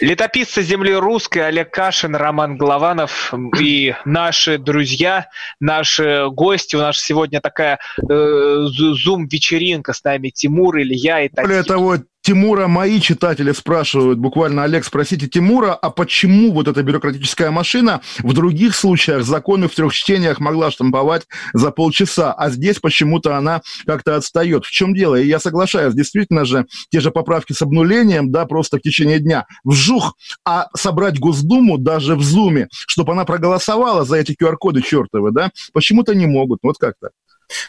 Летописцы 0.00 0.62
земли 0.62 0.92
русской 0.92 1.38
Олег 1.38 1.72
Кашин, 1.72 2.16
Роман 2.16 2.56
Голованов 2.56 3.32
и 3.60 3.94
наши 4.04 4.58
друзья, 4.58 5.28
наши 5.60 6.26
гости. 6.30 6.74
У 6.74 6.80
нас 6.80 6.98
сегодня 6.98 7.40
такая 7.40 7.78
э, 7.98 8.66
зум-вечеринка 8.66 9.92
с 9.92 10.02
нами 10.02 10.30
Тимур, 10.30 10.78
Илья 10.78 11.22
и 11.22 11.30
Более 11.32 11.62
того, 11.62 11.98
Тимура 12.26 12.66
мои 12.66 13.00
читатели 13.00 13.52
спрашивают, 13.52 14.18
буквально, 14.18 14.64
Олег, 14.64 14.84
спросите 14.84 15.28
Тимура, 15.28 15.74
а 15.74 15.90
почему 15.90 16.50
вот 16.50 16.66
эта 16.66 16.82
бюрократическая 16.82 17.52
машина 17.52 18.00
в 18.18 18.32
других 18.32 18.74
случаях 18.74 19.22
законы 19.22 19.68
в 19.68 19.74
трех 19.76 19.94
чтениях 19.94 20.40
могла 20.40 20.72
штамповать 20.72 21.28
за 21.54 21.70
полчаса, 21.70 22.32
а 22.32 22.50
здесь 22.50 22.80
почему-то 22.80 23.36
она 23.36 23.62
как-то 23.86 24.16
отстает. 24.16 24.64
В 24.64 24.72
чем 24.72 24.92
дело? 24.92 25.14
И 25.14 25.28
я 25.28 25.38
соглашаюсь, 25.38 25.94
действительно 25.94 26.44
же, 26.44 26.66
те 26.90 26.98
же 26.98 27.12
поправки 27.12 27.52
с 27.52 27.62
обнулением, 27.62 28.32
да, 28.32 28.44
просто 28.44 28.78
в 28.78 28.82
течение 28.82 29.20
дня, 29.20 29.46
вжух, 29.62 30.16
а 30.44 30.66
собрать 30.76 31.20
Госдуму 31.20 31.78
даже 31.78 32.16
в 32.16 32.24
Зуме, 32.24 32.66
чтобы 32.72 33.12
она 33.12 33.24
проголосовала 33.24 34.04
за 34.04 34.16
эти 34.16 34.32
QR-коды 34.32 34.82
чертовы, 34.82 35.30
да, 35.30 35.52
почему-то 35.72 36.12
не 36.12 36.26
могут. 36.26 36.58
Вот 36.64 36.76
как-то. 36.76 37.10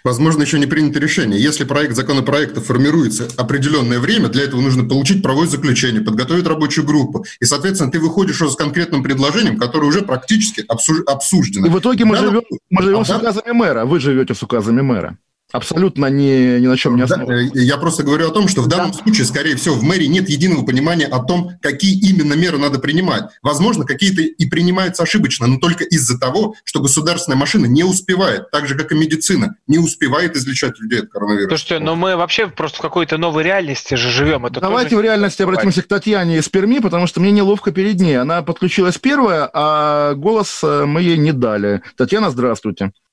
Возможно, 0.03 0.43
еще 0.43 0.59
не 0.59 0.65
принято 0.65 0.99
решение. 0.99 1.41
Если 1.41 1.63
проект 1.63 1.95
законопроекта 1.95 2.61
формируется 2.61 3.27
определенное 3.37 3.99
время, 3.99 4.29
для 4.29 4.43
этого 4.43 4.61
нужно 4.61 4.83
получить 4.83 5.21
правовое 5.21 5.47
заключение, 5.47 6.01
подготовить 6.01 6.47
рабочую 6.47 6.85
группу. 6.85 7.25
И, 7.39 7.45
соответственно, 7.45 7.91
ты 7.91 7.99
выходишь 7.99 8.37
с 8.37 8.55
конкретным 8.55 9.03
предложением, 9.03 9.57
которое 9.57 9.87
уже 9.87 10.01
практически 10.01 10.63
обсуждено. 11.07 11.67
И 11.67 11.69
в 11.69 11.79
итоге 11.79 12.05
мы 12.05 12.17
живем, 12.17 12.43
мы 12.69 12.83
живем 12.83 12.99
а 12.99 13.05
с 13.05 13.09
указами 13.09 13.51
мэра. 13.51 13.85
Вы 13.85 13.99
живете 13.99 14.33
с 14.33 14.43
указами 14.43 14.81
мэра. 14.81 15.17
Абсолютно 15.53 16.07
ни, 16.07 16.59
ни 16.59 16.67
на 16.67 16.75
чем 16.75 16.97
не 16.97 17.03
основано. 17.03 17.49
Я 17.53 17.77
просто 17.77 18.03
говорю 18.03 18.27
о 18.27 18.31
том, 18.31 18.49
что 18.49 18.61
в 18.61 18.67
данном 18.67 18.91
да. 18.91 18.97
случае, 18.97 19.25
скорее 19.25 19.55
всего, 19.55 19.75
в 19.75 19.83
мэрии 19.83 20.05
нет 20.05 20.27
единого 20.27 20.65
понимания 20.65 21.05
о 21.05 21.23
том, 21.23 21.51
какие 21.61 21.97
именно 21.97 22.33
меры 22.33 22.57
надо 22.57 22.79
принимать. 22.79 23.23
Возможно, 23.41 23.85
какие-то 23.85 24.21
и 24.21 24.45
принимаются 24.45 25.03
ошибочно, 25.03 25.47
но 25.47 25.57
только 25.57 25.85
из-за 25.85 26.19
того, 26.19 26.55
что 26.65 26.81
государственная 26.81 27.37
машина 27.37 27.65
не 27.65 27.83
успевает, 27.83 28.51
так 28.51 28.67
же, 28.67 28.77
как 28.77 28.91
и 28.91 28.95
медицина, 28.95 29.55
не 29.67 29.77
успевает 29.77 30.35
излечать 30.35 30.77
людей 30.79 31.01
от 31.01 31.09
коронавируса. 31.09 31.49
Слушайте, 31.57 31.79
но 31.79 31.95
мы 31.95 32.17
вообще 32.17 32.47
просто 32.47 32.79
в 32.79 32.81
какой-то 32.81 33.17
новой 33.17 33.43
реальности 33.43 33.95
же 33.95 34.09
живем. 34.09 34.45
Это 34.45 34.59
Давайте 34.59 34.97
в 34.97 35.01
реальности 35.01 35.41
обратимся 35.43 35.81
к 35.81 35.87
Татьяне 35.87 36.39
из 36.39 36.49
Перми, 36.49 36.79
потому 36.79 37.07
что 37.07 37.21
мне 37.21 37.31
неловко 37.31 37.71
перед 37.71 37.99
ней. 38.01 38.19
Она 38.19 38.41
подключилась 38.41 38.97
первая, 38.97 39.49
а 39.53 40.13
голос 40.15 40.59
э, 40.63 40.85
мы 40.85 41.01
ей 41.01 41.17
не 41.17 41.31
дали. 41.31 41.81
Татьяна, 41.95 42.29
здравствуйте. 42.31 42.47
Здравствуйте. 42.57 43.06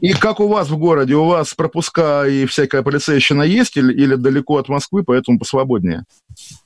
И 0.00 0.12
как 0.12 0.40
у 0.40 0.48
вас 0.48 0.68
в 0.68 0.76
городе? 0.76 1.14
У 1.14 1.24
вас 1.26 1.54
пропуска 1.54 2.26
и 2.26 2.46
всякая 2.46 2.82
полицейщина 2.82 3.42
есть 3.42 3.76
или, 3.76 3.92
или 3.92 4.14
далеко 4.14 4.58
от 4.58 4.68
Москвы, 4.68 5.04
поэтому 5.04 5.38
посвободнее? 5.38 6.04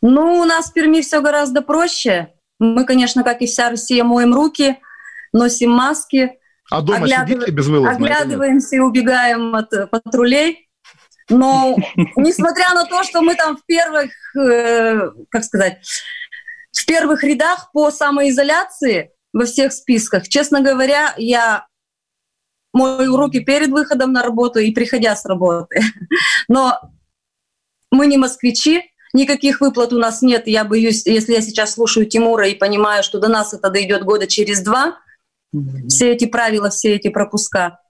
Ну, 0.02 0.40
у 0.40 0.44
нас 0.44 0.70
в 0.70 0.72
Перми 0.72 1.00
все 1.00 1.20
гораздо 1.20 1.62
проще. 1.62 2.28
Мы, 2.58 2.84
конечно, 2.84 3.22
как 3.22 3.40
и 3.42 3.46
вся 3.46 3.70
Россия, 3.70 4.04
моем 4.04 4.34
руки, 4.34 4.78
носим 5.32 5.70
маски. 5.70 6.32
А 6.70 6.82
дома 6.82 7.04
оглядыв... 7.04 7.36
сидите 7.36 7.52
безвылазно? 7.52 7.96
Оглядываемся 7.96 8.76
и 8.76 8.80
убегаем 8.80 9.54
от 9.54 9.72
э, 9.72 9.86
патрулей. 9.86 10.68
Но 11.28 11.76
несмотря 12.16 12.74
на 12.74 12.84
то, 12.84 13.04
что 13.04 13.22
мы 13.22 13.34
там 13.34 13.56
в 13.56 13.64
первых, 13.64 14.10
э, 14.36 15.10
как 15.30 15.44
сказать, 15.44 15.78
в 16.72 16.86
первых 16.86 17.24
рядах 17.24 17.70
по 17.72 17.90
самоизоляции 17.90 19.12
во 19.32 19.44
всех 19.44 19.72
списках, 19.72 20.28
честно 20.28 20.60
говоря, 20.60 21.14
я 21.16 21.67
мою 22.72 23.16
руки 23.16 23.40
перед 23.40 23.70
выходом 23.70 24.12
на 24.12 24.22
работу 24.22 24.58
и 24.58 24.72
приходя 24.72 25.16
с 25.16 25.24
работы. 25.24 25.80
Но 26.48 26.78
мы 27.90 28.06
не 28.06 28.16
москвичи, 28.16 28.82
никаких 29.12 29.60
выплат 29.60 29.92
у 29.92 29.98
нас 29.98 30.22
нет. 30.22 30.46
Я 30.46 30.64
боюсь, 30.64 31.06
если 31.06 31.32
я 31.32 31.40
сейчас 31.40 31.72
слушаю 31.72 32.06
Тимура 32.06 32.48
и 32.48 32.54
понимаю, 32.54 33.02
что 33.02 33.18
до 33.18 33.28
нас 33.28 33.54
это 33.54 33.70
дойдет 33.70 34.04
года 34.04 34.26
через 34.26 34.60
два, 34.60 34.98
все 35.88 36.12
эти 36.12 36.26
правила, 36.26 36.70
все 36.70 36.94
эти 36.94 37.08
пропуска, 37.08 37.80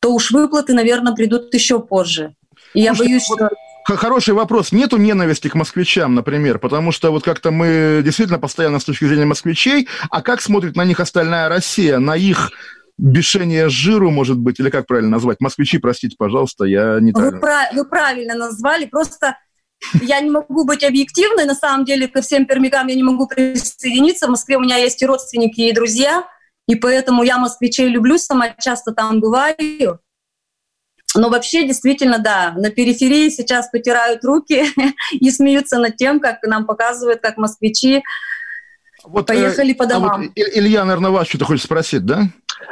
то 0.00 0.12
уж 0.14 0.30
выплаты, 0.30 0.74
наверное, 0.74 1.14
придут 1.14 1.52
еще 1.54 1.80
позже. 1.80 2.34
И 2.74 2.82
я 2.82 2.94
боюсь, 2.94 3.24
что... 3.24 3.48
Хороший 3.86 4.34
вопрос. 4.34 4.72
Нету 4.72 4.96
ненависти 4.96 5.46
к 5.48 5.54
москвичам, 5.54 6.16
например, 6.16 6.58
потому 6.58 6.90
что 6.90 7.12
вот 7.12 7.22
как-то 7.22 7.52
мы 7.52 8.02
действительно 8.04 8.40
постоянно 8.40 8.80
с 8.80 8.84
точки 8.84 9.04
зрения 9.04 9.26
москвичей, 9.26 9.86
а 10.10 10.22
как 10.22 10.42
смотрит 10.42 10.74
на 10.74 10.84
них 10.84 10.98
остальная 10.98 11.48
Россия, 11.48 12.00
на 12.00 12.16
их 12.16 12.50
бешение 12.98 13.68
жиру, 13.68 14.10
может 14.10 14.38
быть, 14.38 14.58
или 14.60 14.70
как 14.70 14.86
правильно 14.86 15.10
назвать? 15.10 15.40
Москвичи, 15.40 15.78
простите, 15.78 16.16
пожалуйста, 16.18 16.64
я 16.64 16.98
не 17.00 17.12
вы, 17.12 17.38
прав... 17.38 17.72
вы 17.72 17.84
правильно 17.84 18.34
назвали, 18.34 18.86
просто 18.86 19.36
я 20.00 20.20
не 20.20 20.30
могу 20.30 20.64
быть 20.64 20.82
объективной, 20.82 21.44
на 21.44 21.54
самом 21.54 21.84
деле 21.84 22.08
ко 22.08 22.22
всем 22.22 22.46
пермякам 22.46 22.86
я 22.86 22.94
не 22.94 23.02
могу 23.02 23.26
присоединиться. 23.26 24.26
В 24.26 24.30
Москве 24.30 24.56
у 24.56 24.60
меня 24.60 24.76
есть 24.76 25.02
и 25.02 25.06
родственники, 25.06 25.60
и 25.60 25.72
друзья, 25.72 26.26
и 26.66 26.74
поэтому 26.74 27.22
я 27.22 27.38
москвичей 27.38 27.88
люблю, 27.88 28.18
сама 28.18 28.54
часто 28.58 28.92
там 28.92 29.20
бываю. 29.20 30.00
Но 31.14 31.30
вообще, 31.30 31.66
действительно, 31.66 32.18
да, 32.18 32.52
на 32.56 32.70
периферии 32.70 33.28
сейчас 33.30 33.70
потирают 33.70 34.24
руки 34.24 34.64
и 35.12 35.30
смеются 35.30 35.78
над 35.78 35.96
тем, 35.96 36.20
как 36.20 36.42
нам 36.42 36.66
показывают, 36.66 37.20
как 37.20 37.36
москвичи 37.36 38.02
вот, 39.06 39.26
поехали 39.26 39.72
э, 39.72 39.74
по 39.74 39.86
домам. 39.86 40.10
А 40.10 40.18
вот, 40.18 40.30
Илья, 40.34 40.84
наверное, 40.84 41.10
вас 41.10 41.28
что-то 41.28 41.44
хочет 41.44 41.64
спросить, 41.64 42.04
да? 42.04 42.24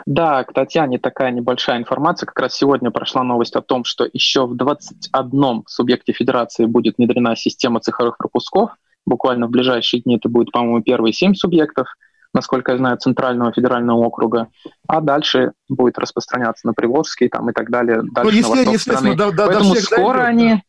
Да, 0.07 0.45
к 0.45 0.53
Татьяне 0.53 0.99
такая 0.99 1.31
небольшая 1.31 1.79
информация. 1.79 2.27
Как 2.27 2.39
раз 2.39 2.55
сегодня 2.55 2.91
прошла 2.91 3.23
новость 3.23 3.57
о 3.57 3.63
том, 3.63 3.85
что 3.85 4.09
еще 4.13 4.47
в 4.47 4.57
21 4.57 5.65
субъекте 5.67 6.13
федерации 6.13 6.65
будет 6.67 6.99
внедрена 6.99 7.37
система 7.37 7.81
цифровых 7.81 8.19
пропусков. 8.19 8.71
Буквально 9.07 9.47
в 9.47 9.51
ближайшие 9.51 10.03
дни 10.03 10.17
это 10.17 10.29
будет, 10.29 10.51
по-моему, 10.51 10.83
первые 10.83 11.13
семь 11.13 11.35
субъектов, 11.35 11.89
насколько 12.33 12.73
я 12.73 12.79
знаю, 12.79 12.97
Центрального 12.97 13.53
федерального 13.53 13.99
округа. 13.99 14.49
А 14.89 15.01
дальше 15.01 15.53
будет 15.69 15.99
распространяться 15.99 16.67
на 16.67 16.73
Приволжский 16.73 17.29
там, 17.29 17.51
и 17.51 17.53
так 17.53 17.71
далее. 17.71 18.03
Ну, 18.03 18.13
дальше 18.13 18.43
ну, 18.43 18.55
на 18.55 18.57
восток 18.57 18.81
страны. 18.81 19.17
Да, 19.17 19.31
да, 19.31 19.47
Поэтому 19.47 19.75
скоро 19.75 20.25
дойдет, 20.25 20.29
они 20.29 20.63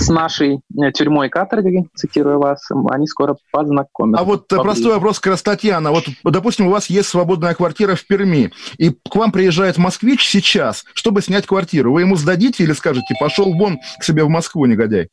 с 0.00 0.08
нашей 0.08 0.60
э, 0.76 0.92
тюрьмой 0.92 1.28
каторги, 1.28 1.86
цитирую 1.94 2.38
вас, 2.38 2.66
они 2.90 3.06
скоро 3.06 3.36
познакомятся. 3.52 4.22
А 4.22 4.24
вот 4.24 4.48
поближе. 4.48 4.64
простой 4.64 4.94
вопрос 4.94 5.20
как 5.20 5.32
раз 5.32 5.42
Татьяна. 5.42 5.90
Вот, 5.90 6.04
допустим, 6.24 6.66
у 6.66 6.70
вас 6.70 6.88
есть 6.88 7.08
свободная 7.08 7.54
квартира 7.54 7.94
в 7.94 8.06
Перми, 8.06 8.50
и 8.78 8.90
к 8.90 9.14
вам 9.14 9.30
приезжает 9.30 9.78
москвич 9.78 10.26
сейчас, 10.26 10.84
чтобы 10.94 11.22
снять 11.22 11.46
квартиру. 11.46 11.92
Вы 11.92 12.02
ему 12.02 12.16
сдадите 12.16 12.64
или 12.64 12.72
скажете, 12.72 13.14
пошел 13.20 13.52
вон 13.52 13.78
к 13.98 14.04
себе 14.04 14.24
в 14.24 14.28
Москву, 14.28 14.64
негодяй? 14.66 15.08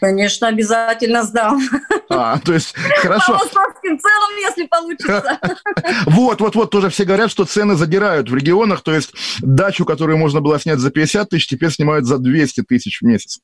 Конечно, 0.00 0.48
обязательно 0.48 1.22
сдам. 1.22 1.60
А, 2.08 2.38
то 2.38 2.54
есть, 2.54 2.72
хорошо. 3.02 3.32
По 3.32 3.38
московским 3.44 3.98
ценам, 3.98 4.36
если 4.38 4.66
получится. 4.66 5.40
Вот, 6.06 6.40
вот, 6.40 6.54
вот, 6.54 6.70
тоже 6.70 6.88
все 6.88 7.04
говорят, 7.04 7.32
что 7.32 7.44
цены 7.44 7.74
задирают 7.74 8.30
в 8.30 8.34
регионах, 8.34 8.82
то 8.82 8.94
есть 8.94 9.12
дачу, 9.40 9.84
которую 9.84 10.16
можно 10.16 10.40
было 10.40 10.58
снять 10.60 10.78
за 10.78 10.90
50 10.90 11.28
тысяч, 11.28 11.48
теперь 11.48 11.70
снимают 11.70 12.06
за 12.06 12.18
200 12.18 12.62
тысяч 12.62 13.00
в 13.00 13.04
месяц. 13.04 13.40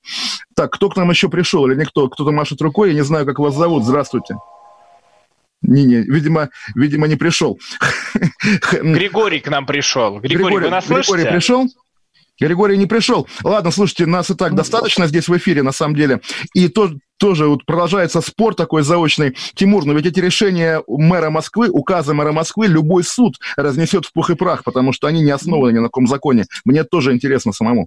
Так, 0.55 0.71
кто 0.73 0.89
к 0.89 0.97
нам 0.97 1.11
еще 1.11 1.29
пришел 1.29 1.67
или 1.67 1.75
никто? 1.75 2.09
Кто-то 2.09 2.31
машет 2.31 2.61
рукой, 2.63 2.91
я 2.91 2.95
не 2.95 3.03
знаю, 3.03 3.27
как 3.27 3.41
вас 3.41 3.55
зовут. 3.55 3.85
Здравствуйте. 3.85 4.37
Не-не, 5.63 6.03
видимо, 6.03 6.51
видимо, 6.75 7.09
не 7.09 7.17
пришел. 7.17 7.59
Григорий 8.73 9.41
к 9.41 9.49
нам 9.49 9.67
пришел. 9.67 10.21
Григорий, 10.21 10.45
Григорий 10.45 10.65
вы 10.67 10.71
нас 10.71 10.85
Григорий 10.85 11.05
слышите? 11.05 11.31
пришел? 11.31 11.67
Григорий 12.43 12.77
не 12.77 12.87
пришел. 12.87 13.27
Ладно, 13.43 13.71
слушайте, 13.71 14.07
нас 14.07 14.31
и 14.31 14.35
так 14.35 14.55
достаточно 14.55 15.07
здесь 15.07 15.29
в 15.29 15.37
эфире, 15.37 15.63
на 15.63 15.73
самом 15.73 15.95
деле. 15.95 16.21
И 16.55 16.69
то, 16.69 16.91
тоже 17.23 17.47
вот 17.47 17.65
продолжается 17.65 18.21
спор 18.21 18.57
такой 18.57 18.83
заочный. 18.83 19.37
Тимур, 19.55 19.85
но 19.85 19.93
ведь 19.93 20.07
эти 20.07 20.19
решения 20.19 20.83
мэра 20.89 21.31
Москвы, 21.31 21.69
указы 21.71 22.15
мэра 22.15 22.33
Москвы, 22.33 22.67
любой 22.67 23.05
суд 23.05 23.37
разнесет 23.57 24.07
в 24.07 24.13
пух 24.13 24.31
и 24.31 24.35
прах, 24.35 24.65
потому 24.65 24.93
что 24.93 25.07
они 25.07 25.23
не 25.23 25.31
основаны 25.31 25.73
ни 25.73 25.79
на 25.79 25.85
каком 25.85 26.09
законе. 26.09 26.47
Мне 26.65 26.83
тоже 26.83 27.13
интересно 27.13 27.53
самому. 27.53 27.87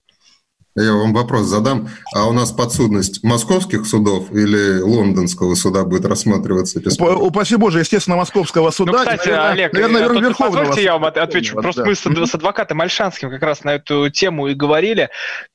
Я 0.77 0.91
вам 0.91 1.13
вопрос 1.13 1.45
задам. 1.45 1.87
А 2.13 2.27
у 2.27 2.33
нас 2.33 2.51
подсудность 2.51 3.23
московских 3.23 3.85
судов 3.85 4.29
или 4.33 4.81
лондонского 4.81 5.55
суда 5.55 5.85
будет 5.85 6.03
рассматриваться? 6.03 6.81
Упаси 6.99 7.55
Боже, 7.55 7.79
естественно, 7.79 8.17
московского 8.17 8.71
суда. 8.71 8.91
Ну, 8.91 8.97
кстати, 8.97 9.29
наверное, 9.29 9.51
Олег, 9.51 9.73
наверное, 9.73 10.01
я, 10.01 10.19
Верховного 10.19 10.59
позвольте 10.59 10.83
я 10.83 10.97
вам 10.97 11.05
отвечу. 11.05 11.55
Просто 11.55 11.83
да. 11.83 11.87
мы 11.87 11.95
с, 11.95 12.31
с 12.31 12.35
адвокатом 12.35 12.81
Альшанским 12.81 13.29
как 13.29 13.41
раз 13.41 13.63
на 13.63 13.75
эту 13.75 14.09
тему 14.09 14.49
и 14.49 14.53
говорили. 14.53 15.09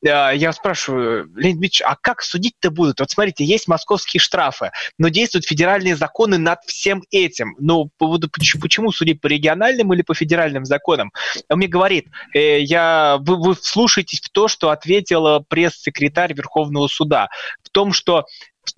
А, 0.09 0.31
я 0.31 0.55
спрашиваю, 0.55 1.31
Леонид 1.37 1.59
Ильич, 1.59 1.83
а 1.85 1.97
как 2.01 2.23
судить-то 2.23 2.71
будут? 2.71 3.01
Вот 3.01 3.11
смотрите, 3.11 3.45
есть 3.45 3.69
московские 3.69 4.23
штрафы, 4.23 4.71
но 4.97 5.09
действуют 5.09 5.45
федеральные 5.45 5.97
законы 5.97 6.39
над 6.39 6.61
всем 6.65 7.05
этим. 7.11 7.57
Ну, 7.59 7.91
почему, 7.99 8.63
почему 8.63 8.91
судить 8.91 9.21
по 9.21 9.27
региональным 9.27 9.93
или 9.93 10.01
по 10.01 10.15
федеральным 10.15 10.65
законам? 10.65 11.13
Он 11.51 11.59
мне 11.59 11.69
говорит, 11.69 12.07
э, 12.33 12.61
я, 12.63 13.19
вы, 13.21 13.37
вы 13.37 13.55
слушаетесь 13.61 14.23
в 14.23 14.31
то, 14.31 14.49
что 14.49 14.71
ответил 14.71 15.10
ответила 15.11 15.45
пресс-секретарь 15.49 16.35
Верховного 16.35 16.89
суда 16.89 17.29
в 17.63 17.71
том, 17.71 17.93
что 17.93 18.27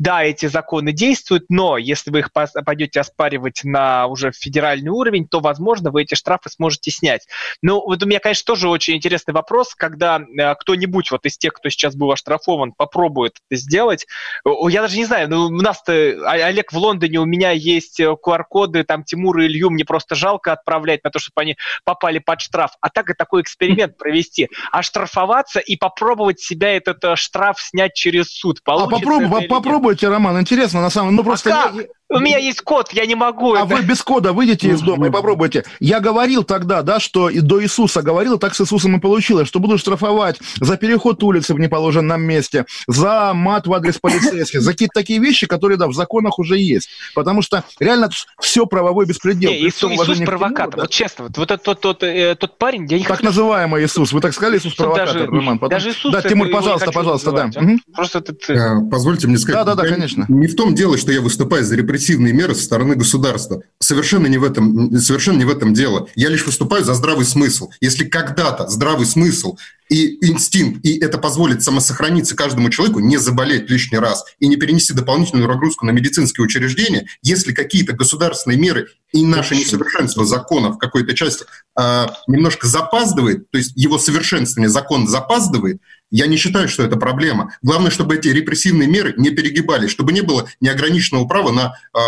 да, 0.03 0.25
эти 0.25 0.47
законы 0.47 0.93
действуют, 0.93 1.45
но 1.49 1.79
если 1.79 2.11
вы 2.11 2.21
их 2.21 2.31
пойдете 2.33 2.99
оспаривать 2.99 3.61
на 3.63 4.09
уже 4.09 4.33
федеральный 4.33 4.91
уровень, 4.91 5.29
то, 5.29 5.39
возможно, 5.39 5.93
вы 5.93 6.03
эти 6.03 6.17
штрафы 6.17 6.51
сможете 6.51 6.91
снять. 6.91 7.29
Ну, 7.63 7.81
вот 7.81 8.03
у 8.03 8.07
меня, 8.07 8.19
конечно, 8.19 8.45
тоже 8.45 8.69
очень 8.69 8.97
интересный 8.97 9.33
вопрос, 9.33 9.77
когда 9.77 10.19
э, 10.19 10.55
кто-нибудь 10.57 11.13
вот 11.13 11.25
из 11.25 11.39
тех, 11.39 11.53
кто 11.53 11.69
сейчас 11.69 11.95
был 11.95 12.11
оштрафован, 12.11 12.73
попробует 12.73 13.37
это 13.49 13.61
сделать. 13.61 14.07
Я 14.45 14.83
даже 14.83 14.97
не 14.97 15.05
знаю, 15.05 15.31
ну, 15.31 15.47
у 15.47 15.51
нас-то, 15.51 15.93
а, 15.93 16.33
Олег, 16.33 16.73
в 16.73 16.77
Лондоне 16.77 17.21
у 17.21 17.25
меня 17.25 17.53
есть 17.53 18.01
QR-коды, 18.01 18.81
э, 18.81 18.85
там, 18.85 19.05
Тимура 19.05 19.45
и 19.45 19.47
Илью, 19.47 19.71
мне 19.71 19.85
просто 19.85 20.17
жалко 20.17 20.51
отправлять 20.51 21.05
на 21.05 21.11
то, 21.11 21.21
чтобы 21.21 21.43
они 21.43 21.57
попали 21.85 22.19
под 22.19 22.41
штраф. 22.41 22.73
А 22.81 22.91
так 22.91 23.09
и 23.11 23.15
такой 23.15 23.43
эксперимент 23.43 23.97
провести. 23.97 24.49
Оштрафоваться 24.73 25.61
и 25.61 25.77
попробовать 25.77 26.41
себя 26.41 26.77
этот 26.77 27.05
э, 27.05 27.15
штраф 27.15 27.61
снять 27.61 27.95
через 27.95 28.33
суд. 28.33 28.59
А 28.65 28.73
Получится 28.73 28.97
а 28.97 28.99
попробуй, 28.99 29.49
попробуй 29.49 29.92
попробуйте, 29.93 30.09
Роман, 30.09 30.41
интересно, 30.41 30.81
на 30.81 30.91
самом 30.91 31.11
деле. 31.11 31.17
Ну, 31.19 31.25
просто 31.25 31.51
а 31.51 31.73
как? 31.73 31.87
У 32.13 32.19
меня 32.19 32.37
есть 32.37 32.61
код, 32.61 32.93
я 32.93 33.07
не 33.07 33.15
могу. 33.15 33.55
А 33.55 33.65
это. 33.65 33.75
вы 33.75 33.83
без 33.83 34.03
кода 34.03 34.35
выйдете 34.35 34.69
из 34.69 34.83
дома 34.83 35.07
и 35.07 35.11
попробуйте. 35.11 35.65
Я 35.81 35.99
говорил 35.99 36.45
тогда, 36.45 36.83
да, 36.83 37.01
что 37.01 37.31
и 37.31 37.41
до 37.41 37.63
Иисуса 37.63 38.03
говорил, 38.03 38.39
так 38.39 38.55
с 38.55 38.61
Иисусом 38.61 38.97
и 38.97 39.01
получилось, 39.01 39.49
что 39.49 39.61
буду 39.61 39.79
штрафовать 39.79 40.39
за 40.61 40.77
переход 40.77 41.23
улицы 41.23 41.55
в 41.55 41.59
неположенном 41.59 42.21
месте, 42.21 42.67
за 42.87 43.33
мат 43.33 43.67
в 43.67 43.73
адрес 43.73 43.99
полицейских, 43.99 44.61
за 44.61 44.73
какие-то 44.73 44.93
такие 45.01 45.21
вещи, 45.21 45.47
которые, 45.47 45.79
да, 45.79 45.89
в 45.89 45.95
законах 45.95 46.39
уже 46.39 46.59
есть. 46.59 46.91
Потому 47.15 47.41
что 47.41 47.65
реально 47.81 48.11
все 48.41 48.67
правовой 48.67 49.07
беспредел. 49.07 49.51
Не, 49.51 49.67
Иисус, 49.67 49.91
Иисус 49.93 50.19
провокатор. 50.19 50.77
Да? 50.77 50.83
Вот 50.83 50.91
честно, 50.91 51.25
вот, 51.25 51.39
вот 51.39 51.51
этот 51.51 51.65
тот, 51.65 51.81
тот, 51.81 52.03
э, 52.03 52.37
тот 52.39 52.59
парень, 52.59 52.87
я 52.91 52.99
не 52.99 53.05
Так 53.05 53.17
хочу... 53.17 53.25
называемый 53.25 53.85
Иисус. 53.85 54.13
Вы 54.13 54.21
так 54.21 54.35
сказали, 54.35 54.59
Иисус 54.59 54.75
провокатор, 54.75 55.15
даже, 55.15 55.27
Роман? 55.27 55.59
Потом... 55.59 55.71
Даже 55.71 55.91
Иисус 55.91 56.13
да, 56.13 56.21
Тимур, 56.21 56.51
пожалуйста, 56.51 56.93
пожалуйста, 56.93 57.31
называть, 57.31 57.55
да. 57.55 57.61
Угу. 57.61 57.79
Просто 57.95 58.19
этот... 58.19 58.51
Э, 58.51 58.77
позвольте 58.91 59.29
мне 59.29 59.39
сказать. 59.39 59.65
Да, 59.65 59.75
да, 59.75 59.83
да, 59.83 59.89
конечно. 59.89 60.27
Не 60.29 60.47
в 60.47 60.57
том 60.57 60.75
дело, 60.75 60.99
что 60.99 61.11
я 61.11 61.23
выступаю 61.23 61.65
за 61.65 61.77
репрессивные 62.03 62.33
меры 62.33 62.55
со 62.55 62.65
стороны 62.65 62.97
государства. 62.97 63.63
Совершенно 63.79 64.27
не 64.27 64.39
в 64.39 64.45
этом, 64.45 64.99
совершенно 64.99 65.39
не 65.39 65.45
в 65.45 65.51
этом 65.51 65.73
дело. 65.73 66.09
Я 66.17 66.29
лишь 66.29 66.45
выступаю 66.45 66.85
за 66.85 66.95
здравый 66.95 67.25
смысл. 67.25 67.71
Если 67.81 68.05
когда-то 68.05 68.69
здравый 68.69 69.07
смысл 69.07 69.57
и 69.89 70.19
инстинкт, 70.27 70.85
и 70.85 70.99
это 70.99 71.19
позволит 71.19 71.63
самосохраниться 71.63 72.35
каждому 72.35 72.71
человеку, 72.71 73.01
не 73.01 73.19
заболеть 73.19 73.71
лишний 73.71 73.99
раз 73.99 74.25
и 74.41 74.49
не 74.49 74.57
перенести 74.57 74.95
дополнительную 74.95 75.49
нагрузку 75.49 75.87
на 75.87 75.91
медицинские 75.91 76.45
учреждения, 76.45 77.07
если 77.23 77.53
какие-то 77.53 77.93
государственные 77.93 78.59
меры 78.59 78.89
и 79.13 79.25
наше 79.25 79.55
несовершенство 79.55 80.25
закона 80.25 80.73
в 80.73 80.79
какой-то 80.79 81.15
части 81.15 81.45
э, 81.79 82.07
немножко 82.27 82.67
запаздывает, 82.67 83.51
то 83.51 83.59
есть 83.59 83.73
его 83.77 83.99
совершенствование 83.99 84.71
закон 84.71 85.07
запаздывает, 85.07 85.81
я 86.13 86.27
не 86.27 86.37
считаю, 86.37 86.69
что 86.69 86.85
это 86.85 86.97
проблема. 86.97 87.57
Главное, 87.63 87.91
чтобы 87.91 88.17
эти 88.17 88.29
репрессивные 88.29 88.89
меры 88.89 89.15
не 89.17 89.31
перегибались, 89.31 89.91
чтобы 89.91 90.13
не 90.13 90.21
было 90.21 90.47
неограниченного 90.61 91.27
права 91.27 91.51
на 91.51 91.75
э, 91.95 91.99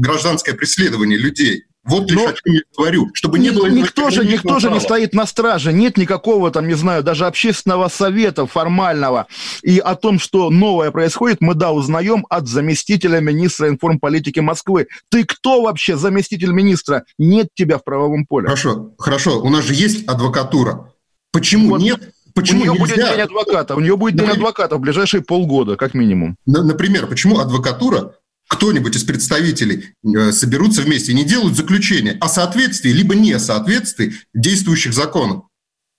гражданское 0.00 0.52
преследование 0.52 1.16
людей. 1.16 1.64
Вот 1.84 2.10
лишь 2.10 2.20
Но... 2.20 2.28
о 2.28 2.32
чем 2.32 2.52
я 2.52 2.60
говорю, 2.76 3.10
чтобы 3.14 3.38
не 3.38 3.50
было... 3.50 3.66
Никто 3.66 4.10
же, 4.10 4.24
никто 4.24 4.58
же 4.58 4.70
не 4.70 4.80
стоит 4.80 5.14
на 5.14 5.24
страже, 5.24 5.72
нет 5.72 5.96
никакого 5.96 6.50
там, 6.50 6.66
не 6.66 6.74
знаю, 6.74 7.04
даже 7.04 7.26
общественного 7.26 7.86
совета 7.86 8.46
формального. 8.46 9.28
И 9.62 9.78
о 9.78 9.94
том, 9.94 10.18
что 10.18 10.50
новое 10.50 10.90
происходит, 10.90 11.40
мы, 11.40 11.54
да, 11.54 11.70
узнаем 11.70 12.26
от 12.28 12.48
заместителя 12.48 13.20
министра 13.20 13.68
информполитики 13.68 14.40
Москвы. 14.40 14.88
Ты 15.08 15.24
кто 15.24 15.62
вообще, 15.62 15.96
заместитель 15.96 16.50
министра? 16.50 17.04
Нет 17.18 17.50
тебя 17.54 17.78
в 17.78 17.84
правовом 17.84 18.26
поле. 18.26 18.46
Хорошо, 18.46 18.90
хорошо, 18.98 19.40
у 19.40 19.48
нас 19.48 19.64
же 19.64 19.74
есть 19.74 20.08
адвокатура. 20.08 20.92
Почему 21.30 21.70
вот. 21.70 21.80
нет 21.80 22.10
Почему 22.36 22.60
у 22.60 22.64
нее 22.64 22.72
нельзя? 22.72 22.94
будет 22.94 22.96
день 22.96 23.20
адвоката. 23.22 23.74
У 23.74 23.80
нее 23.80 23.96
будет 23.96 24.16
день 24.16 24.28
адвоката 24.28 24.76
в 24.76 24.80
ближайшие 24.80 25.22
полгода, 25.22 25.76
как 25.76 25.94
минимум. 25.94 26.36
Например, 26.44 27.06
почему 27.06 27.38
адвокатура 27.38 28.12
кто-нибудь 28.48 28.94
из 28.94 29.04
представителей 29.04 29.94
э, 30.04 30.32
соберутся 30.32 30.82
вместе 30.82 31.12
и 31.12 31.14
не 31.14 31.24
делают 31.24 31.56
заключение 31.56 32.16
о 32.20 32.28
соответствии 32.28 32.90
либо 32.90 33.14
несоответствии 33.14 34.14
действующих 34.34 34.92
законов? 34.92 35.44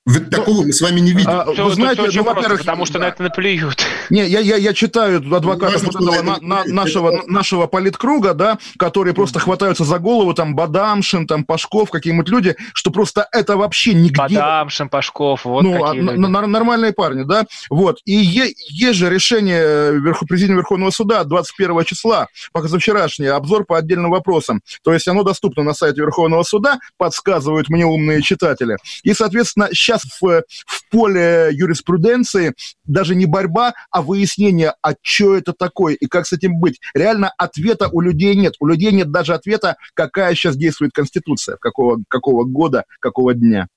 Вы, 0.08 0.22
ну, 0.22 0.30
такого 0.30 0.64
мы 0.64 0.72
с 0.72 0.80
вами 0.80 1.02
не 1.02 1.12
видим. 1.12 1.30
А, 1.30 1.44
вы 1.44 1.74
знаете, 1.74 2.02
ну, 2.14 2.24
во-первых, 2.24 2.60
потому 2.60 2.86
что 2.86 2.94
да. 2.94 3.00
на 3.00 3.10
это 3.10 3.24
наплюют. 3.24 3.78
Не, 4.10 4.26
я, 4.26 4.40
я, 4.40 4.56
я 4.56 4.74
читаю 4.74 5.18
адвокатов 5.18 5.84
ну, 5.84 5.90
вот 5.92 6.02
этого 6.02 6.22
на, 6.24 6.38
на, 6.40 6.64
нашего, 6.64 7.24
нашего 7.28 7.68
политкруга, 7.68 8.34
да, 8.34 8.58
которые 8.80 9.14
просто 9.14 9.40
хватаются 9.40 9.84
за 9.84 10.00
голову, 10.00 10.34
там, 10.34 10.56
Бадамшин, 10.56 11.28
там, 11.28 11.44
Пашков, 11.44 11.90
какие-нибудь 11.90 12.30
люди, 12.30 12.56
что 12.74 12.90
просто 12.90 13.28
это 13.34 13.58
вообще 13.58 13.94
нигде... 13.94 14.18
Бадамшин, 14.18 14.88
Пашков, 14.88 15.44
вот 15.44 15.64
ну, 15.64 15.74
какие 15.74 16.10
а, 16.10 16.14
люди. 16.14 16.20
нормальные 16.20 16.94
парни, 16.94 17.24
да, 17.24 17.46
вот. 17.70 18.00
И 18.06 18.14
е, 18.16 18.54
есть 18.70 18.98
же 18.98 19.10
решение 19.10 20.00
Верху, 20.00 20.26
президента 20.26 20.60
Верховного 20.60 20.92
суда 20.92 21.26
21 21.26 21.84
числа, 21.84 22.28
пока 22.54 22.70
за 22.70 22.80
вчерашнее, 22.80 23.34
обзор 23.34 23.66
по 23.66 23.78
отдельным 23.78 24.12
вопросам. 24.12 24.62
То 24.84 24.94
есть 24.94 25.08
оно 25.10 25.24
доступно 25.24 25.64
на 25.64 25.74
сайте 25.74 26.00
Верховного 26.00 26.44
суда, 26.44 26.80
подсказывают 26.98 27.68
мне 27.68 27.86
умные 27.86 28.22
читатели. 28.22 28.78
И, 29.04 29.14
соответственно, 29.14 29.68
сейчас 29.74 29.97
в, 30.04 30.44
в 30.66 30.90
поле 30.90 31.50
юриспруденции 31.52 32.54
даже 32.86 33.16
не 33.16 33.26
борьба, 33.26 33.74
а 33.92 34.02
выяснение, 34.02 34.74
а 34.82 34.94
что 35.02 35.36
это 35.36 35.54
такое 35.54 35.96
и 35.96 36.08
как 36.08 36.28
с 36.28 36.34
этим 36.34 36.60
быть. 36.60 36.80
Реально 36.94 37.32
ответа 37.38 37.90
у 37.92 38.02
людей 38.02 38.36
нет. 38.36 38.56
У 38.60 38.68
людей 38.68 38.92
нет 38.92 39.12
даже 39.12 39.34
ответа, 39.34 39.78
какая 39.94 40.36
сейчас 40.36 40.56
действует 40.56 40.92
Конституция, 40.94 41.58
какого, 41.58 42.00
какого 42.08 42.44
года, 42.44 42.86
какого 43.00 43.34
дня. 43.34 43.68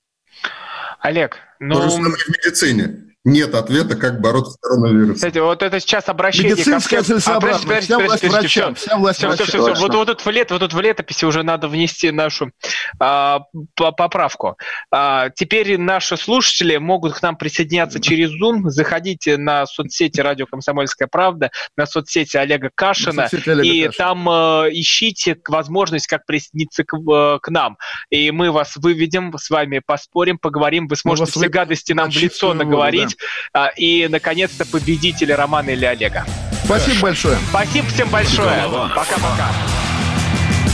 Олег, 1.01 1.37
ну... 1.59 1.75
То 1.75 1.83
же 1.83 1.91
самое 1.91 2.15
в 2.15 2.29
медицине 2.29 3.10
нет 3.25 3.55
ответа, 3.55 3.97
как 3.97 4.21
бороться 4.21 4.53
с 4.53 4.57
коронавирусом. 4.57 5.15
Кстати, 5.15 5.39
вот 5.39 5.63
это 5.63 5.79
сейчас 5.79 6.09
обращение... 6.09 6.53
Медицинская 6.53 7.03
целесообразность. 7.03 7.85
Вся 7.85 7.99
власть 7.99 8.25
врачам. 8.25 8.75
Вся 8.75 8.97
власть 8.97 9.19
все, 9.19 9.31
все, 9.33 9.45
все, 9.45 9.59
все. 9.59 9.81
Вот, 9.81 9.95
вот, 9.95 10.07
тут 10.07 10.25
в 10.25 10.31
лет, 10.31 10.51
вот 10.51 10.61
тут 10.61 10.73
в 10.73 10.81
летописи 10.81 11.27
уже 11.27 11.43
надо 11.43 11.69
внести 11.69 12.11
нашу 12.11 12.51
а, 12.99 13.41
поправку. 13.75 14.57
А, 14.91 15.29
теперь 15.31 15.77
наши 15.77 16.17
слушатели 16.17 16.79
могут 16.79 17.13
к 17.15 17.23
нам 17.23 17.37
присоединяться 17.37 18.01
через 18.01 18.31
Zoom. 18.31 18.71
Заходите 18.71 19.37
на 19.37 19.67
соцсети 19.67 20.21
«Радио 20.21 20.47
Комсомольская 20.47 21.07
правда», 21.07 21.51
на 21.77 21.85
соцсети 21.85 22.39
Олега 22.39 22.71
Кашина, 22.75 23.29
соцсети 23.29 23.51
Олега 23.51 23.69
и 23.69 23.87
Кашина. 23.87 24.07
там 24.07 24.29
а, 24.29 24.67
ищите 24.71 25.37
возможность, 25.47 26.07
как 26.07 26.25
присоединиться 26.25 26.85
к, 26.85 26.95
а, 26.95 27.39
к 27.39 27.51
нам. 27.51 27.77
И 28.09 28.31
мы 28.31 28.51
вас 28.51 28.77
выведем, 28.77 29.37
с 29.37 29.51
вами 29.51 29.83
поспорим, 29.85 30.39
поговорим. 30.39 30.89
Вы 30.89 30.97
сможете 30.97 31.31
все 31.31 31.49
гадости 31.49 31.93
нам 31.93 32.11
в 32.11 32.17
лицо 32.17 32.55
наговорить. 32.55 33.10
Да 33.10 33.10
обсудить. 33.11 33.19
Да. 33.53 33.69
И, 33.77 34.09
наконец-то, 34.09 34.65
победители 34.67 35.33
Романа 35.33 35.71
или 35.71 35.85
Олега. 35.85 36.25
Спасибо 36.65 37.01
большое. 37.01 37.39
Спасибо 37.51 37.89
всем 37.89 38.09
большое. 38.09 38.69
Пока-пока. 38.95 39.51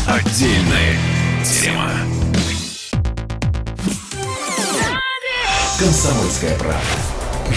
Отдельная 0.07 0.97
тема. 1.45 1.91
Комсомольская 5.79 6.57
правда. 6.59 6.81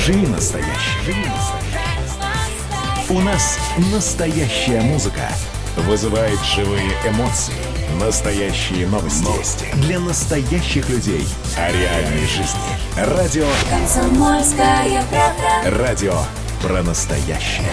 Живи 0.05 0.27
настоящий. 0.27 0.69
Живи 1.05 1.25
настоящий. 1.25 3.09
У 3.09 3.19
нас 3.21 3.57
настоящая 3.91 4.82
музыка 4.82 5.32
вызывает 5.77 6.39
живые 6.55 6.91
эмоции. 7.07 7.55
Настоящие 7.97 8.87
новости. 8.87 9.23
новости. 9.23 9.65
Для 9.75 9.99
настоящих 9.99 10.89
людей. 10.89 11.27
О 11.57 11.71
реальной 11.71 12.25
жизни. 12.27 12.59
Радио. 12.95 13.47
Комсомольская 13.69 15.03
правда. 15.09 15.77
Радио 15.83 16.13
про 16.61 16.83
настоящее. 16.83 17.67